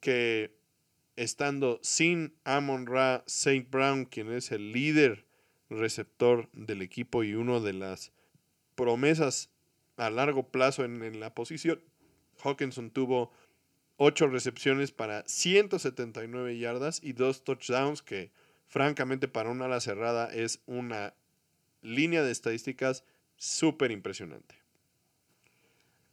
que 0.00 0.56
estando 1.16 1.80
sin 1.82 2.34
Amon 2.44 2.86
Ra 2.86 3.24
St. 3.26 3.66
Brown, 3.70 4.04
quien 4.04 4.32
es 4.32 4.52
el 4.52 4.72
líder 4.72 5.24
receptor 5.68 6.48
del 6.52 6.82
equipo 6.82 7.24
y 7.24 7.34
uno 7.34 7.60
de 7.60 7.72
las 7.72 8.12
promesas 8.74 9.50
a 9.96 10.10
largo 10.10 10.48
plazo 10.48 10.84
en, 10.84 11.18
la 11.18 11.34
posición, 11.34 11.82
Hawkinson 12.44 12.90
tuvo 12.90 13.32
8 13.96 14.28
recepciones 14.28 14.92
para 14.92 15.26
179 15.26 16.56
yardas 16.58 17.00
y 17.02 17.14
2 17.14 17.42
touchdowns, 17.42 18.02
que 18.02 18.30
francamente 18.68 19.26
para 19.26 19.50
una 19.50 19.64
ala 19.64 19.80
cerrada 19.80 20.32
es 20.32 20.60
una 20.66 21.14
línea 21.82 22.22
de 22.22 22.30
estadísticas 22.30 23.02
súper 23.36 23.90
impresionante. 23.90 24.54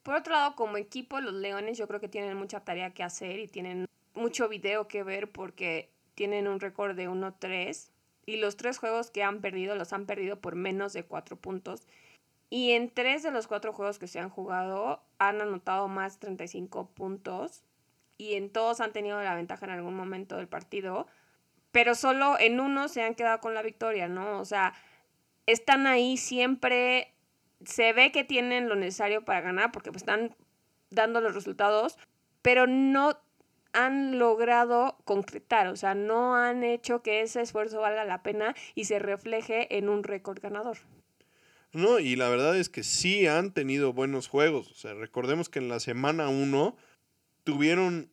Por 0.05 0.13
otro 0.13 0.35
lado, 0.35 0.55
como 0.55 0.77
equipo, 0.77 1.19
los 1.19 1.33
Leones 1.33 1.79
yo 1.79 1.87
creo 1.87 1.99
que 1.99 2.07
tienen 2.07 2.37
mucha 2.37 2.59
tarea 2.59 2.93
que 2.93 3.01
hacer 3.01 3.39
y 3.39 3.47
tienen 3.47 3.87
mucho 4.13 4.47
video 4.47 4.87
que 4.87 5.01
ver 5.01 5.31
porque 5.31 5.89
tienen 6.13 6.47
un 6.47 6.59
récord 6.59 6.95
de 6.95 7.09
1-3 7.09 7.89
y 8.27 8.37
los 8.37 8.55
tres 8.55 8.77
juegos 8.77 9.09
que 9.09 9.23
han 9.23 9.41
perdido 9.41 9.75
los 9.75 9.93
han 9.93 10.05
perdido 10.05 10.39
por 10.39 10.53
menos 10.55 10.93
de 10.93 11.05
4 11.05 11.37
puntos. 11.37 11.87
Y 12.51 12.73
en 12.73 12.91
tres 12.91 13.23
de 13.23 13.31
los 13.31 13.47
cuatro 13.47 13.73
juegos 13.73 13.97
que 13.97 14.05
se 14.05 14.19
han 14.19 14.29
jugado 14.29 15.01
han 15.17 15.41
anotado 15.41 15.87
más 15.87 16.13
de 16.13 16.27
35 16.27 16.91
puntos 16.91 17.63
y 18.19 18.35
en 18.35 18.51
todos 18.51 18.81
han 18.81 18.93
tenido 18.93 19.19
la 19.23 19.33
ventaja 19.33 19.65
en 19.65 19.71
algún 19.71 19.95
momento 19.95 20.37
del 20.37 20.47
partido, 20.47 21.07
pero 21.71 21.95
solo 21.95 22.37
en 22.39 22.59
uno 22.59 22.89
se 22.89 23.01
han 23.01 23.15
quedado 23.15 23.39
con 23.39 23.55
la 23.55 23.63
victoria, 23.63 24.07
¿no? 24.07 24.39
O 24.39 24.45
sea, 24.45 24.75
están 25.47 25.87
ahí 25.87 26.15
siempre, 26.17 27.14
se 27.63 27.93
ve 27.93 28.11
que 28.11 28.23
tienen 28.23 28.69
lo 28.69 28.75
necesario 28.75 29.23
para 29.23 29.41
ganar 29.41 29.71
porque 29.71 29.91
pues, 29.91 30.03
están 30.03 30.35
dando 30.89 31.21
los 31.21 31.33
resultados, 31.33 31.97
pero 32.41 32.67
no 32.67 33.19
han 33.73 34.19
logrado 34.19 34.97
concretar, 35.03 35.67
o 35.67 35.75
sea, 35.75 35.95
no 35.95 36.35
han 36.35 36.63
hecho 36.63 37.01
que 37.01 37.21
ese 37.21 37.41
esfuerzo 37.41 37.81
valga 37.81 38.05
la 38.05 38.23
pena 38.23 38.55
y 38.73 38.85
se 38.85 38.99
refleje 38.99 39.77
en 39.77 39.89
un 39.89 40.03
récord 40.03 40.39
ganador. 40.39 40.77
No, 41.73 41.99
y 41.99 42.15
la 42.15 42.29
verdad 42.29 42.57
es 42.57 42.69
que 42.69 42.83
sí 42.83 43.27
han 43.27 43.51
tenido 43.51 43.91
buenos 43.91 44.29
juegos. 44.29 44.71
O 44.71 44.75
sea, 44.75 44.93
recordemos 44.93 45.49
que 45.49 45.59
en 45.59 45.67
la 45.67 45.81
semana 45.81 46.29
1 46.29 46.77
tuvieron 47.43 48.09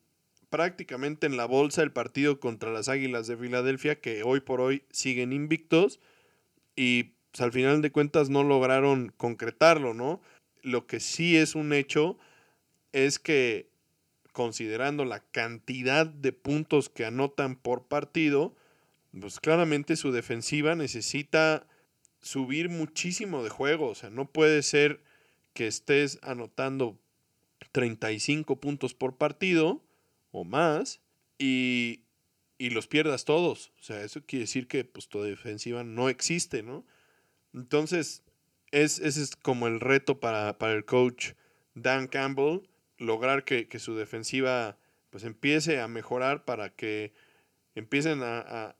prácticamente 0.51 1.28
en 1.28 1.36
la 1.36 1.47
bolsa 1.47 1.82
el 1.82 1.93
partido 1.93 2.40
contra 2.40 2.72
las 2.72 2.88
Águilas 2.88 3.28
de 3.28 3.36
Filadelfia, 3.36 4.01
que 4.01 4.24
hoy 4.24 4.40
por 4.40 4.61
hoy 4.61 4.82
siguen 4.90 5.32
invictos 5.32 6.01
y 6.74 7.14
pues, 7.33 7.41
al 7.41 7.53
final 7.53 7.83
de 7.83 7.91
cuentas 7.91 8.28
no 8.30 8.45
lograron 8.45 9.12
concretarlo, 9.16 9.95
¿no? 9.95 10.20
Lo 10.62 10.87
que 10.87 11.01
sí 11.01 11.37
es 11.37 11.55
un 11.55 11.72
hecho 11.72 12.18
es 12.93 13.18
que 13.18 13.70
considerando 14.33 15.05
la 15.05 15.20
cantidad 15.20 16.07
de 16.07 16.33
puntos 16.33 16.89
que 16.89 17.05
anotan 17.05 17.57
por 17.57 17.89
partido, 17.89 18.55
pues 19.18 19.41
claramente 19.41 19.97
su 19.97 20.12
defensiva 20.12 20.74
necesita 20.74 21.66
subir 22.20 22.68
muchísimo 22.68 23.43
de 23.43 23.51
juego. 23.51 23.89
O 23.89 23.95
sea, 23.95 24.11
no 24.11 24.30
puede 24.30 24.62
ser 24.62 25.03
que 25.53 25.66
estés 25.66 26.18
anotando 26.22 26.99
35 27.72 28.57
puntos 28.57 28.95
por 28.95 29.16
partido 29.16 29.83
o 30.30 30.45
más 30.45 31.01
y, 31.39 32.01
los 32.59 32.87
pierdas 32.87 33.24
todos. 33.24 33.72
O 33.80 33.83
sea, 33.83 34.03
eso 34.05 34.24
quiere 34.24 34.45
decir 34.45 34.68
que 34.68 34.85
pues, 34.85 35.09
tu 35.09 35.20
defensiva 35.20 35.83
no 35.83 36.09
existe, 36.09 36.62
¿no? 36.62 36.87
Entonces, 37.55 38.23
es, 38.71 38.99
ese 38.99 39.23
es 39.23 39.37
como 39.37 39.67
el 39.67 39.81
reto 39.81 40.21
para, 40.21 40.57
el 40.73 40.85
coach 40.85 41.33
Dan 41.75 42.09
Campbell, 42.09 42.61
lograr 42.99 43.45
que, 43.45 43.67
su 43.79 43.97
defensiva 43.97 44.79
pues 45.11 45.25
empiece 45.25 45.81
a 45.81 45.89
mejorar 45.89 46.45
para 46.45 46.71
que 46.71 47.13
empiecen 47.75 48.23
a, 48.23 48.77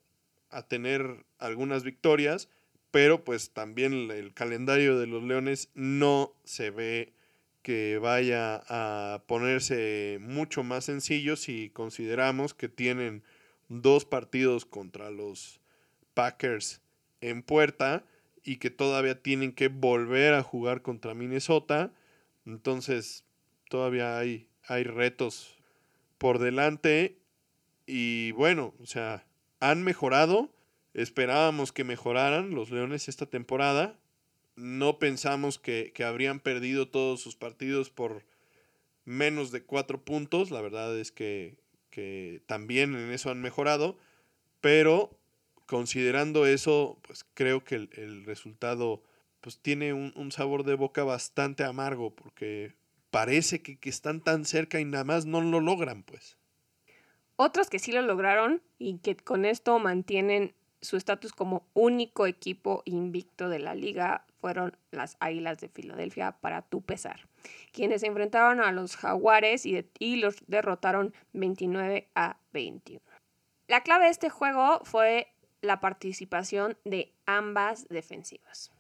a 0.51 0.63
tener 0.69 1.25
algunas 1.39 1.83
victorias 1.83 2.49
pero 2.93 3.25
pues 3.25 3.51
también 3.51 4.11
el 4.11 4.35
calendario 4.35 4.99
de 4.99 5.07
los 5.09 5.25
Leones 5.25 5.71
no 5.75 6.35
se 6.45 6.71
ve 6.71 7.15
que 7.63 7.99
vaya 7.99 8.63
a 8.69 9.23
ponerse 9.27 10.19
mucho 10.21 10.63
más 10.63 10.85
sencillo 10.85 11.37
si 11.37 11.71
consideramos 11.71 12.55
que 12.55 12.69
tienen 12.69 13.25
dos 13.69 14.05
partidos 14.05 14.67
contra 14.67 15.11
los 15.11 15.61
Packers 16.13 16.83
en 17.23 17.43
puerta 17.43 18.05
y 18.45 18.57
que 18.57 18.71
todavía 18.71 19.23
tienen 19.23 19.53
que 19.53 19.69
volver 19.69 20.35
a 20.35 20.43
jugar 20.43 20.83
contra 20.83 21.15
Minnesota. 21.15 21.93
Entonces, 22.45 23.25
todavía 23.69 24.19
hay, 24.19 24.49
hay 24.65 24.85
retos 24.85 25.57
por 26.19 26.39
delante. 26.39 27.19
Y 27.87 28.33
bueno, 28.33 28.75
o 28.81 28.87
sea, 28.87 29.27
han 29.61 29.83
mejorado, 29.83 30.53
Esperábamos 30.95 31.73
que 31.73 31.85
mejoraran 31.85 32.51
los 32.51 32.71
Leones 32.71 33.09
esta 33.09 33.27
temporada. 33.27 33.99
No 34.57 34.99
pensamos 34.99 35.59
que, 35.59 35.93
habrían 36.05 36.41
perdido 36.41 36.89
todos 36.89 37.21
sus 37.21 37.35
partidos 37.35 37.89
por 37.89 38.25
menos 39.05 39.51
de 39.53 39.63
cuatro 39.63 40.05
puntos. 40.05 40.51
La 40.51 40.61
verdad 40.61 40.99
es 40.99 41.11
que, 41.11 41.57
también 42.47 42.95
en 42.95 43.11
eso 43.11 43.31
han 43.31 43.41
mejorado. 43.41 43.97
Pero 44.61 45.19
considerando 45.73 46.45
eso, 46.45 46.99
pues 47.01 47.25
creo 47.33 47.65
que 47.65 47.77
el, 47.77 48.25
resultado 48.27 49.03
pues 49.41 49.59
tiene 49.59 49.95
un, 49.95 50.31
sabor 50.31 50.65
de 50.65 50.75
boca 50.75 51.03
bastante 51.03 51.65
amargo 51.65 52.15
porque 52.15 52.75
parece 53.11 53.63
que, 53.63 53.79
que, 53.79 53.89
están 53.89 54.21
tan 54.21 54.45
cerca 54.45 54.81
y 54.81 54.85
nada 54.85 55.05
más 55.05 55.25
no 55.25 55.41
lo 55.41 55.61
logran, 55.61 56.03
pues. 56.03 56.37
Otros 57.37 57.71
que 57.71 57.79
sí 57.79 57.91
lo 57.91 58.03
lograron 58.03 58.61
y 58.79 58.99
que 58.99 59.17
con 59.17 59.47
esto 59.47 59.79
mantienen 59.79 60.53
su 60.83 60.99
estatus 60.99 61.33
como 61.33 61.67
único 61.73 62.27
equipo 62.27 62.83
invicto 62.85 63.49
de 63.49 63.59
la 63.59 63.75
liga 63.75 64.27
fueron 64.43 64.77
las 64.91 65.17
Águilas 65.21 65.59
de 65.59 65.71
Filadelfia 65.71 66.33
para 66.33 66.61
tu 66.61 66.83
pesar, 66.83 67.21
quienes 67.73 68.03
se 68.03 68.09
enfrentaron 68.09 68.61
a 68.61 68.73
los 68.73 68.97
Jaguares 68.97 69.65
y, 69.65 70.17
los 70.17 70.37
derrotaron 70.49 71.15
29 71.33 72.11
a 72.15 72.37
21. 72.53 73.01
La 73.69 73.81
clave 73.83 74.05
de 74.05 74.11
este 74.11 74.29
juego 74.29 74.81
fue 74.85 75.32
la 75.63 75.81
participación 75.81 76.77
de 76.85 77.13
ambas 77.25 77.89
defensivas. 77.89 78.71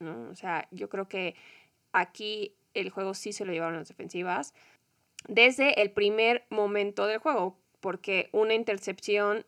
O 0.00 0.34
sea, 0.34 0.66
yo 0.72 0.88
creo 0.88 1.08
que 1.08 1.36
aquí 1.92 2.56
el 2.74 2.90
juego 2.90 3.14
sí 3.14 3.32
se 3.32 3.44
lo 3.44 3.52
llevaron 3.52 3.78
las 3.78 3.88
defensivas 3.88 4.52
desde 5.28 5.80
el 5.80 5.90
primer 5.90 6.44
momento 6.50 7.06
del 7.06 7.18
juego, 7.18 7.56
porque 7.80 8.28
una 8.32 8.54
intercepción 8.54 9.46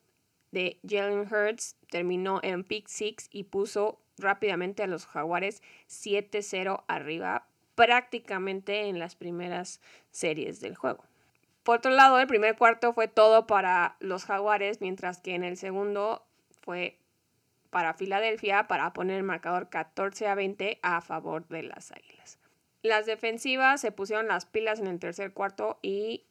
de 0.52 0.78
Jalen 0.88 1.26
Hurts 1.32 1.76
terminó 1.90 2.40
en 2.42 2.64
pick 2.64 2.86
six 2.86 3.28
y 3.30 3.44
puso 3.44 3.98
rápidamente 4.18 4.82
a 4.82 4.86
los 4.86 5.06
Jaguares 5.06 5.62
7-0 5.88 6.84
arriba 6.86 7.46
prácticamente 7.74 8.88
en 8.88 8.98
las 8.98 9.16
primeras 9.16 9.80
series 10.10 10.60
del 10.60 10.76
juego. 10.76 11.04
Por 11.62 11.78
otro 11.78 11.90
lado, 11.90 12.18
el 12.18 12.26
primer 12.26 12.56
cuarto 12.56 12.92
fue 12.92 13.08
todo 13.08 13.46
para 13.46 13.96
los 14.00 14.24
Jaguares, 14.24 14.80
mientras 14.80 15.20
que 15.20 15.34
en 15.34 15.44
el 15.44 15.56
segundo 15.56 16.25
fue 16.66 16.98
para 17.70 17.94
Filadelfia 17.94 18.66
para 18.66 18.92
poner 18.92 19.18
el 19.18 19.22
marcador 19.22 19.70
14 19.70 20.26
a 20.26 20.34
20 20.34 20.80
a 20.82 21.00
favor 21.00 21.46
de 21.48 21.62
las 21.62 21.92
Águilas. 21.92 22.38
Las 22.82 23.06
defensivas 23.06 23.80
se 23.80 23.92
pusieron 23.92 24.28
las 24.28 24.46
pilas 24.46 24.80
en 24.80 24.88
el 24.88 24.98
tercer 24.98 25.32
cuarto 25.32 25.78
y 25.80 26.24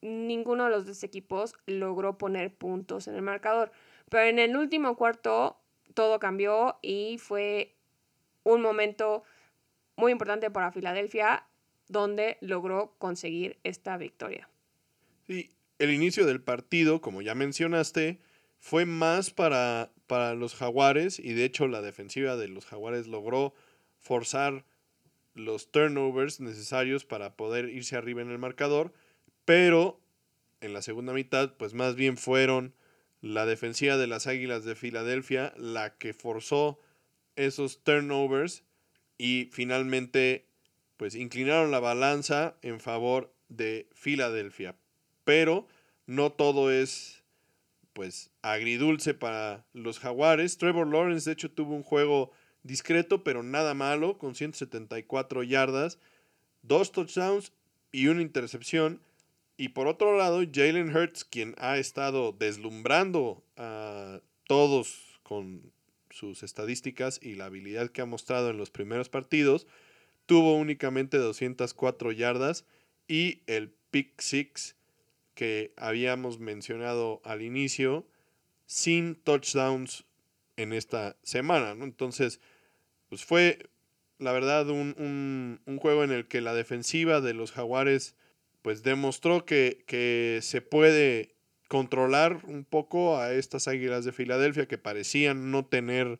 ninguno 0.00 0.64
de 0.64 0.70
los 0.70 0.86
dos 0.86 1.02
equipos 1.02 1.54
logró 1.66 2.18
poner 2.18 2.52
puntos 2.52 3.08
en 3.08 3.14
el 3.14 3.22
marcador. 3.22 3.72
Pero 4.08 4.24
en 4.24 4.38
el 4.38 4.56
último 4.56 4.96
cuarto 4.96 5.58
todo 5.92 6.18
cambió 6.18 6.78
y 6.82 7.18
fue 7.18 7.74
un 8.42 8.62
momento 8.62 9.22
muy 9.96 10.12
importante 10.12 10.50
para 10.50 10.72
Filadelfia 10.72 11.46
donde 11.88 12.38
logró 12.40 12.94
conseguir 12.98 13.58
esta 13.64 13.96
victoria. 13.98 14.48
Sí, 15.26 15.50
el 15.78 15.90
inicio 15.90 16.24
del 16.26 16.40
partido, 16.40 17.00
como 17.00 17.20
ya 17.20 17.34
mencionaste, 17.34 18.20
fue 18.64 18.86
más 18.86 19.30
para, 19.30 19.92
para 20.06 20.34
los 20.34 20.54
jaguares 20.54 21.18
y 21.18 21.34
de 21.34 21.44
hecho 21.44 21.68
la 21.68 21.82
defensiva 21.82 22.36
de 22.36 22.48
los 22.48 22.64
jaguares 22.64 23.06
logró 23.06 23.52
forzar 24.00 24.64
los 25.34 25.70
turnovers 25.70 26.40
necesarios 26.40 27.04
para 27.04 27.36
poder 27.36 27.68
irse 27.68 27.94
arriba 27.94 28.22
en 28.22 28.30
el 28.30 28.38
marcador, 28.38 28.94
pero 29.44 30.00
en 30.62 30.72
la 30.72 30.80
segunda 30.80 31.12
mitad 31.12 31.52
pues 31.58 31.74
más 31.74 31.94
bien 31.94 32.16
fueron 32.16 32.74
la 33.20 33.44
defensiva 33.44 33.98
de 33.98 34.06
las 34.06 34.26
Águilas 34.26 34.64
de 34.64 34.76
Filadelfia 34.76 35.52
la 35.58 35.98
que 35.98 36.14
forzó 36.14 36.80
esos 37.36 37.84
turnovers 37.84 38.64
y 39.18 39.50
finalmente 39.52 40.46
pues 40.96 41.16
inclinaron 41.16 41.70
la 41.70 41.80
balanza 41.80 42.56
en 42.62 42.80
favor 42.80 43.30
de 43.50 43.90
Filadelfia. 43.92 44.74
Pero 45.24 45.68
no 46.06 46.32
todo 46.32 46.70
es 46.70 47.23
pues 47.94 48.30
agridulce 48.42 49.14
para 49.14 49.64
los 49.72 49.98
jaguares. 49.98 50.58
Trevor 50.58 50.86
Lawrence 50.86 51.28
de 51.28 51.32
hecho 51.32 51.50
tuvo 51.50 51.74
un 51.74 51.82
juego 51.82 52.30
discreto 52.62 53.24
pero 53.24 53.42
nada 53.42 53.72
malo 53.72 54.18
con 54.18 54.34
174 54.34 55.42
yardas, 55.42 55.98
dos 56.62 56.92
touchdowns 56.92 57.52
y 57.92 58.08
una 58.08 58.20
intercepción 58.20 59.00
y 59.56 59.68
por 59.68 59.86
otro 59.86 60.16
lado, 60.16 60.42
Jalen 60.52 60.94
Hurts, 60.94 61.24
quien 61.24 61.54
ha 61.58 61.78
estado 61.78 62.32
deslumbrando 62.32 63.44
a 63.56 64.20
todos 64.48 65.20
con 65.22 65.72
sus 66.10 66.42
estadísticas 66.42 67.20
y 67.22 67.34
la 67.34 67.46
habilidad 67.46 67.90
que 67.90 68.02
ha 68.02 68.06
mostrado 68.06 68.50
en 68.50 68.56
los 68.58 68.70
primeros 68.70 69.08
partidos, 69.08 69.66
tuvo 70.26 70.56
únicamente 70.56 71.18
204 71.18 72.12
yardas 72.12 72.64
y 73.06 73.42
el 73.46 73.70
pick 73.90 74.20
six 74.20 74.74
que 75.34 75.72
habíamos 75.76 76.38
mencionado 76.38 77.20
al 77.24 77.42
inicio, 77.42 78.06
sin 78.66 79.14
touchdowns 79.16 80.04
en 80.56 80.72
esta 80.72 81.16
semana. 81.22 81.72
Entonces, 81.72 82.40
pues 83.08 83.24
fue 83.24 83.68
la 84.18 84.32
verdad 84.32 84.70
un, 84.70 85.60
un 85.66 85.78
juego 85.78 86.04
en 86.04 86.12
el 86.12 86.28
que 86.28 86.40
la 86.40 86.54
defensiva 86.54 87.20
de 87.20 87.34
los 87.34 87.52
jaguares 87.52 88.16
pues 88.64 88.82
demostró 88.82 89.44
que, 89.44 90.38
se 90.40 90.62
puede 90.62 91.34
controlar 91.68 92.40
un 92.44 92.64
poco 92.64 93.18
a 93.18 93.34
estas 93.34 93.68
águilas 93.68 94.06
de 94.06 94.12
Filadelfia 94.12 94.66
que 94.66 94.78
parecían 94.78 95.50
no 95.50 95.66
tener 95.66 96.18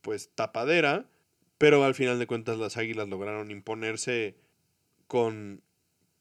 pues 0.00 0.28
tapadera, 0.34 1.08
pero 1.56 1.84
al 1.84 1.94
final 1.94 2.18
de 2.18 2.26
cuentas 2.26 2.58
las 2.58 2.78
águilas 2.78 3.08
lograron 3.08 3.52
imponerse 3.52 4.34
con 5.06 5.62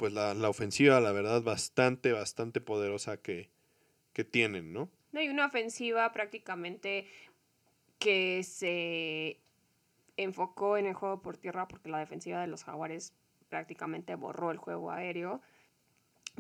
pues 0.04 0.12
la, 0.12 0.50
ofensiva, 0.50 1.00
la 1.00 1.14
verdad, 1.14 1.42
bastante, 1.44 2.12
bastante 2.12 2.60
poderosa 2.60 3.16
que, 3.16 3.50
que 4.12 4.26
tienen, 4.26 4.74
¿no? 4.74 4.90
No, 5.14 5.22
hay 5.22 5.30
una 5.30 5.46
ofensiva 5.46 6.12
prácticamente 6.12 7.08
que 8.00 8.44
se 8.44 9.40
enfocó 10.18 10.76
en 10.76 10.88
el 10.88 10.94
juego 10.94 11.22
por 11.22 11.38
tierra 11.38 11.70
porque 11.70 11.88
la 11.88 12.00
defensiva 12.00 12.42
de 12.42 12.48
los 12.48 12.66
jaguares 12.66 13.14
prácticamente 13.48 14.16
borró 14.16 14.52
el 14.52 14.58
juego 14.58 14.92
aéreo 14.92 15.40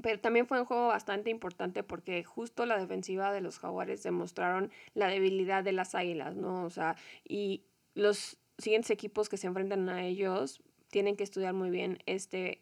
pero 0.02 0.20
también 0.20 0.46
fue 0.46 0.60
un 0.60 0.66
juego 0.66 0.88
bastante 0.88 1.30
importante 1.30 1.84
porque 1.84 2.22
justo 2.26 2.66
la 2.66 2.78
defensiva 2.78 3.32
de 3.32 3.40
los 3.40 3.60
jaguares 3.60 4.04
demostraron 4.04 4.74
la 4.94 5.08
debilidad 5.08 5.64
de 5.64 5.72
las 5.72 5.96
águilas, 5.96 6.36
¿no? 6.36 6.66
O 6.66 6.70
sea, 6.70 6.98
y 7.24 7.64
los 7.94 8.38
siguientes 8.58 8.90
equipos 8.90 9.30
que 9.30 9.38
se 9.38 9.48
enfrentan 9.48 9.88
a 9.88 10.04
ellos 10.04 10.62
tienen 10.90 11.16
que 11.16 11.24
estudiar 11.24 11.54
muy 11.54 11.70
bien 11.70 12.00
este 12.08 12.62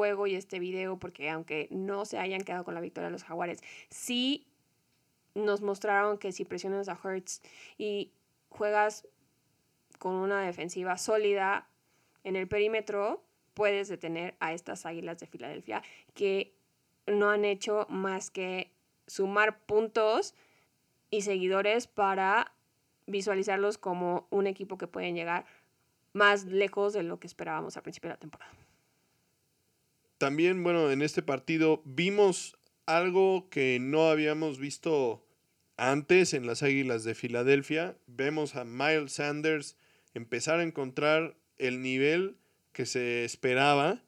juego 0.00 0.26
y 0.26 0.34
este 0.34 0.58
video 0.58 0.98
porque 0.98 1.28
aunque 1.28 1.68
no 1.70 2.06
se 2.06 2.16
hayan 2.16 2.40
quedado 2.40 2.64
con 2.64 2.72
la 2.74 2.80
victoria 2.80 3.08
de 3.08 3.12
los 3.12 3.22
jaguares, 3.22 3.60
sí 3.90 4.46
nos 5.34 5.60
mostraron 5.60 6.16
que 6.16 6.32
si 6.32 6.46
presionas 6.46 6.88
a 6.88 6.98
Hertz 7.04 7.42
y 7.76 8.10
juegas 8.48 9.06
con 9.98 10.14
una 10.14 10.40
defensiva 10.40 10.96
sólida 10.96 11.68
en 12.24 12.34
el 12.34 12.48
perímetro, 12.48 13.22
puedes 13.52 13.88
detener 13.88 14.36
a 14.40 14.54
estas 14.54 14.86
Águilas 14.86 15.18
de 15.18 15.26
Filadelfia 15.26 15.82
que 16.14 16.54
no 17.06 17.28
han 17.28 17.44
hecho 17.44 17.86
más 17.90 18.30
que 18.30 18.70
sumar 19.06 19.60
puntos 19.66 20.34
y 21.10 21.20
seguidores 21.20 21.88
para 21.88 22.54
visualizarlos 23.06 23.76
como 23.76 24.26
un 24.30 24.46
equipo 24.46 24.78
que 24.78 24.86
pueden 24.86 25.14
llegar 25.14 25.44
más 26.14 26.46
lejos 26.46 26.94
de 26.94 27.02
lo 27.02 27.20
que 27.20 27.26
esperábamos 27.26 27.76
al 27.76 27.82
principio 27.82 28.08
de 28.08 28.14
la 28.14 28.20
temporada. 28.20 28.50
También, 30.20 30.62
bueno, 30.62 30.90
en 30.90 31.00
este 31.00 31.22
partido 31.22 31.80
vimos 31.86 32.54
algo 32.84 33.48
que 33.48 33.78
no 33.80 34.10
habíamos 34.10 34.58
visto 34.58 35.24
antes 35.78 36.34
en 36.34 36.46
las 36.46 36.62
Águilas 36.62 37.04
de 37.04 37.14
Filadelfia. 37.14 37.96
Vemos 38.06 38.54
a 38.54 38.66
Miles 38.66 39.12
Sanders 39.12 39.78
empezar 40.12 40.60
a 40.60 40.62
encontrar 40.62 41.38
el 41.56 41.80
nivel 41.80 42.36
que 42.74 42.84
se 42.84 43.24
esperaba. 43.24 44.02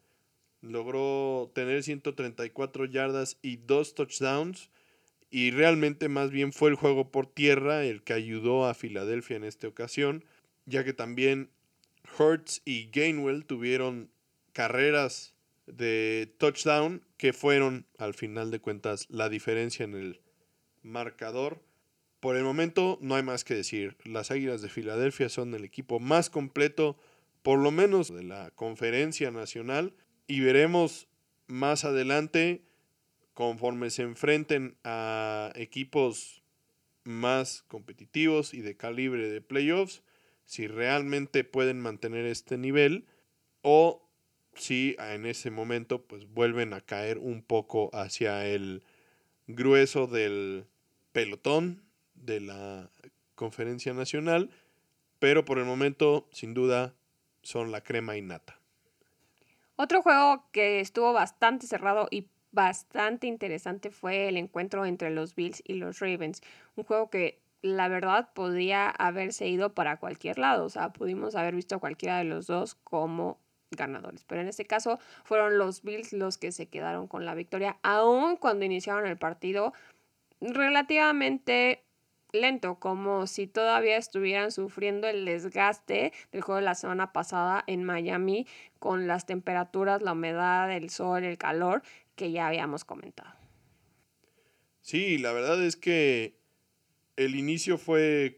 Logró 0.60 1.50
tener 1.54 1.82
134 1.82 2.84
yardas 2.84 3.38
y 3.40 3.56
dos 3.56 3.94
touchdowns. 3.94 4.68
Y 5.30 5.50
realmente 5.50 6.10
más 6.10 6.30
bien 6.30 6.52
fue 6.52 6.68
el 6.68 6.76
juego 6.76 7.10
por 7.10 7.26
tierra 7.26 7.84
el 7.84 8.02
que 8.02 8.12
ayudó 8.12 8.66
a 8.66 8.74
Filadelfia 8.74 9.38
en 9.38 9.44
esta 9.44 9.66
ocasión, 9.66 10.26
ya 10.66 10.84
que 10.84 10.92
también 10.92 11.48
Hurts 12.18 12.60
y 12.66 12.90
Gainwell 12.90 13.46
tuvieron 13.46 14.10
carreras 14.52 15.32
de 15.66 16.34
touchdown 16.38 17.04
que 17.16 17.32
fueron 17.32 17.86
al 17.98 18.14
final 18.14 18.50
de 18.50 18.60
cuentas 18.60 19.06
la 19.10 19.28
diferencia 19.28 19.84
en 19.84 19.94
el 19.94 20.20
marcador. 20.82 21.62
Por 22.20 22.36
el 22.36 22.44
momento 22.44 22.98
no 23.00 23.14
hay 23.14 23.22
más 23.22 23.44
que 23.44 23.54
decir. 23.54 23.96
Las 24.04 24.30
Águilas 24.30 24.62
de 24.62 24.68
Filadelfia 24.68 25.28
son 25.28 25.54
el 25.54 25.64
equipo 25.64 26.00
más 26.00 26.30
completo 26.30 26.96
por 27.42 27.58
lo 27.58 27.70
menos 27.70 28.14
de 28.14 28.22
la 28.22 28.50
conferencia 28.52 29.30
nacional, 29.30 29.94
y 30.26 30.40
veremos 30.40 31.08
más 31.48 31.84
adelante, 31.84 32.62
conforme 33.34 33.90
se 33.90 34.02
enfrenten 34.02 34.76
a 34.84 35.52
equipos 35.56 36.42
más 37.04 37.64
competitivos 37.66 38.54
y 38.54 38.60
de 38.60 38.76
calibre 38.76 39.28
de 39.28 39.40
playoffs, 39.40 40.02
si 40.44 40.66
realmente 40.66 41.44
pueden 41.44 41.80
mantener 41.80 42.26
este 42.26 42.56
nivel 42.58 43.06
o 43.62 44.08
si 44.54 44.96
en 44.98 45.26
ese 45.26 45.50
momento 45.50 46.02
pues 46.02 46.26
vuelven 46.32 46.72
a 46.74 46.80
caer 46.80 47.18
un 47.18 47.42
poco 47.42 47.90
hacia 47.92 48.46
el 48.46 48.82
grueso 49.46 50.06
del 50.06 50.66
pelotón 51.12 51.82
de 52.14 52.40
la 52.40 52.90
conferencia 53.34 53.92
nacional, 53.94 54.50
pero 55.18 55.44
por 55.44 55.58
el 55.58 55.64
momento 55.64 56.28
sin 56.32 56.54
duda 56.54 56.94
son 57.42 57.72
la 57.72 57.82
crema 57.82 58.16
innata. 58.16 58.58
Otro 59.76 60.02
juego 60.02 60.44
que 60.52 60.80
estuvo 60.80 61.12
bastante 61.12 61.66
cerrado 61.66 62.06
y 62.10 62.28
bastante 62.52 63.26
interesante 63.26 63.90
fue 63.90 64.28
el 64.28 64.36
encuentro 64.36 64.84
entre 64.86 65.10
los 65.10 65.34
Bills 65.34 65.62
y 65.66 65.74
los 65.74 65.98
Ravens. 65.98 66.42
Un 66.76 66.84
juego 66.84 67.10
que 67.10 67.40
la 67.62 67.88
verdad 67.88 68.32
podría 68.34 68.90
haberse 68.90 69.48
ido 69.48 69.74
para 69.74 69.96
cualquier 69.98 70.38
lado. 70.38 70.64
O 70.64 70.68
sea, 70.68 70.92
pudimos 70.92 71.34
haber 71.34 71.54
visto 71.54 71.76
a 71.76 71.80
cualquiera 71.80 72.18
de 72.18 72.24
los 72.24 72.46
dos 72.46 72.74
como 72.74 73.38
ganadores. 73.76 74.24
Pero 74.26 74.40
en 74.40 74.48
este 74.48 74.64
caso 74.64 74.98
fueron 75.24 75.58
los 75.58 75.82
Bills 75.82 76.12
los 76.12 76.38
que 76.38 76.52
se 76.52 76.66
quedaron 76.66 77.06
con 77.06 77.24
la 77.24 77.34
victoria, 77.34 77.78
aun 77.82 78.36
cuando 78.36 78.64
iniciaron 78.64 79.06
el 79.06 79.16
partido 79.16 79.72
relativamente 80.40 81.82
lento, 82.32 82.76
como 82.76 83.26
si 83.26 83.46
todavía 83.46 83.96
estuvieran 83.96 84.50
sufriendo 84.52 85.06
el 85.06 85.24
desgaste 85.24 86.12
del 86.32 86.42
juego 86.42 86.56
de 86.56 86.64
la 86.64 86.74
semana 86.74 87.12
pasada 87.12 87.62
en 87.66 87.84
Miami 87.84 88.46
con 88.78 89.06
las 89.06 89.26
temperaturas, 89.26 90.02
la 90.02 90.12
humedad, 90.12 90.72
el 90.72 90.90
sol, 90.90 91.24
el 91.24 91.38
calor 91.38 91.82
que 92.16 92.32
ya 92.32 92.46
habíamos 92.46 92.84
comentado. 92.84 93.30
Sí, 94.80 95.18
la 95.18 95.32
verdad 95.32 95.62
es 95.62 95.76
que 95.76 96.36
el 97.16 97.36
inicio 97.36 97.78
fue 97.78 98.36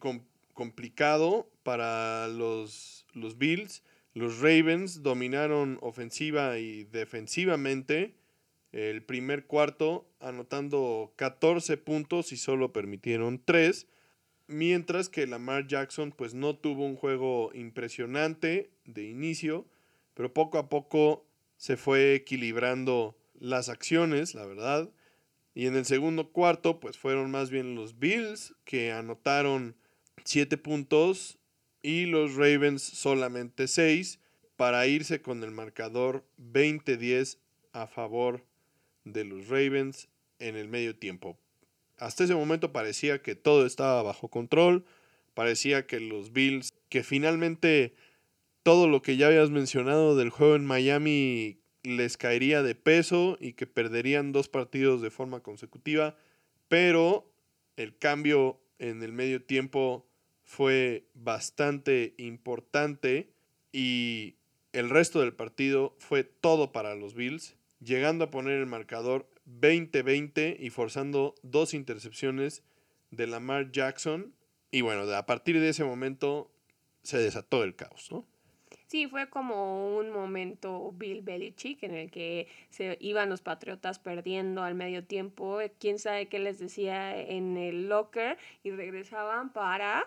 complicado 0.53 1.49
para 1.63 2.29
los, 2.29 3.07
los 3.15 3.39
Bills. 3.39 3.83
Los 4.15 4.39
Ravens 4.39 5.03
dominaron 5.03 5.79
ofensiva 5.83 6.59
y 6.59 6.85
defensivamente 6.85 8.15
el 8.71 9.03
primer 9.03 9.47
cuarto, 9.47 10.09
anotando 10.21 11.13
14 11.17 11.77
puntos 11.77 12.33
y 12.33 12.37
solo 12.37 12.73
permitieron 12.73 13.43
3. 13.45 13.89
Mientras 14.47 15.09
que 15.09 15.27
Lamar 15.27 15.67
Jackson 15.67 16.13
pues 16.13 16.35
no 16.35 16.57
tuvo 16.57 16.85
un 16.85 16.97
juego 16.97 17.51
impresionante 17.55 18.71
de 18.85 19.05
inicio, 19.05 19.67
pero 20.15 20.33
poco 20.33 20.59
a 20.59 20.69
poco 20.69 21.27
se 21.57 21.77
fue 21.77 22.15
equilibrando 22.15 23.17
las 23.39 23.69
acciones, 23.69 24.35
la 24.35 24.47
verdad. 24.47 24.91
Y 25.55 25.67
en 25.67 25.77
el 25.77 25.87
segundo 25.87 26.31
cuarto 26.31 26.79
pues 26.79 26.99
fueron 26.99 27.33
más 27.33 27.51
bien 27.51 27.75
los 27.75 27.99
Bills 27.99 28.55
que 28.65 28.93
anotaron 28.93 29.77
7 30.25 30.57
puntos 30.57 31.39
y 31.85 32.07
los 32.07 32.35
Ravens 32.35 32.83
solamente 32.83 33.69
6 33.69 34.19
para 34.57 34.87
irse 34.87 35.21
con 35.21 35.45
el 35.45 35.51
marcador 35.51 36.25
20-10 36.39 37.37
a 37.73 37.87
favor 37.87 38.43
de 39.05 39.25
los 39.25 39.49
Ravens 39.49 40.09
en 40.39 40.57
el 40.57 40.67
medio 40.67 40.97
tiempo. 40.97 41.39
hasta 41.99 42.25
ese 42.25 42.35
momento 42.35 42.73
parecía 42.73 43.21
que 43.21 43.35
todo 43.35 43.67
estaba 43.67 44.03
bajo 44.03 44.29
control, 44.29 44.87
parecía 45.35 45.87
que 45.87 46.01
los 46.01 46.33
Bills, 46.33 46.73
que 46.89 47.05
finalmente 47.05 47.95
todo 48.63 48.89
lo 48.89 49.03
que 49.03 49.19
ya 49.19 49.27
habías 49.27 49.51
mencionado 49.51 50.17
del 50.17 50.31
juego 50.31 50.57
en 50.57 50.65
Miami 50.65 51.61
les 51.83 52.17
caería 52.17 52.63
de 52.63 52.75
peso 52.75 53.37
y 53.39 53.53
que 53.53 53.67
perderían 53.67 54.33
dos 54.33 54.49
partidos 54.49 55.03
de 55.03 55.11
forma 55.11 55.41
consecutiva, 55.41 56.17
pero 56.69 57.31
el 57.77 57.99
cambio 57.99 58.59
en 58.79 59.03
el 59.03 59.13
medio 59.13 59.43
tiempo 59.43 60.07
fue 60.45 61.07
bastante 61.15 62.15
importante 62.19 63.31
y 63.73 64.37
el 64.73 64.91
resto 64.91 65.21
del 65.21 65.35
partido 65.35 65.97
fue 65.99 66.25
todo 66.25 66.73
para 66.73 66.95
los 66.95 67.15
Bills, 67.15 67.57
llegando 67.81 68.25
a 68.25 68.31
poner 68.31 68.59
el 68.59 68.67
marcador 68.67 69.29
20-20 69.47 70.57
y 70.59 70.71
forzando 70.71 71.35
dos 71.43 71.75
intercepciones 71.75 72.63
de 73.11 73.27
Lamar 73.27 73.73
Jackson. 73.73 74.35
Y 74.71 74.81
bueno, 74.81 75.03
a 75.13 75.27
partir 75.27 75.61
de 75.61 75.69
ese 75.69 75.85
momento 75.85 76.51
se 77.03 77.19
desató 77.19 77.63
el 77.63 77.77
caos, 77.77 78.11
¿no? 78.11 78.27
Sí, 78.87 79.07
fue 79.09 79.29
como 79.29 79.97
un 79.97 80.11
momento 80.11 80.93
Bill 80.93 81.23
Belichick 81.23 81.83
en 81.83 81.95
el 81.95 82.11
que 82.11 82.49
se 82.71 82.97
iban 83.01 83.29
los 83.29 83.41
Patriotas 83.41 83.99
perdiendo 83.99 84.63
al 84.63 84.75
medio 84.75 85.05
tiempo, 85.05 85.59
quién 85.79 85.99
sabe 85.99 86.29
qué 86.29 86.39
les 86.39 86.59
decía 86.59 87.19
en 87.19 87.57
el 87.57 87.89
locker 87.89 88.39
y 88.63 88.71
regresaban 88.71 89.53
para 89.53 90.07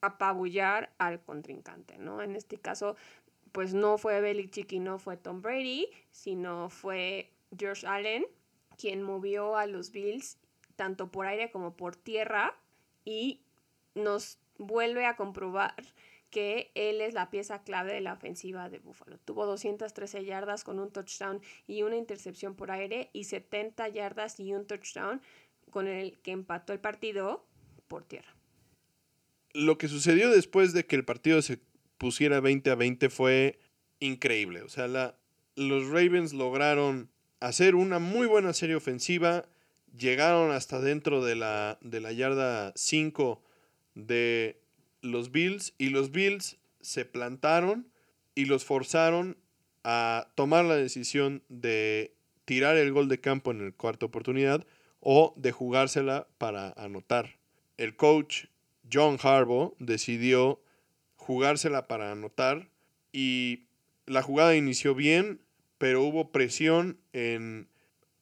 apabullar 0.00 0.92
al 0.98 1.20
contrincante, 1.20 1.98
¿no? 1.98 2.22
En 2.22 2.36
este 2.36 2.58
caso, 2.58 2.96
pues 3.52 3.74
no 3.74 3.98
fue 3.98 4.20
Belichick 4.20 4.72
y 4.72 4.80
no 4.80 4.98
fue 4.98 5.16
Tom 5.16 5.42
Brady, 5.42 5.88
sino 6.10 6.70
fue 6.70 7.30
George 7.56 7.86
Allen 7.86 8.26
quien 8.78 9.02
movió 9.02 9.56
a 9.56 9.66
los 9.66 9.90
Bills 9.90 10.38
tanto 10.76 11.10
por 11.10 11.26
aire 11.26 11.50
como 11.50 11.76
por 11.76 11.96
tierra 11.96 12.54
y 13.04 13.42
nos 13.94 14.38
vuelve 14.56 15.04
a 15.04 15.16
comprobar 15.16 15.74
que 16.30 16.70
él 16.74 17.00
es 17.00 17.14
la 17.14 17.30
pieza 17.30 17.62
clave 17.62 17.92
de 17.92 18.00
la 18.00 18.12
ofensiva 18.12 18.68
de 18.68 18.78
Buffalo. 18.78 19.18
Tuvo 19.18 19.46
213 19.46 20.24
yardas 20.24 20.62
con 20.62 20.78
un 20.78 20.92
touchdown 20.92 21.40
y 21.66 21.82
una 21.82 21.96
intercepción 21.96 22.54
por 22.54 22.70
aire 22.70 23.10
y 23.12 23.24
70 23.24 23.88
yardas 23.88 24.38
y 24.38 24.54
un 24.54 24.66
touchdown 24.66 25.20
con 25.70 25.88
el 25.88 26.18
que 26.20 26.32
empató 26.32 26.72
el 26.72 26.80
partido 26.80 27.44
por 27.88 28.04
tierra. 28.04 28.37
Lo 29.58 29.76
que 29.76 29.88
sucedió 29.88 30.30
después 30.30 30.72
de 30.72 30.86
que 30.86 30.94
el 30.94 31.04
partido 31.04 31.42
se 31.42 31.58
pusiera 31.98 32.38
20 32.38 32.70
a 32.70 32.76
20 32.76 33.10
fue 33.10 33.58
increíble. 33.98 34.62
O 34.62 34.68
sea, 34.68 34.86
la, 34.86 35.18
los 35.56 35.88
Ravens 35.88 36.32
lograron 36.32 37.10
hacer 37.40 37.74
una 37.74 37.98
muy 37.98 38.28
buena 38.28 38.52
serie 38.52 38.76
ofensiva. 38.76 39.46
Llegaron 39.96 40.52
hasta 40.52 40.80
dentro 40.80 41.24
de 41.24 41.34
la, 41.34 41.78
de 41.80 42.00
la 42.00 42.12
yarda 42.12 42.72
5 42.76 43.42
de 43.96 44.60
los 45.00 45.32
Bills 45.32 45.74
y 45.76 45.88
los 45.88 46.12
Bills 46.12 46.58
se 46.80 47.04
plantaron 47.04 47.90
y 48.36 48.44
los 48.44 48.64
forzaron 48.64 49.38
a 49.82 50.28
tomar 50.36 50.66
la 50.66 50.76
decisión 50.76 51.42
de 51.48 52.14
tirar 52.44 52.76
el 52.76 52.92
gol 52.92 53.08
de 53.08 53.20
campo 53.20 53.50
en 53.50 53.60
el 53.60 53.74
cuarta 53.74 54.06
oportunidad 54.06 54.64
o 55.00 55.34
de 55.36 55.50
jugársela 55.50 56.28
para 56.38 56.70
anotar. 56.76 57.40
El 57.76 57.96
coach 57.96 58.44
John 58.92 59.18
Harbaugh 59.22 59.74
decidió 59.78 60.60
jugársela 61.16 61.88
para 61.88 62.12
anotar 62.12 62.68
y 63.12 63.64
la 64.06 64.22
jugada 64.22 64.56
inició 64.56 64.94
bien, 64.94 65.40
pero 65.78 66.02
hubo 66.02 66.32
presión 66.32 66.98
en 67.12 67.68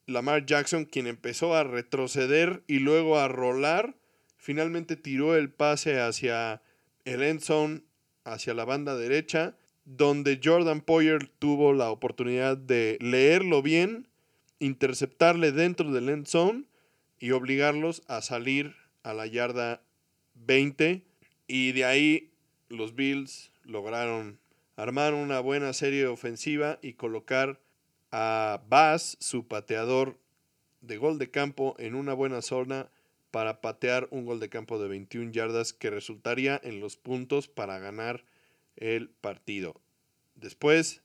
Lamar 0.07 0.47
Jackson, 0.47 0.85
quien 0.85 1.07
empezó 1.07 1.55
a 1.55 1.65
retroceder 1.65 2.63
y 2.67 2.79
luego 2.79 3.19
a 3.19 3.29
rolar. 3.29 3.97
Finalmente 4.37 4.97
tiró 4.97 5.37
el 5.37 5.51
pase 5.51 6.01
hacia 6.01 6.63
el 7.05 7.23
end 7.23 7.41
zone 7.41 7.83
hacia 8.25 8.55
la 8.55 8.65
banda 8.65 8.97
derecha, 8.97 9.57
donde 9.85 10.41
Jordan 10.43 10.81
Poyer 10.81 11.29
tuvo 11.39 11.73
la 11.73 11.91
oportunidad 11.91 12.57
de 12.57 12.99
leerlo 13.01 13.63
bien, 13.63 14.09
interceptarle 14.59 15.53
dentro 15.53 15.93
del 15.93 16.09
end 16.09 16.27
zone 16.27 16.65
y 17.21 17.31
obligarlos 17.31 18.03
a 18.09 18.21
salir 18.21 18.75
a 19.05 19.15
la 19.15 19.27
yarda 19.27 19.81
20 20.45 21.03
y 21.47 21.73
de 21.73 21.85
ahí 21.85 22.31
los 22.69 22.95
Bills 22.95 23.51
lograron 23.65 24.39
armar 24.77 25.15
una 25.15 25.41
buena 25.41 25.73
serie 25.73 26.07
ofensiva 26.07 26.79
y 26.83 26.95
colocar 26.95 27.61
a 28.13 28.63
Bass, 28.69 29.17
su 29.21 29.47
pateador 29.47 30.19
de 30.81 30.99
gol 30.99 31.19
de 31.19 31.31
campo, 31.31 31.75
en 31.79 31.95
una 31.95 32.15
buena 32.15 32.43
zona 32.43 32.91
para 33.31 33.61
patear 33.61 34.09
un 34.11 34.25
gol 34.25 34.41
de 34.41 34.49
campo 34.49 34.79
de 34.79 34.89
21 34.89 35.33
yardas 35.33 35.73
que 35.73 35.91
resultaría 35.91 36.61
en 36.63 36.81
los 36.81 36.97
puntos 36.97 37.49
para 37.49 37.79
ganar 37.79 38.25
el 38.77 39.09
partido. 39.09 39.81
Después 40.35 41.03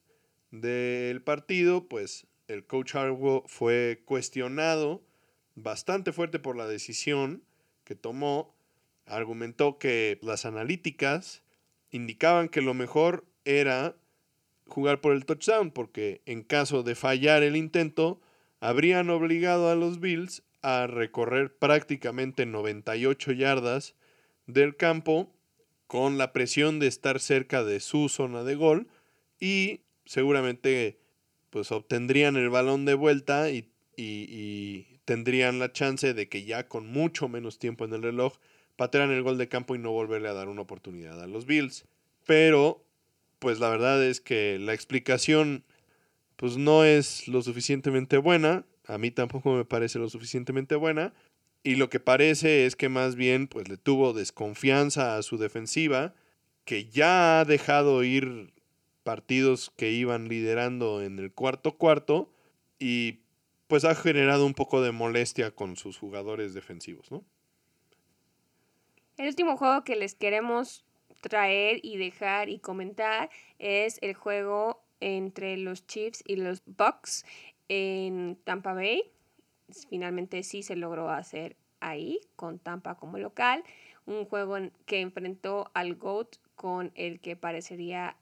del 0.52 1.22
partido, 1.22 1.88
pues 1.88 2.28
el 2.48 2.66
coach 2.66 2.96
Harbaugh 2.96 3.48
fue 3.48 4.02
cuestionado 4.06 5.02
bastante 5.56 6.12
fuerte 6.12 6.40
por 6.40 6.56
la 6.56 6.68
decisión 6.68 7.44
que 7.84 7.96
tomó. 7.96 8.54
Argumentó 9.06 9.78
que 9.78 10.20
las 10.22 10.46
analíticas 10.46 11.44
indicaban 11.92 12.50
que 12.50 12.62
lo 12.62 12.74
mejor 12.74 13.26
era 13.46 13.96
jugar 14.68 15.02
por 15.02 15.14
el 15.14 15.26
touchdown, 15.26 15.72
porque 15.72 16.22
en 16.26 16.44
caso 16.44 16.84
de 16.84 16.96
fallar 16.96 17.44
el 17.44 17.56
intento, 17.56 18.22
habrían 18.60 19.10
obligado 19.10 19.70
a 19.70 19.76
los 19.76 20.00
Bills 20.00 20.44
a 20.62 20.88
recorrer 20.88 21.56
prácticamente 21.56 22.46
98 22.46 23.32
yardas 23.34 23.96
del 24.46 24.76
campo 24.76 25.34
con 25.88 26.18
la 26.18 26.32
presión 26.32 26.80
de 26.80 26.88
estar 26.88 27.20
cerca 27.20 27.64
de 27.64 27.80
su 27.80 28.08
zona 28.08 28.44
de 28.44 28.56
gol 28.56 28.88
y 29.40 29.82
seguramente 30.06 31.00
pues 31.50 31.72
obtendrían 31.72 32.38
el 32.38 32.50
balón 32.50 32.86
de 32.86 32.94
vuelta 32.94 33.50
y, 33.50 33.68
tendrían 35.06 35.60
la 35.60 35.74
chance 35.74 36.14
de 36.14 36.30
que 36.30 36.46
ya 36.46 36.68
con 36.68 36.88
mucho 36.88 37.28
menos 37.28 37.60
tiempo 37.60 37.86
en 37.86 37.94
el 37.94 38.02
reloj 38.02 38.38
patearan 38.76 39.12
el 39.12 39.24
gol 39.24 39.38
de 39.38 39.48
campo 39.48 39.76
y 39.76 39.80
no 39.80 39.92
volverle 39.92 40.30
a 40.30 40.34
dar 40.34 40.48
una 40.48 40.62
oportunidad 40.62 41.22
a 41.22 41.28
los 41.28 41.46
Bills. 41.46 41.86
Pero 42.26 42.84
pues 43.40 43.60
la 43.60 43.70
verdad 43.70 44.04
es 44.04 44.22
que 44.22 44.60
la 44.60 44.74
explicación 44.74 45.64
pues 46.36 46.58
no 46.58 46.84
es 46.84 47.28
lo 47.28 47.42
suficientemente 47.42 48.18
buena 48.18 48.66
a 48.92 48.98
mí 48.98 49.12
tampoco 49.12 49.54
me 49.54 49.66
parece 49.66 50.00
lo 50.00 50.10
suficientemente 50.10 50.76
buena. 50.76 51.14
Y 51.64 51.76
lo 51.76 51.90
que 51.90 52.00
parece 52.00 52.66
es 52.66 52.76
que 52.76 52.90
más 52.90 53.16
bien 53.16 53.48
pues 53.48 53.70
le 53.70 53.78
tuvo 53.78 54.14
desconfianza 54.14 55.16
a 55.16 55.24
su 55.24 55.38
defensiva, 55.38 56.14
que 56.66 56.90
ya 56.90 57.40
ha 57.40 57.46
dejado 57.46 58.04
ir 58.04 58.54
partidos 59.04 59.72
que 59.78 59.92
iban 59.92 60.28
liderando 60.28 61.02
en 61.02 61.20
el 61.20 61.32
cuarto 61.32 61.78
cuarto 61.78 62.34
y 62.80 63.20
pues 63.68 63.86
ha 63.86 63.96
generado 63.96 64.46
un 64.46 64.54
poco 64.54 64.82
de 64.82 64.92
molestia 64.92 65.52
con 65.52 65.78
sus 65.78 65.98
jugadores 65.98 66.54
defensivos, 66.54 67.12
¿no? 67.12 67.24
El 69.18 69.28
último 69.28 69.58
juego 69.58 69.84
que 69.84 69.96
les 69.96 70.16
queremos 70.16 70.86
traer 71.22 71.80
y 71.84 71.98
dejar 71.98 72.50
y 72.50 72.60
comentar 72.60 73.30
es 73.60 74.00
el 74.02 74.14
juego 74.14 74.84
entre 75.00 75.58
los 75.58 75.86
Chiefs 75.86 76.24
y 76.26 76.38
los 76.38 76.64
Bucks 76.66 77.26
en 77.68 78.38
Tampa 78.44 78.74
Bay. 78.74 79.04
Finalmente 79.90 80.44
sí 80.44 80.64
se 80.64 80.76
logró 80.76 81.10
hacer 81.10 81.56
ahí, 81.80 82.20
con 82.36 82.60
Tampa 82.60 82.96
como 82.96 83.18
local. 83.18 83.64
Un 84.06 84.26
juego 84.26 84.58
que 84.86 85.02
enfrentó 85.02 85.70
al 85.74 85.96
GOAT 85.96 86.38
con 86.56 86.92
el 86.96 87.20
que 87.20 87.36
parecería 87.36 88.18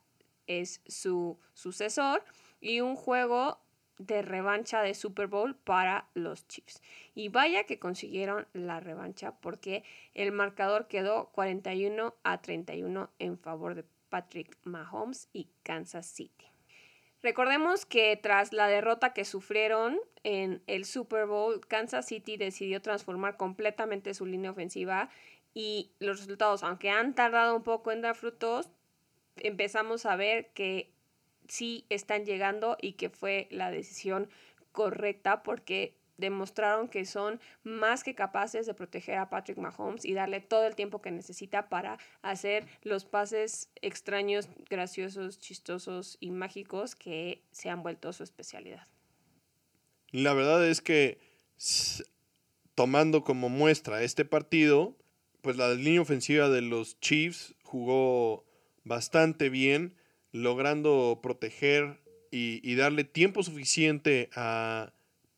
es 0.48 0.82
su 0.88 1.38
sucesor. 1.54 2.24
Y 2.62 2.82
un 2.82 2.96
juego 2.96 3.60
de 4.00 4.24
revancha 4.24 4.82
de 4.82 4.96
Super 4.96 5.28
Bowl 5.28 5.56
para 5.56 6.08
los 6.16 6.48
Chiefs. 6.48 6.82
Y 7.14 7.30
vaya 7.30 7.66
que 7.66 7.78
consiguieron 7.78 8.48
la 8.54 8.80
revancha 8.80 9.36
porque 9.40 9.84
el 10.16 10.32
marcador 10.32 10.88
quedó 10.88 11.30
41 11.34 12.16
a 12.24 12.42
31 12.42 13.12
en 13.20 13.38
favor 13.38 13.76
de 13.76 13.86
Patrick 14.10 14.58
Mahomes 14.64 15.30
y 15.34 15.50
Kansas 15.64 16.08
City. 16.08 16.46
Recordemos 17.22 17.86
que 17.86 18.16
tras 18.16 18.54
la 18.54 18.68
derrota 18.68 19.14
que 19.14 19.26
sufrieron 19.26 20.00
en 20.24 20.64
el 20.68 20.86
Super 20.86 21.26
Bowl, 21.26 21.60
Kansas 21.68 22.08
City 22.08 22.38
decidió 22.38 22.82
transformar 22.82 23.36
completamente 23.36 24.14
su 24.14 24.26
línea 24.26 24.52
ofensiva 24.52 25.10
y 25.54 25.92
los 26.00 26.20
resultados, 26.20 26.64
aunque 26.64 26.90
han 26.90 27.16
tardado 27.16 27.58
un 27.58 27.64
poco 27.64 27.92
en 27.92 28.02
dar 28.02 28.16
frutos, 28.16 28.70
empezamos 29.36 30.06
a 30.06 30.16
ver 30.16 30.52
que 30.54 30.94
sí 31.50 31.86
están 31.90 32.26
llegando 32.26 32.78
y 32.82 32.94
que 32.94 33.10
fue 33.10 33.48
la 33.52 33.72
decisión 33.72 34.30
correcta 34.72 35.44
porque 35.44 35.96
demostraron 36.20 36.90
que 36.90 37.06
son 37.06 37.40
más 37.64 38.04
que 38.04 38.14
capaces 38.14 38.66
de 38.66 38.74
proteger 38.74 39.18
a 39.18 39.30
Patrick 39.30 39.58
Mahomes 39.58 40.06
y 40.06 40.14
darle 40.14 40.42
todo 40.42 40.68
el 40.68 40.76
tiempo 40.76 41.02
que 41.02 41.12
necesita 41.12 41.70
para 41.70 41.98
hacer 42.22 42.68
los 42.84 43.06
pases 43.06 43.70
extraños, 43.82 44.50
graciosos, 44.70 45.40
chistosos 45.40 46.18
y 46.20 46.32
mágicos 46.32 46.96
que 46.96 47.44
se 47.52 47.70
han 47.70 47.84
vuelto 47.84 48.14
su 48.14 48.24
especialidad. 48.24 48.88
La 50.12 50.34
verdad 50.34 50.66
es 50.66 50.82
que 50.82 51.20
tomando 52.76 53.24
como 53.24 53.50
muestra 53.50 54.04
este 54.04 54.26
partido, 54.26 54.96
pues 55.42 55.58
la 55.58 55.74
línea 55.74 56.02
ofensiva 56.02 56.50
de 56.50 56.62
los 56.62 57.00
Chiefs 57.00 57.56
jugó 57.64 58.46
bastante 58.84 59.50
bien, 59.50 59.96
logrando 60.32 61.20
proteger 61.22 62.00
y, 62.32 62.62
y 62.64 62.76
darle 62.76 63.04
tiempo 63.04 63.44
suficiente 63.44 64.30
a 64.36 64.94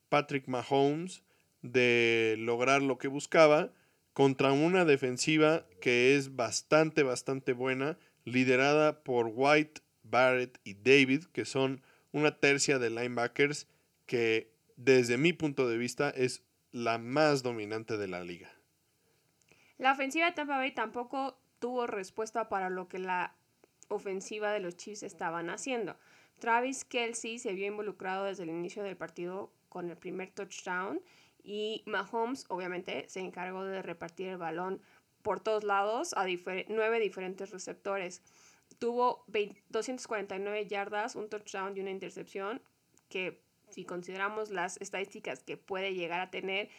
Patrick 0.10 0.48
Mahomes 0.48 1.24
de 1.62 2.36
lograr 2.39 2.82
lo 2.82 2.98
que 2.98 3.08
buscaba 3.08 3.72
contra 4.14 4.52
una 4.52 4.86
defensiva 4.86 5.66
que 5.80 6.16
es 6.16 6.36
bastante, 6.36 7.04
bastante 7.04 7.54
buena, 7.54 7.98
liderada 8.26 9.04
por 9.04 9.32
White, 9.34 9.82
Barrett 10.04 10.60
y 10.64 10.74
David, 10.74 11.26
que 11.32 11.46
son 11.46 11.82
una 12.12 12.38
tercia 12.38 12.78
de 12.78 12.89
linebackers 12.89 13.68
que 14.06 14.52
desde 14.76 15.18
mi 15.18 15.34
punto 15.34 15.70
de 15.70 15.78
vista 15.78 16.10
es 16.10 16.44
la 16.72 16.98
más 16.98 17.44
dominante 17.44 17.98
de 17.98 18.08
la 18.08 18.24
liga. 18.24 18.50
La 19.78 19.94
ofensiva 19.94 20.26
de 20.26 20.32
Tampa 20.34 20.58
Bay 20.58 20.74
tampoco 20.74 21.39
tuvo 21.60 21.88
respuesta 21.88 22.50
para 22.50 22.70
lo 22.70 22.88
que 22.88 23.00
la 23.00 23.36
ofensiva 23.92 24.52
de 24.52 24.60
los 24.60 24.78
Chiefs 24.78 25.04
estaban 25.04 25.50
haciendo. 25.50 25.96
Travis 26.39 26.86
Kelsey 26.86 27.38
se 27.38 27.54
vio 27.54 27.68
involucrado 27.68 28.26
desde 28.26 28.44
el 28.44 28.50
inicio 28.50 28.84
del 28.84 28.98
partido 28.98 29.52
con 29.70 29.89
el 29.89 29.98
primer 29.98 30.32
touchdown 30.32 31.00
y 31.44 31.84
Mahomes 31.86 32.46
obviamente 32.50 33.08
se 33.10 33.20
encargó 33.20 33.64
de 33.64 33.82
repartir 33.82 34.28
el 34.28 34.38
balón 34.38 34.82
por 35.22 35.39
todos 35.39 35.64
lados 35.64 36.14
a 36.16 36.26
nueve 36.68 37.00
diferentes 37.00 37.52
receptores. 37.52 38.22
Tuvo 38.80 39.24
249 39.70 40.66
yardas, 40.66 41.16
un 41.16 41.30
touchdown 41.30 41.78
y 41.78 41.82
una 41.82 41.92
intercepción 41.92 42.62
que 43.10 43.42
si 43.70 43.86
consideramos 43.86 44.50
las 44.50 44.78
estadísticas 44.82 45.44
que 45.44 45.58
puede 45.58 45.94
llegar 45.94 46.22
a 46.22 46.32
tener, 46.32 46.70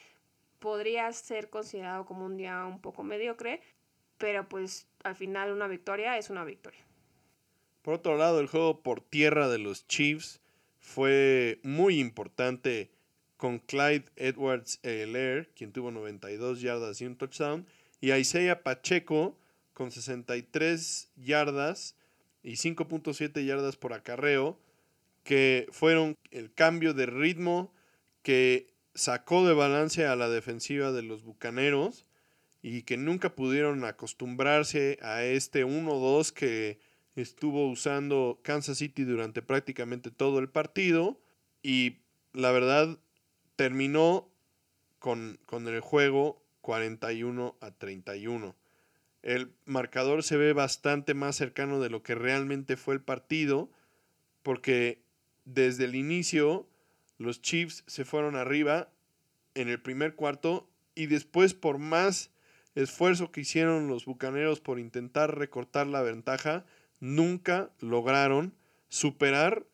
podría 0.58 1.12
ser 1.12 1.50
considerado 1.50 2.04
como 2.04 2.24
un 2.24 2.36
día 2.36 2.64
un 2.64 2.80
poco 2.80 3.02
mediocre, 3.02 3.60
pero 4.18 4.48
pues 4.48 4.86
al 5.02 5.16
final 5.16 5.52
una 5.52 5.66
victoria 5.66 6.18
es 6.18 6.30
una 6.30 6.44
victoria. 6.44 6.84
Por 7.82 7.94
otro 7.94 8.16
lado, 8.16 8.40
el 8.40 8.46
juego 8.46 8.80
por 8.80 9.00
tierra 9.00 9.48
de 9.48 9.58
los 9.58 9.86
Chiefs 9.88 10.40
fue 10.78 11.58
muy 11.64 11.98
importante 11.98 12.90
con 13.36 13.58
Clyde 13.58 14.04
Edwards 14.14 14.78
Lair, 14.84 15.50
quien 15.56 15.72
tuvo 15.72 15.90
92 15.90 16.60
yardas 16.60 17.00
y 17.00 17.06
un 17.06 17.16
touchdown, 17.16 17.66
y 18.00 18.12
Isaiah 18.12 18.62
Pacheco 18.62 19.36
con 19.74 19.90
63 19.90 21.10
yardas 21.16 21.96
y 22.44 22.52
5.7 22.52 23.44
yardas 23.44 23.76
por 23.76 23.94
acarreo, 23.94 24.58
que 25.24 25.66
fueron 25.72 26.16
el 26.30 26.52
cambio 26.52 26.94
de 26.94 27.06
ritmo 27.06 27.72
que 28.22 28.68
sacó 28.94 29.46
de 29.46 29.54
balance 29.54 30.06
a 30.06 30.14
la 30.14 30.28
defensiva 30.28 30.92
de 30.92 31.02
los 31.02 31.24
Bucaneros 31.24 32.06
y 32.62 32.82
que 32.82 32.96
nunca 32.96 33.34
pudieron 33.34 33.84
acostumbrarse 33.84 34.98
a 35.02 35.24
este 35.24 35.64
1-2 35.64 36.32
que 36.32 36.78
estuvo 37.16 37.68
usando 37.68 38.40
Kansas 38.42 38.78
City 38.78 39.04
durante 39.04 39.42
prácticamente 39.42 40.10
todo 40.10 40.38
el 40.38 40.48
partido 40.48 41.20
y 41.62 41.98
la 42.32 42.52
verdad 42.52 42.98
terminó 43.56 44.28
con, 44.98 45.38
con 45.46 45.68
el 45.68 45.80
juego 45.80 46.42
41 46.62 47.56
a 47.60 47.70
31. 47.72 48.54
El 49.22 49.52
marcador 49.66 50.22
se 50.22 50.36
ve 50.36 50.52
bastante 50.52 51.14
más 51.14 51.36
cercano 51.36 51.80
de 51.80 51.90
lo 51.90 52.02
que 52.02 52.14
realmente 52.14 52.76
fue 52.76 52.94
el 52.94 53.00
partido 53.00 53.70
porque 54.42 55.02
desde 55.44 55.84
el 55.84 55.94
inicio 55.94 56.66
los 57.18 57.40
Chiefs 57.40 57.84
se 57.86 58.04
fueron 58.04 58.36
arriba 58.36 58.88
en 59.54 59.68
el 59.68 59.80
primer 59.80 60.14
cuarto 60.14 60.68
y 60.94 61.06
después 61.06 61.54
por 61.54 61.78
más 61.78 62.30
esfuerzo 62.74 63.30
que 63.30 63.42
hicieron 63.42 63.88
los 63.88 64.06
Bucaneros 64.06 64.60
por 64.60 64.78
intentar 64.78 65.38
recortar 65.38 65.86
la 65.86 66.02
ventaja, 66.02 66.64
nunca 67.02 67.72
lograron 67.80 68.54
superar 68.88 69.66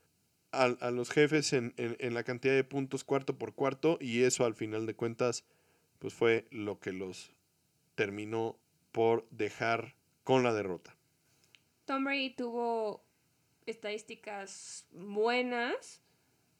a, 0.50 0.90
los 0.90 1.10
jefes 1.10 1.52
en, 1.52 1.74
en, 1.76 2.14
la 2.14 2.24
cantidad 2.24 2.54
de 2.54 2.64
puntos 2.64 3.04
cuarto 3.04 3.36
por 3.36 3.54
cuarto 3.54 3.98
y 4.00 4.22
eso 4.22 4.46
al 4.46 4.54
final 4.54 4.86
de 4.86 4.94
cuentas 4.94 5.44
pues 5.98 6.14
fue 6.14 6.46
lo 6.50 6.80
que 6.80 6.90
los 6.90 7.30
terminó 7.94 8.56
por 8.92 9.28
dejar 9.28 9.94
con 10.24 10.42
la 10.42 10.54
derrota. 10.54 10.96
Tom 11.84 12.04
Brady 12.04 12.30
tuvo 12.30 13.04
estadísticas 13.66 14.86
buenas 14.92 16.00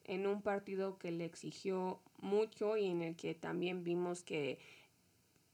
en 0.05 0.27
un 0.27 0.43
partido 0.43 0.99
que 0.99 1.13
le 1.13 1.25
exigió 1.25 2.03
mucho 2.19 2.77
y 2.77 2.87
en 2.87 3.01
el 3.01 3.17
que 3.17 3.35
también 3.35 3.85
vimos 3.85 4.23
que 4.23 4.59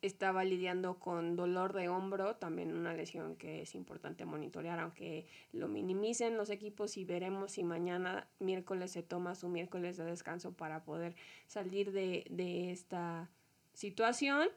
estaba 0.07 0.44
lidiando 0.44 0.98
con 0.98 1.34
dolor 1.34 1.72
de 1.72 1.88
hombro, 1.88 2.36
también 2.36 2.76
una 2.76 2.92
lesión 2.92 3.36
que 3.36 3.62
es 3.62 3.74
importante 3.74 4.26
monitorear, 4.26 4.78
aunque 4.78 5.26
lo 5.52 5.66
minimicen 5.66 6.36
los 6.36 6.50
equipos 6.50 6.96
y 6.98 7.05
veremos 7.05 7.52
si 7.52 7.64
mañana 7.64 8.28
miércoles 8.38 8.92
se 8.92 9.02
toma 9.02 9.34
su 9.34 9.48
miércoles 9.48 9.96
de 9.96 10.05
descanso 10.05 10.52
para 10.52 10.84
poder 10.84 11.14
salir 11.46 11.90
de, 11.92 12.26
de 12.28 12.70
esta 12.70 13.30
situación. 13.72 14.48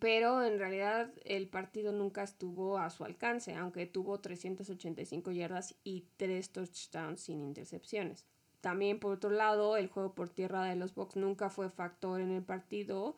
Pero 0.00 0.42
en 0.42 0.58
realidad 0.58 1.12
el 1.24 1.46
partido 1.46 1.92
nunca 1.92 2.24
estuvo 2.24 2.78
a 2.78 2.90
su 2.90 3.04
alcance, 3.04 3.54
aunque 3.54 3.86
tuvo 3.86 4.18
385 4.18 5.30
yardas 5.30 5.76
y 5.84 6.06
3 6.16 6.50
touchdowns 6.50 7.20
sin 7.20 7.40
intercepciones. 7.40 8.26
También 8.60 8.98
por 8.98 9.12
otro 9.12 9.30
lado, 9.30 9.76
el 9.76 9.86
juego 9.86 10.12
por 10.12 10.28
tierra 10.28 10.64
de 10.64 10.74
los 10.74 10.92
Bucks 10.96 11.14
nunca 11.14 11.50
fue 11.50 11.70
factor 11.70 12.20
en 12.20 12.32
el 12.32 12.42
partido, 12.42 13.14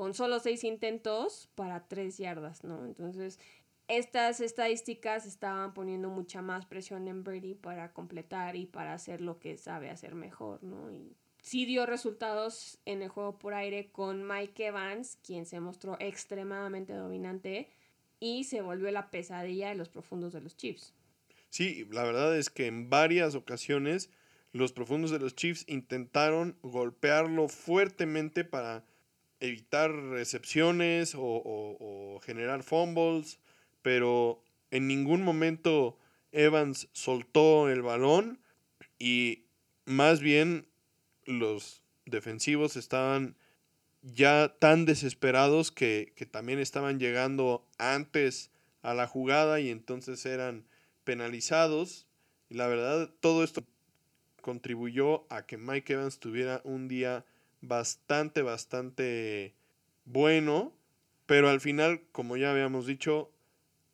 con 0.00 0.14
solo 0.14 0.40
6 0.40 0.64
intentos 0.64 1.50
para 1.54 1.86
3 1.86 2.16
yardas, 2.16 2.64
¿no? 2.64 2.86
Entonces, 2.86 3.38
estas 3.86 4.40
estadísticas 4.40 5.26
estaban 5.26 5.74
poniendo 5.74 6.08
mucha 6.08 6.40
más 6.40 6.64
presión 6.64 7.06
en 7.06 7.22
Brady 7.22 7.54
para 7.54 7.92
completar 7.92 8.56
y 8.56 8.64
para 8.64 8.94
hacer 8.94 9.20
lo 9.20 9.38
que 9.38 9.58
sabe 9.58 9.90
hacer 9.90 10.14
mejor, 10.14 10.64
¿no? 10.64 10.90
Y 10.90 11.14
sí 11.42 11.66
dio 11.66 11.84
resultados 11.84 12.78
en 12.86 13.02
el 13.02 13.10
juego 13.10 13.36
por 13.38 13.52
aire 13.52 13.92
con 13.92 14.26
Mike 14.26 14.68
Evans, 14.68 15.18
quien 15.22 15.44
se 15.44 15.60
mostró 15.60 15.98
extremadamente 16.00 16.94
dominante 16.94 17.68
y 18.20 18.44
se 18.44 18.62
volvió 18.62 18.90
la 18.92 19.10
pesadilla 19.10 19.68
de 19.68 19.74
los 19.74 19.90
profundos 19.90 20.32
de 20.32 20.40
los 20.40 20.56
Chiefs. 20.56 20.94
Sí, 21.50 21.86
la 21.90 22.04
verdad 22.04 22.34
es 22.38 22.48
que 22.48 22.68
en 22.68 22.88
varias 22.88 23.34
ocasiones 23.34 24.08
los 24.52 24.72
profundos 24.72 25.10
de 25.10 25.18
los 25.18 25.34
Chiefs 25.34 25.66
intentaron 25.68 26.56
golpearlo 26.62 27.48
fuertemente 27.48 28.44
para 28.46 28.82
evitar 29.40 29.92
recepciones 29.92 31.14
o, 31.14 31.20
o 31.20 32.20
generar 32.20 32.62
fumbles, 32.62 33.38
pero 33.82 34.42
en 34.70 34.86
ningún 34.86 35.22
momento 35.22 35.98
Evans 36.32 36.88
soltó 36.92 37.68
el 37.68 37.82
balón 37.82 38.38
y 38.98 39.44
más 39.86 40.20
bien 40.20 40.66
los 41.24 41.82
defensivos 42.06 42.76
estaban 42.76 43.36
ya 44.02 44.56
tan 44.58 44.84
desesperados 44.84 45.70
que, 45.70 46.12
también 46.30 46.58
estaban 46.58 46.98
llegando 46.98 47.66
antes 47.78 48.50
a 48.82 48.94
la 48.94 49.06
jugada 49.06 49.60
y 49.60 49.70
entonces 49.70 50.24
eran 50.26 50.66
penalizados. 51.04 52.06
Y 52.48 52.54
la 52.54 52.66
verdad, 52.66 53.10
todo 53.20 53.44
esto 53.44 53.64
contribuyó 54.40 55.26
a 55.30 55.46
que 55.46 55.58
Mike 55.58 55.92
Evans 55.92 56.18
tuviera 56.18 56.60
un 56.64 56.88
día 56.88 57.24
bastante, 57.60 58.42
bastante 58.42 59.54
bueno, 60.04 60.72
pero 61.26 61.48
al 61.48 61.60
final, 61.60 62.02
como 62.12 62.36
ya 62.36 62.50
habíamos 62.50 62.86
dicho, 62.86 63.30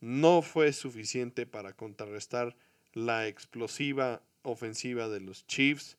no 0.00 0.42
fue 0.42 0.72
suficiente 0.72 1.46
para 1.46 1.72
contrarrestar 1.72 2.56
la 2.92 3.26
explosiva 3.26 4.22
ofensiva 4.42 5.08
de 5.08 5.20
los 5.20 5.46
Chiefs 5.46 5.98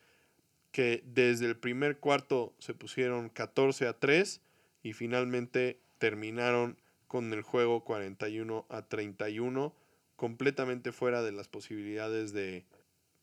que 0.72 1.04
desde 1.06 1.46
el 1.46 1.58
primer 1.58 2.00
cuarto 2.00 2.54
se 2.60 2.74
pusieron 2.74 3.30
14 3.30 3.88
a 3.88 3.94
3 3.94 4.42
y 4.84 4.94
finalmente 4.94 5.80
terminaron 5.98 6.78
con 7.08 7.34
el 7.34 7.42
juego 7.42 7.84
41 7.84 8.66
a 8.70 8.82
31, 8.84 9.74
completamente 10.16 10.92
fuera 10.92 11.24
de 11.24 11.32
las 11.32 11.48
posibilidades 11.48 12.34
de 12.34 12.66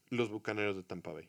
los 0.08 0.30
Bucaneros 0.30 0.76
de 0.76 0.82
Tampa 0.82 1.12
Bay. 1.12 1.28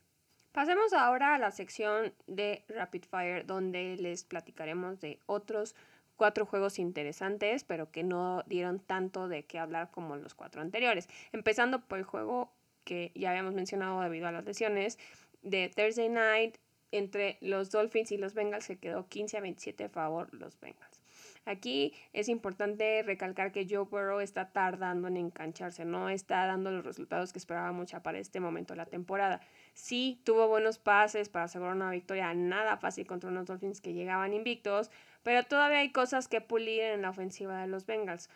Pasemos 0.56 0.94
ahora 0.94 1.36
a 1.36 1.38
la 1.38 1.52
sección 1.52 2.14
de 2.28 2.64
Rapid 2.70 3.04
Fire, 3.04 3.46
donde 3.46 3.98
les 3.98 4.24
platicaremos 4.24 5.02
de 5.02 5.20
otros 5.26 5.76
cuatro 6.16 6.46
juegos 6.46 6.80
interesantes, 6.80 7.66
pero 7.66 7.92
que 7.92 8.04
no 8.04 8.42
dieron 8.46 8.80
tanto 8.80 9.28
de 9.28 9.44
qué 9.44 9.60
hablar 9.60 9.92
como 9.92 10.16
los 10.16 10.34
cuatro 10.34 10.62
anteriores. 10.62 11.10
Empezando 11.34 11.82
por 11.82 11.98
el 11.98 12.06
juego 12.06 12.54
que 12.86 13.12
ya 13.16 13.32
habíamos 13.32 13.54
mencionado 13.54 14.00
debido 14.00 14.30
a 14.30 14.32
las 14.32 14.46
lesiones, 14.46 14.98
de 15.42 15.70
Thursday 15.76 16.08
Night 16.08 16.56
entre 16.94 17.38
los 17.42 17.70
Dolphins 17.70 18.14
y 18.14 18.18
los 18.18 18.34
Bengals 18.34 18.64
se 18.64 18.78
quedó 18.78 19.10
15 19.10 19.36
a 19.36 19.42
27 19.42 19.84
a 19.84 19.90
favor 19.90 20.34
los 20.34 20.58
Bengals. 20.62 21.02
Aquí 21.46 21.94
es 22.12 22.28
importante 22.28 23.04
recalcar 23.04 23.52
que 23.52 23.68
Joe 23.70 23.86
Burrow 23.86 24.20
está 24.20 24.50
tardando 24.50 25.08
en 25.08 25.18
engancharse, 25.18 25.86
no 25.86 26.10
está 26.10 26.48
dando 26.48 26.72
los 26.72 26.84
resultados 26.84 27.32
que 27.32 27.38
esperábamos 27.38 27.92
ya 27.92 28.02
para 28.02 28.18
este 28.18 28.40
momento 28.40 28.74
de 28.74 28.78
la 28.78 28.88
temporada. 28.88 29.42
Sí, 29.76 30.20
tuvo 30.24 30.48
buenos 30.48 30.80
pases 30.80 31.30
para 31.30 31.46
asegurar 31.46 31.76
una 31.76 31.92
victoria 31.92 32.34
nada 32.34 32.78
fácil 32.78 33.06
contra 33.06 33.30
unos 33.30 33.46
Dolphins 33.46 33.80
que 33.80 33.94
llegaban 33.94 34.34
invictos, 34.34 34.90
pero 35.22 35.44
todavía 35.44 35.80
hay 35.80 35.92
cosas 35.92 36.28
que 36.28 36.42
pulir 36.42 36.82
en 36.82 37.04
la 37.04 37.12
ofensiva 37.12 37.62
de 37.62 37.68
los 37.68 37.86
Bengals. 37.86 38.30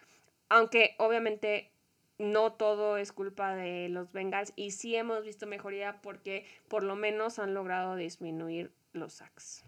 Aunque 0.48 0.96
obviamente 1.00 1.72
no 2.20 2.54
todo 2.54 2.98
es 2.98 3.12
culpa 3.12 3.56
de 3.56 3.90
los 3.90 4.12
Bengals 4.12 4.54
y 4.56 4.72
sí 4.72 4.96
hemos 4.96 5.24
visto 5.24 5.48
mejoría 5.48 6.00
porque 6.02 6.46
por 6.68 6.84
lo 6.84 6.96
menos 6.96 7.40
han 7.40 7.56
logrado 7.56 7.96
disminuir 7.96 8.72
los 8.94 9.14
sacks. 9.14 9.66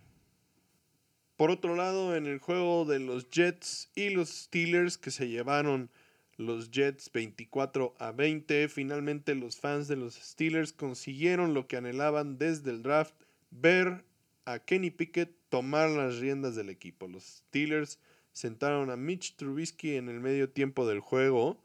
Por 1.41 1.49
otro 1.49 1.75
lado, 1.75 2.15
en 2.15 2.27
el 2.27 2.37
juego 2.37 2.85
de 2.85 2.99
los 2.99 3.31
Jets 3.31 3.89
y 3.95 4.11
los 4.11 4.29
Steelers 4.29 4.99
que 4.99 5.09
se 5.09 5.27
llevaron 5.27 5.89
los 6.37 6.69
Jets 6.69 7.11
24 7.11 7.95
a 7.97 8.11
20, 8.11 8.69
finalmente 8.69 9.33
los 9.33 9.57
fans 9.57 9.87
de 9.87 9.95
los 9.95 10.13
Steelers 10.13 10.71
consiguieron 10.71 11.55
lo 11.55 11.65
que 11.67 11.77
anhelaban 11.77 12.37
desde 12.37 12.69
el 12.69 12.83
draft, 12.83 13.15
ver 13.49 14.05
a 14.45 14.59
Kenny 14.59 14.91
Pickett 14.91 15.35
tomar 15.49 15.89
las 15.89 16.19
riendas 16.19 16.55
del 16.55 16.69
equipo. 16.69 17.07
Los 17.07 17.23
Steelers 17.23 17.97
sentaron 18.33 18.91
a 18.91 18.95
Mitch 18.95 19.35
Trubisky 19.35 19.95
en 19.95 20.09
el 20.09 20.19
medio 20.19 20.47
tiempo 20.47 20.85
del 20.85 20.99
juego 20.99 21.57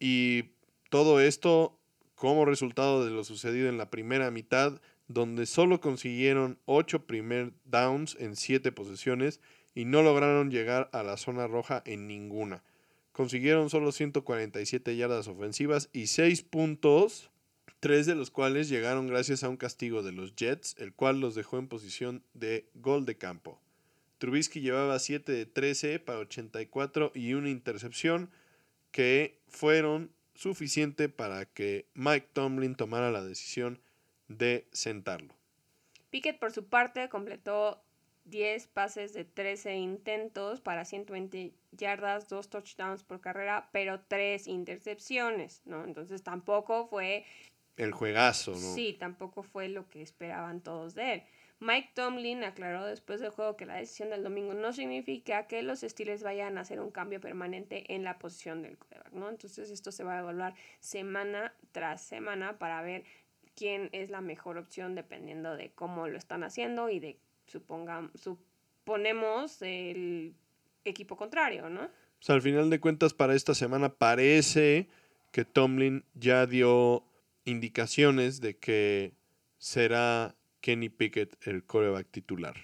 y 0.00 0.46
todo 0.90 1.20
esto 1.20 1.78
como 2.16 2.46
resultado 2.46 3.04
de 3.04 3.12
lo 3.12 3.22
sucedido 3.22 3.68
en 3.68 3.78
la 3.78 3.90
primera 3.90 4.32
mitad, 4.32 4.80
donde 5.08 5.46
solo 5.46 5.80
consiguieron 5.80 6.58
8 6.66 7.06
primer 7.06 7.52
downs 7.64 8.16
en 8.18 8.36
7 8.36 8.72
posesiones 8.72 9.40
y 9.74 9.84
no 9.84 10.02
lograron 10.02 10.50
llegar 10.50 10.88
a 10.92 11.02
la 11.02 11.16
zona 11.16 11.46
roja 11.46 11.82
en 11.84 12.06
ninguna. 12.06 12.62
Consiguieron 13.12 13.70
solo 13.70 13.92
147 13.92 14.96
yardas 14.96 15.28
ofensivas 15.28 15.88
y 15.92 16.06
6 16.06 16.42
puntos, 16.42 17.30
3 17.80 18.06
de 18.06 18.14
los 18.14 18.30
cuales 18.30 18.68
llegaron 18.68 19.06
gracias 19.06 19.44
a 19.44 19.48
un 19.48 19.56
castigo 19.56 20.02
de 20.02 20.12
los 20.12 20.34
Jets, 20.34 20.74
el 20.78 20.92
cual 20.92 21.20
los 21.20 21.34
dejó 21.34 21.58
en 21.58 21.68
posición 21.68 22.24
de 22.34 22.68
gol 22.74 23.04
de 23.04 23.16
campo. 23.16 23.60
Trubisky 24.18 24.60
llevaba 24.60 24.98
7 24.98 25.30
de 25.30 25.46
13 25.46 25.98
para 25.98 26.20
84 26.20 27.12
y 27.14 27.34
una 27.34 27.50
intercepción 27.50 28.30
que 28.90 29.38
fueron 29.48 30.10
suficiente 30.34 31.08
para 31.08 31.44
que 31.46 31.86
Mike 31.94 32.28
Tomlin 32.32 32.74
tomara 32.74 33.10
la 33.10 33.24
decisión 33.24 33.80
de 34.28 34.66
sentarlo. 34.72 35.34
Pickett 36.10 36.38
por 36.38 36.52
su 36.52 36.66
parte 36.66 37.08
completó 37.08 37.82
10 38.24 38.68
pases 38.68 39.12
de 39.12 39.24
13 39.24 39.74
intentos 39.74 40.60
para 40.60 40.84
120 40.84 41.52
yardas, 41.72 42.28
2 42.28 42.48
touchdowns 42.48 43.02
por 43.02 43.20
carrera, 43.20 43.68
pero 43.72 44.00
3 44.00 44.46
intercepciones, 44.46 45.62
¿no? 45.64 45.84
Entonces 45.84 46.22
tampoco 46.22 46.86
fue... 46.86 47.24
El 47.76 47.92
juegazo, 47.92 48.52
¿no? 48.52 48.74
Sí, 48.74 48.96
tampoco 48.98 49.42
fue 49.42 49.68
lo 49.68 49.88
que 49.88 50.00
esperaban 50.02 50.60
todos 50.60 50.94
de 50.94 51.14
él. 51.14 51.22
Mike 51.60 51.90
Tomlin 51.94 52.44
aclaró 52.44 52.84
después 52.84 53.20
del 53.20 53.30
juego 53.30 53.56
que 53.56 53.66
la 53.66 53.76
decisión 53.76 54.10
del 54.10 54.22
domingo 54.22 54.54
no 54.54 54.72
significa 54.72 55.46
que 55.46 55.62
los 55.62 55.80
Steelers 55.80 56.22
vayan 56.22 56.58
a 56.58 56.62
hacer 56.62 56.80
un 56.80 56.90
cambio 56.90 57.20
permanente 57.20 57.94
en 57.94 58.04
la 58.04 58.18
posición 58.18 58.62
del 58.62 58.76
quarterback, 58.76 59.12
¿no? 59.12 59.28
Entonces 59.30 59.70
esto 59.70 59.90
se 59.92 60.04
va 60.04 60.16
a 60.16 60.20
evaluar 60.20 60.54
semana 60.80 61.54
tras 61.72 62.02
semana 62.02 62.58
para 62.58 62.82
ver 62.82 63.04
quién 63.56 63.88
es 63.92 64.10
la 64.10 64.20
mejor 64.20 64.58
opción 64.58 64.94
dependiendo 64.94 65.56
de 65.56 65.70
cómo 65.72 66.08
lo 66.08 66.18
están 66.18 66.44
haciendo 66.44 66.88
y 66.90 67.00
de 67.00 67.18
supongamos 67.46 68.10
suponemos 68.20 69.62
el 69.62 70.34
equipo 70.84 71.16
contrario, 71.16 71.68
¿no? 71.70 71.84
O 71.84 72.26
sea, 72.26 72.34
al 72.34 72.42
final 72.42 72.70
de 72.70 72.80
cuentas 72.80 73.14
para 73.14 73.34
esta 73.34 73.54
semana 73.54 73.94
parece 73.94 74.88
que 75.32 75.44
Tomlin 75.44 76.04
ya 76.14 76.46
dio 76.46 77.04
indicaciones 77.44 78.40
de 78.40 78.56
que 78.56 79.12
será 79.58 80.34
Kenny 80.60 80.88
Pickett 80.88 81.36
el 81.46 81.64
coreback 81.64 82.10
titular. 82.10 82.54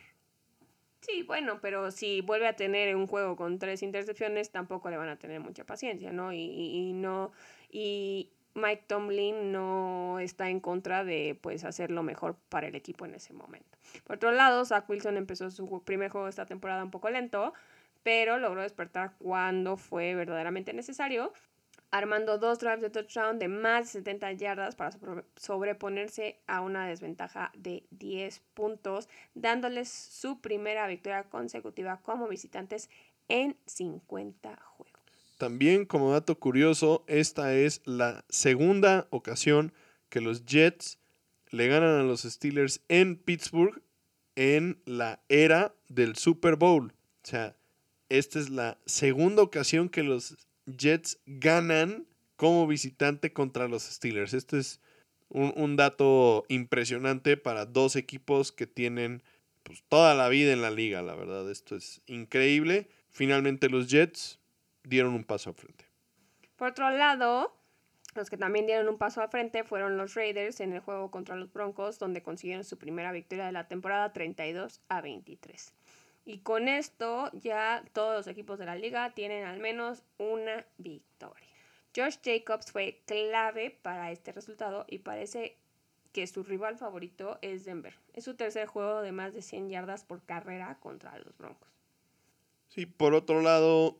Sí, 1.01 1.22
bueno, 1.22 1.61
pero 1.61 1.91
si 1.91 2.20
vuelve 2.20 2.47
a 2.47 2.57
tener 2.57 2.95
un 2.95 3.07
juego 3.07 3.36
con 3.36 3.59
tres 3.59 3.82
intercepciones, 3.82 4.51
tampoco 4.51 4.91
le 4.91 4.97
van 4.97 5.09
a 5.09 5.18
tener 5.18 5.41
mucha 5.41 5.64
paciencia, 5.64 6.12
¿no? 6.12 6.32
Y, 6.32 6.38
y, 6.38 6.93
no, 6.93 7.32
y 7.70 8.30
Mike 8.55 8.84
Tomlin 8.86 9.53
no 9.53 10.18
está 10.18 10.51
en 10.51 10.61
contra 10.61 11.05
de 11.05 11.38
pues 11.40 11.64
hacer 11.64 11.90
lo 11.90 12.03
mejor 12.03 12.36
para 12.48 12.66
el 12.68 12.74
equipo 12.74 13.05
en 13.05 13.14
ese 13.14 13.32
momento. 13.32 13.78
Por 14.05 14.16
otro 14.16 14.32
lado, 14.32 14.64
Zach 14.64 14.88
Wilson 14.88 15.16
empezó 15.16 15.51
su 15.51 15.82
primer 15.84 16.11
juego 16.11 16.26
de 16.26 16.30
esta 16.30 16.46
temporada 16.46 16.82
un 16.82 16.90
poco 16.90 17.11
lento, 17.11 17.53
pero 18.03 18.38
logró 18.38 18.62
despertar 18.62 19.14
cuando 19.18 19.76
fue 19.76 20.14
verdaderamente 20.14 20.72
necesario 20.72 21.32
armando 21.90 22.38
dos 22.38 22.59
drives 22.59 22.80
de 22.80 22.90
touchdown 22.90 23.38
de 23.38 23.48
más 23.48 23.86
de 23.86 24.01
70 24.01 24.32
yardas 24.32 24.76
para 24.76 24.96
sobreponerse 25.36 26.40
a 26.46 26.61
una 26.61 26.86
desventaja 26.86 27.51
de 27.57 27.84
10 27.90 28.40
puntos, 28.55 29.09
dándoles 29.34 29.90
su 29.90 30.40
primera 30.40 30.86
victoria 30.86 31.24
consecutiva 31.24 32.01
como 32.03 32.28
visitantes 32.28 32.88
en 33.28 33.57
50 33.66 34.57
juegos. 34.57 34.89
También 35.41 35.86
como 35.86 36.12
dato 36.12 36.38
curioso, 36.38 37.03
esta 37.07 37.57
es 37.57 37.80
la 37.86 38.26
segunda 38.28 39.09
ocasión 39.09 39.72
que 40.11 40.20
los 40.20 40.45
Jets 40.45 40.99
le 41.49 41.66
ganan 41.66 41.99
a 41.99 42.03
los 42.03 42.24
Steelers 42.24 42.82
en 42.88 43.16
Pittsburgh 43.16 43.80
en 44.36 44.82
la 44.84 45.22
era 45.30 45.74
del 45.88 46.16
Super 46.16 46.57
Bowl. 46.57 46.93
O 47.24 47.26
sea, 47.26 47.57
esta 48.11 48.38
es 48.38 48.51
la 48.51 48.76
segunda 48.84 49.41
ocasión 49.41 49.88
que 49.88 50.03
los 50.03 50.36
Jets 50.66 51.18
ganan 51.24 52.07
como 52.36 52.66
visitante 52.66 53.32
contra 53.32 53.66
los 53.66 53.84
Steelers. 53.84 54.34
Este 54.34 54.59
es 54.59 54.78
un, 55.30 55.74
dato 55.74 56.45
impresionante 56.49 57.38
para 57.38 57.64
dos 57.64 57.97
equipos 57.97 58.53
que 58.53 58.66
tienen 58.66 59.22
pues, 59.62 59.82
toda 59.88 60.14
la 60.14 60.28
vida 60.28 60.53
en 60.53 60.61
la 60.61 60.70
liga, 60.70 61.01
la 61.01 61.14
verdad. 61.14 61.51
Esto 61.51 61.76
es 61.76 62.03
increíble. 62.05 62.91
Finalmente 63.09 63.70
los 63.70 63.88
Jets 63.88 64.39
dieron 64.85 65.14
un 65.14 65.24
paso 65.24 65.51
al 65.51 65.57
frente. 65.57 65.87
Por 66.57 66.68
otro 66.68 66.91
lado, 66.91 67.57
los 68.14 68.28
que 68.28 68.37
también 68.37 68.66
dieron 68.66 68.89
un 68.89 68.99
paso 68.99 69.22
al 69.22 69.31
frente 69.31 69.64
fueron 69.64 69.97
los 69.97 70.14
Raiders 70.14 70.61
en 70.61 70.72
el 70.72 70.81
juego 70.81 71.11
contra 71.11 71.37
los 71.37 71.53
Broncos, 71.53 71.99
donde 71.99 72.22
consiguieron 72.22 72.64
su 72.64 72.78
primera 72.78 73.12
victoria 73.12 73.47
de 73.47 73.53
la 73.53 73.68
temporada 73.68 74.12
32 74.12 74.81
a 74.89 75.01
23. 75.01 75.72
Y 76.24 76.39
con 76.41 76.68
esto 76.68 77.31
ya 77.33 77.83
todos 77.93 78.14
los 78.14 78.26
equipos 78.26 78.59
de 78.59 78.66
la 78.66 78.76
liga 78.76 79.11
tienen 79.14 79.45
al 79.45 79.59
menos 79.59 80.03
una 80.18 80.66
victoria. 80.78 81.49
Josh 81.97 82.18
Jacobs 82.22 82.70
fue 82.70 83.03
clave 83.07 83.78
para 83.83 84.12
este 84.12 84.33
resultado 84.33 84.85
y 84.89 84.99
parece 84.99 85.57
que 86.12 86.26
su 86.26 86.43
rival 86.43 86.76
favorito 86.76 87.39
es 87.43 87.64
Denver. 87.64 87.95
Es 88.12 88.24
su 88.24 88.35
tercer 88.35 88.66
juego 88.66 89.01
de 89.03 89.12
más 89.12 89.33
de 89.35 89.43
100 89.43 89.70
yardas 89.70 90.05
por 90.05 90.22
carrera 90.22 90.78
contra 90.81 91.18
los 91.18 91.37
Broncos. 91.37 91.68
Sí, 92.68 92.87
por 92.87 93.14
otro 93.14 93.41
lado, 93.41 93.99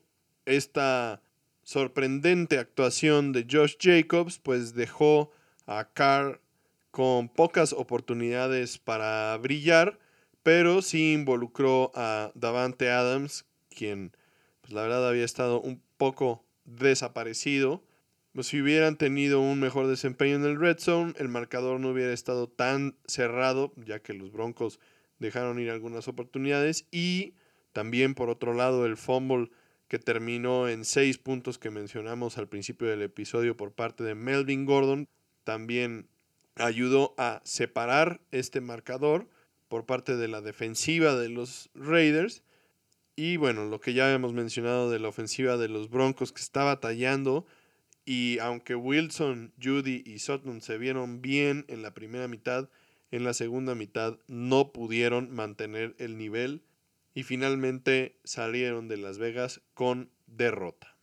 esta 0.51 1.23
sorprendente 1.63 2.59
actuación 2.59 3.33
de 3.33 3.47
Josh 3.51 3.77
Jacobs 3.81 4.39
pues 4.39 4.75
dejó 4.75 5.33
a 5.67 5.89
Carr 5.93 6.41
con 6.91 7.29
pocas 7.29 7.73
oportunidades 7.73 8.79
para 8.79 9.37
brillar 9.37 9.99
pero 10.43 10.83
sí 10.83 11.13
involucró 11.13 11.93
a 11.95 12.33
Davante 12.35 12.91
Adams, 12.91 13.45
quien 13.69 14.13
pues 14.61 14.73
la 14.73 14.83
verdad 14.83 15.09
había 15.09 15.25
estado 15.25 15.61
un 15.61 15.83
poco 15.97 16.45
desaparecido. 16.65 17.83
Pues, 18.33 18.47
si 18.47 18.61
hubieran 18.61 18.97
tenido 18.97 19.41
un 19.41 19.59
mejor 19.59 19.89
desempeño 19.89 20.37
en 20.37 20.45
el 20.45 20.59
red 20.59 20.79
zone, 20.79 21.15
el 21.19 21.29
marcador 21.29 21.81
no 21.81 21.91
hubiera 21.91 22.13
estado 22.13 22.49
tan 22.49 22.97
cerrado, 23.07 23.73
ya 23.77 24.01
que 24.01 24.15
los 24.15 24.31
Broncos 24.31 24.79
dejaron 25.19 25.59
ir 25.59 25.71
algunas 25.71 26.07
oportunidades. 26.07 26.87
Y 26.93 27.35
también, 27.73 28.15
por 28.15 28.31
otro 28.31 28.55
lado, 28.55 28.87
el 28.87 28.97
fumble 28.97 29.51
que 29.91 29.99
terminó 29.99 30.69
en 30.69 30.85
seis 30.85 31.19
puntos 31.19 31.59
que 31.59 31.69
mencionamos 31.69 32.39
al 32.39 32.47
principio 32.47 32.87
del 32.87 33.03
episodio 33.03 33.57
por 33.57 33.73
parte 33.73 34.05
de 34.05 34.15
Melvin 34.15 34.65
Gordon, 34.65 35.09
también 35.43 36.07
ayudó 36.55 37.13
a 37.19 37.41
separar 37.45 38.21
este 38.31 38.61
marcador 38.61 39.27
por 39.67 39.87
parte 39.87 40.17
de 40.17 40.29
la 40.29 40.43
defensiva 40.43 41.17
de 41.17 41.29
los 41.29 41.71
Raiders. 41.75 42.45
Y 43.17 43.37
bueno, 43.37 43.65
lo 43.65 43.81
que 43.81 43.93
ya 43.93 44.13
hemos 44.13 44.33
mencionado 44.33 44.93
de 44.93 45.01
la 45.01 45.09
ofensiva 45.09 45.57
de 45.57 45.67
los 45.67 45.91
Broncos 45.91 46.31
que 46.31 46.41
está 46.41 46.63
batallando. 46.63 47.45
Y 48.05 48.39
aunque 48.39 48.77
Wilson, 48.77 49.53
Judy 49.61 50.05
y 50.07 50.21
Sutton 50.21 50.61
se 50.61 50.79
vieron 50.79 51.21
bien 51.21 51.65
en 51.67 51.83
la 51.83 51.95
primera 51.95 52.29
mitad, 52.29 52.69
en 53.11 53.25
la 53.25 53.35
segunda 53.35 53.75
mitad 53.75 54.21
no 54.29 54.71
pudieron 54.71 55.35
mantener 55.35 55.97
el 55.99 56.17
nivel 56.17 56.63
y 57.15 57.23
finalmente 57.23 58.19
salieron 58.25 58.89
de 58.89 58.97
Las 58.97 59.19
Vegas 59.19 59.63
con 59.75 60.11
derrota. 60.27 60.97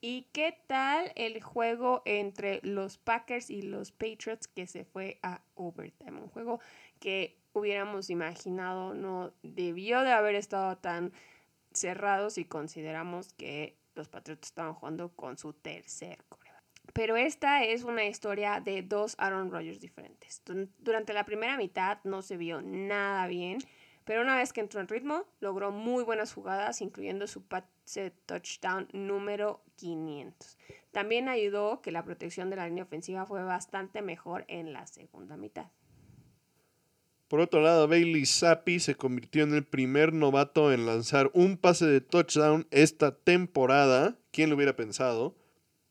¿Y 0.00 0.28
qué 0.32 0.56
tal 0.68 1.12
el 1.16 1.42
juego 1.42 2.02
entre 2.04 2.60
los 2.62 2.98
Packers 2.98 3.50
y 3.50 3.62
los 3.62 3.90
Patriots 3.90 4.46
que 4.46 4.66
se 4.66 4.84
fue 4.84 5.18
a 5.22 5.42
overtime? 5.56 6.20
Un 6.20 6.28
juego 6.28 6.60
que 7.00 7.36
hubiéramos 7.52 8.10
imaginado, 8.10 8.94
no 8.94 9.32
debió 9.42 10.02
de 10.02 10.12
haber 10.12 10.36
estado 10.36 10.78
tan 10.78 11.12
cerrado 11.72 12.30
si 12.30 12.44
consideramos 12.44 13.32
que 13.32 13.76
los 13.94 14.08
Patriotas 14.08 14.50
estaban 14.50 14.74
jugando 14.74 15.08
con 15.10 15.36
su 15.36 15.52
tercer 15.52 16.22
coreback. 16.28 16.62
Pero 16.92 17.16
esta 17.16 17.64
es 17.64 17.82
una 17.82 18.04
historia 18.04 18.60
de 18.60 18.82
dos 18.82 19.14
Aaron 19.18 19.50
Rodgers 19.50 19.80
diferentes. 19.80 20.42
Durante 20.78 21.12
la 21.12 21.24
primera 21.24 21.56
mitad 21.56 21.98
no 22.04 22.22
se 22.22 22.36
vio 22.36 22.62
nada 22.62 23.26
bien, 23.26 23.58
pero 24.08 24.22
una 24.22 24.38
vez 24.38 24.54
que 24.54 24.62
entró 24.62 24.80
en 24.80 24.88
ritmo, 24.88 25.26
logró 25.38 25.70
muy 25.70 26.02
buenas 26.02 26.32
jugadas, 26.32 26.80
incluyendo 26.80 27.26
su 27.26 27.42
pase 27.42 28.14
touchdown 28.24 28.88
número 28.94 29.60
500. 29.76 30.56
También 30.92 31.28
ayudó 31.28 31.82
que 31.82 31.92
la 31.92 32.06
protección 32.06 32.48
de 32.48 32.56
la 32.56 32.66
línea 32.66 32.84
ofensiva 32.84 33.26
fue 33.26 33.44
bastante 33.44 34.00
mejor 34.00 34.46
en 34.48 34.72
la 34.72 34.86
segunda 34.86 35.36
mitad. 35.36 35.66
Por 37.28 37.40
otro 37.40 37.60
lado, 37.60 37.86
Bailey 37.86 38.24
Zappi 38.24 38.80
se 38.80 38.94
convirtió 38.94 39.42
en 39.42 39.52
el 39.52 39.66
primer 39.66 40.14
novato 40.14 40.72
en 40.72 40.86
lanzar 40.86 41.30
un 41.34 41.58
pase 41.58 41.84
de 41.84 42.00
touchdown 42.00 42.66
esta 42.70 43.14
temporada. 43.14 44.16
¿Quién 44.30 44.48
lo 44.48 44.56
hubiera 44.56 44.74
pensado? 44.74 45.36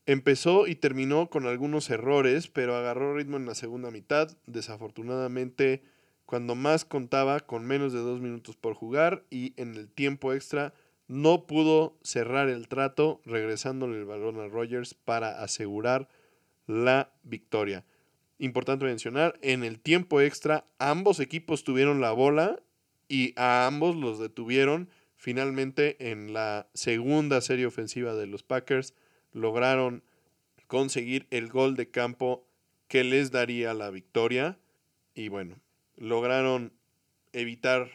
Empezó 0.07 0.65
y 0.65 0.73
terminó 0.73 1.29
con 1.29 1.45
algunos 1.45 1.91
errores, 1.91 2.47
pero 2.47 2.75
agarró 2.75 3.15
ritmo 3.15 3.37
en 3.37 3.45
la 3.45 3.53
segunda 3.53 3.91
mitad. 3.91 4.35
Desafortunadamente, 4.47 5.83
cuando 6.27 6.55
más 6.55 6.83
contaba 6.83 7.39
con 7.39 7.65
menos 7.65 7.93
de 7.93 7.99
dos 7.99 8.19
minutos 8.19 8.57
por 8.57 8.73
jugar 8.73 9.23
y 9.29 9.53
en 9.55 9.75
el 9.75 9.87
tiempo 9.87 10.33
extra 10.33 10.73
no 11.07 11.47
pudo 11.47 11.97
cerrar 12.03 12.49
el 12.49 12.67
trato, 12.67 13.21
regresándole 13.23 13.97
el 13.97 14.03
balón 14.03 14.37
a 14.41 14.49
Rogers 14.49 14.93
para 14.93 15.41
asegurar 15.41 16.09
la 16.67 17.13
victoria. 17.23 17.85
Importante 18.39 18.83
mencionar, 18.83 19.39
en 19.41 19.63
el 19.63 19.79
tiempo 19.79 20.19
extra 20.19 20.65
ambos 20.79 21.21
equipos 21.21 21.63
tuvieron 21.63 22.01
la 22.01 22.11
bola 22.11 22.61
y 23.07 23.33
a 23.37 23.65
ambos 23.65 23.95
los 23.95 24.19
detuvieron. 24.19 24.89
Finalmente 25.15 26.11
en 26.11 26.33
la 26.33 26.67
segunda 26.73 27.39
serie 27.39 27.67
ofensiva 27.67 28.15
de 28.15 28.27
los 28.27 28.43
Packers 28.43 28.93
lograron 29.31 30.03
conseguir 30.67 31.25
el 31.31 31.47
gol 31.47 31.77
de 31.77 31.89
campo 31.89 32.45
que 32.89 33.05
les 33.05 33.31
daría 33.31 33.73
la 33.73 33.91
victoria. 33.91 34.59
Y 35.15 35.29
bueno, 35.29 35.61
lograron 35.97 36.73
evitar 37.33 37.89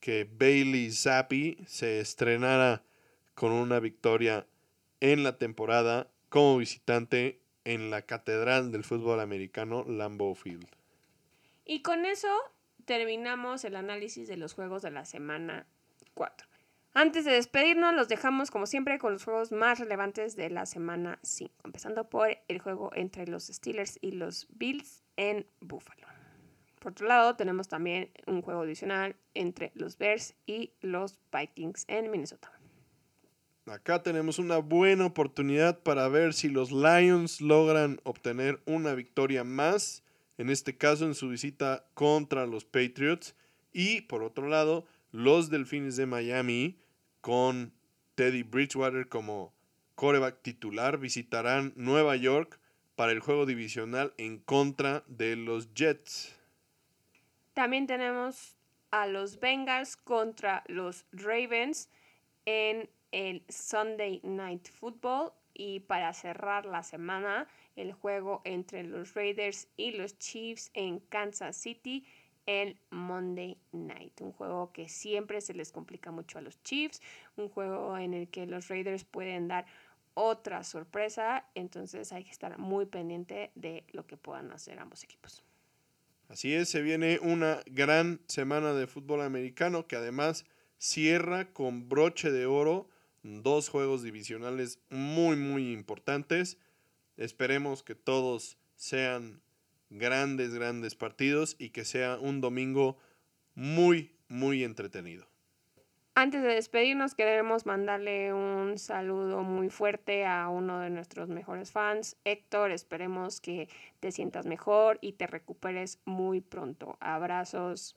que 0.00 0.28
Bailey 0.30 0.90
Zappi 0.90 1.58
se 1.66 2.00
estrenara 2.00 2.82
con 3.34 3.52
una 3.52 3.78
victoria 3.78 4.46
en 5.00 5.22
la 5.22 5.38
temporada 5.38 6.08
como 6.28 6.56
visitante 6.56 7.40
en 7.64 7.90
la 7.90 8.02
catedral 8.02 8.72
del 8.72 8.84
fútbol 8.84 9.20
americano 9.20 9.84
Lambeau 9.86 10.34
Field. 10.34 10.66
Y 11.64 11.82
con 11.82 12.06
eso 12.06 12.28
terminamos 12.84 13.64
el 13.64 13.76
análisis 13.76 14.28
de 14.28 14.36
los 14.36 14.54
juegos 14.54 14.82
de 14.82 14.90
la 14.90 15.04
semana 15.04 15.66
4. 16.14 16.48
Antes 16.94 17.24
de 17.24 17.32
despedirnos, 17.32 17.94
los 17.94 18.08
dejamos 18.08 18.50
como 18.50 18.66
siempre 18.66 18.98
con 18.98 19.12
los 19.12 19.24
juegos 19.24 19.50
más 19.50 19.78
relevantes 19.78 20.36
de 20.36 20.50
la 20.50 20.66
semana 20.66 21.18
5, 21.22 21.54
empezando 21.64 22.10
por 22.10 22.36
el 22.48 22.58
juego 22.58 22.90
entre 22.94 23.26
los 23.26 23.46
Steelers 23.46 23.98
y 24.02 24.12
los 24.12 24.46
Bills 24.50 25.02
en 25.16 25.46
Buffalo. 25.60 26.06
Por 26.82 26.90
otro 26.90 27.06
lado, 27.06 27.36
tenemos 27.36 27.68
también 27.68 28.10
un 28.26 28.42
juego 28.42 28.62
adicional 28.62 29.14
entre 29.34 29.70
los 29.76 29.98
Bears 29.98 30.34
y 30.46 30.72
los 30.80 31.20
Vikings 31.32 31.84
en 31.86 32.10
Minnesota. 32.10 32.50
Acá 33.66 34.02
tenemos 34.02 34.40
una 34.40 34.58
buena 34.58 35.06
oportunidad 35.06 35.78
para 35.84 36.08
ver 36.08 36.34
si 36.34 36.48
los 36.48 36.72
Lions 36.72 37.40
logran 37.40 38.00
obtener 38.02 38.60
una 38.66 38.94
victoria 38.94 39.44
más, 39.44 40.02
en 40.38 40.50
este 40.50 40.76
caso 40.76 41.04
en 41.04 41.14
su 41.14 41.28
visita 41.28 41.86
contra 41.94 42.46
los 42.46 42.64
Patriots. 42.64 43.36
Y 43.72 44.00
por 44.02 44.24
otro 44.24 44.48
lado, 44.48 44.84
los 45.12 45.50
Delfines 45.50 45.94
de 45.94 46.06
Miami, 46.06 46.80
con 47.20 47.72
Teddy 48.16 48.42
Bridgewater 48.42 49.08
como 49.08 49.54
coreback 49.94 50.42
titular, 50.42 50.98
visitarán 50.98 51.74
Nueva 51.76 52.16
York 52.16 52.58
para 52.96 53.12
el 53.12 53.20
juego 53.20 53.46
divisional 53.46 54.14
en 54.16 54.38
contra 54.38 55.04
de 55.06 55.36
los 55.36 55.72
Jets. 55.74 56.41
También 57.54 57.86
tenemos 57.86 58.56
a 58.90 59.06
los 59.06 59.38
Bengals 59.38 59.96
contra 59.96 60.64
los 60.68 61.06
Ravens 61.12 61.88
en 62.46 62.88
el 63.10 63.42
Sunday 63.48 64.20
Night 64.22 64.68
Football 64.70 65.32
y 65.54 65.80
para 65.80 66.12
cerrar 66.14 66.64
la 66.64 66.82
semana 66.82 67.46
el 67.76 67.92
juego 67.92 68.40
entre 68.44 68.84
los 68.84 69.14
Raiders 69.14 69.68
y 69.76 69.92
los 69.92 70.18
Chiefs 70.18 70.70
en 70.74 71.00
Kansas 71.00 71.56
City 71.56 72.06
el 72.46 72.76
Monday 72.90 73.56
Night. 73.72 74.20
Un 74.20 74.32
juego 74.32 74.72
que 74.72 74.88
siempre 74.88 75.40
se 75.40 75.54
les 75.54 75.70
complica 75.70 76.10
mucho 76.10 76.38
a 76.38 76.42
los 76.42 76.62
Chiefs, 76.62 77.00
un 77.36 77.48
juego 77.48 77.96
en 77.96 78.14
el 78.14 78.28
que 78.28 78.46
los 78.46 78.68
Raiders 78.68 79.04
pueden 79.04 79.48
dar 79.48 79.66
otra 80.14 80.64
sorpresa, 80.64 81.46
entonces 81.54 82.12
hay 82.12 82.24
que 82.24 82.30
estar 82.30 82.58
muy 82.58 82.86
pendiente 82.86 83.50
de 83.54 83.84
lo 83.92 84.06
que 84.06 84.16
puedan 84.16 84.50
hacer 84.52 84.78
ambos 84.78 85.04
equipos. 85.04 85.44
Así 86.28 86.54
es, 86.54 86.68
se 86.68 86.82
viene 86.82 87.18
una 87.20 87.60
gran 87.66 88.20
semana 88.26 88.72
de 88.72 88.86
fútbol 88.86 89.20
americano 89.20 89.86
que 89.86 89.96
además 89.96 90.44
cierra 90.78 91.52
con 91.52 91.88
broche 91.88 92.30
de 92.30 92.46
oro 92.46 92.88
dos 93.22 93.68
juegos 93.68 94.02
divisionales 94.02 94.80
muy, 94.90 95.36
muy 95.36 95.72
importantes. 95.72 96.58
Esperemos 97.16 97.82
que 97.82 97.94
todos 97.94 98.58
sean 98.76 99.42
grandes, 99.90 100.54
grandes 100.54 100.94
partidos 100.94 101.56
y 101.58 101.70
que 101.70 101.84
sea 101.84 102.18
un 102.18 102.40
domingo 102.40 102.98
muy, 103.54 104.16
muy 104.28 104.64
entretenido. 104.64 105.31
Antes 106.14 106.42
de 106.42 106.48
despedirnos, 106.48 107.14
queremos 107.14 107.64
mandarle 107.64 108.34
un 108.34 108.76
saludo 108.76 109.42
muy 109.42 109.70
fuerte 109.70 110.26
a 110.26 110.48
uno 110.50 110.78
de 110.80 110.90
nuestros 110.90 111.30
mejores 111.30 111.72
fans, 111.72 112.16
Héctor. 112.24 112.70
Esperemos 112.70 113.40
que 113.40 113.68
te 113.98 114.12
sientas 114.12 114.44
mejor 114.44 114.98
y 115.00 115.14
te 115.14 115.26
recuperes 115.26 116.00
muy 116.04 116.42
pronto. 116.42 116.98
Abrazos. 117.00 117.96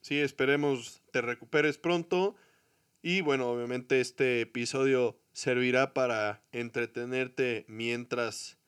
Sí, 0.00 0.18
esperemos 0.18 1.02
te 1.12 1.20
recuperes 1.20 1.76
pronto 1.76 2.36
y 3.02 3.20
bueno, 3.20 3.50
obviamente 3.50 4.00
este 4.00 4.40
episodio 4.40 5.18
servirá 5.32 5.92
para 5.92 6.40
entretenerte 6.52 7.66
mientras 7.68 8.58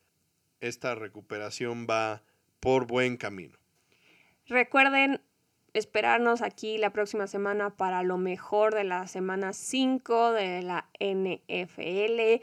esta 0.61 0.95
recuperación 0.95 1.87
va 1.89 2.23
por 2.61 2.87
buen 2.87 3.17
camino. 3.17 3.57
Recuerden 4.47 5.23
esperarnos 5.75 6.41
aquí 6.41 6.79
la 6.79 6.91
próxima 6.91 7.27
semana 7.27 7.71
para 7.71 8.03
lo 8.03 8.17
mejor 8.17 8.75
de 8.75 8.85
la 8.85 9.07
semana 9.07 9.53
5 9.53 10.33
de 10.33 10.63
la 10.63 10.89
NFL. 11.01 12.43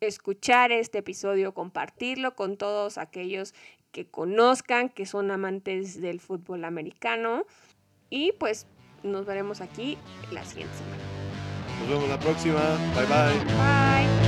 Escuchar 0.00 0.72
este 0.72 0.98
episodio, 0.98 1.52
compartirlo 1.52 2.34
con 2.34 2.56
todos 2.56 2.98
aquellos 2.98 3.54
que 3.92 4.06
conozcan, 4.06 4.88
que 4.88 5.04
son 5.04 5.30
amantes 5.30 6.00
del 6.00 6.20
fútbol 6.20 6.64
americano. 6.64 7.44
Y 8.08 8.32
pues 8.32 8.66
nos 9.02 9.26
veremos 9.26 9.60
aquí 9.60 9.98
la 10.32 10.44
siguiente 10.44 10.74
semana. 10.76 11.02
Nos 11.80 11.88
vemos 11.88 12.08
la 12.08 12.18
próxima. 12.18 12.60
Bye 12.94 13.06
bye. 13.06 13.44
Bye. 13.56 14.19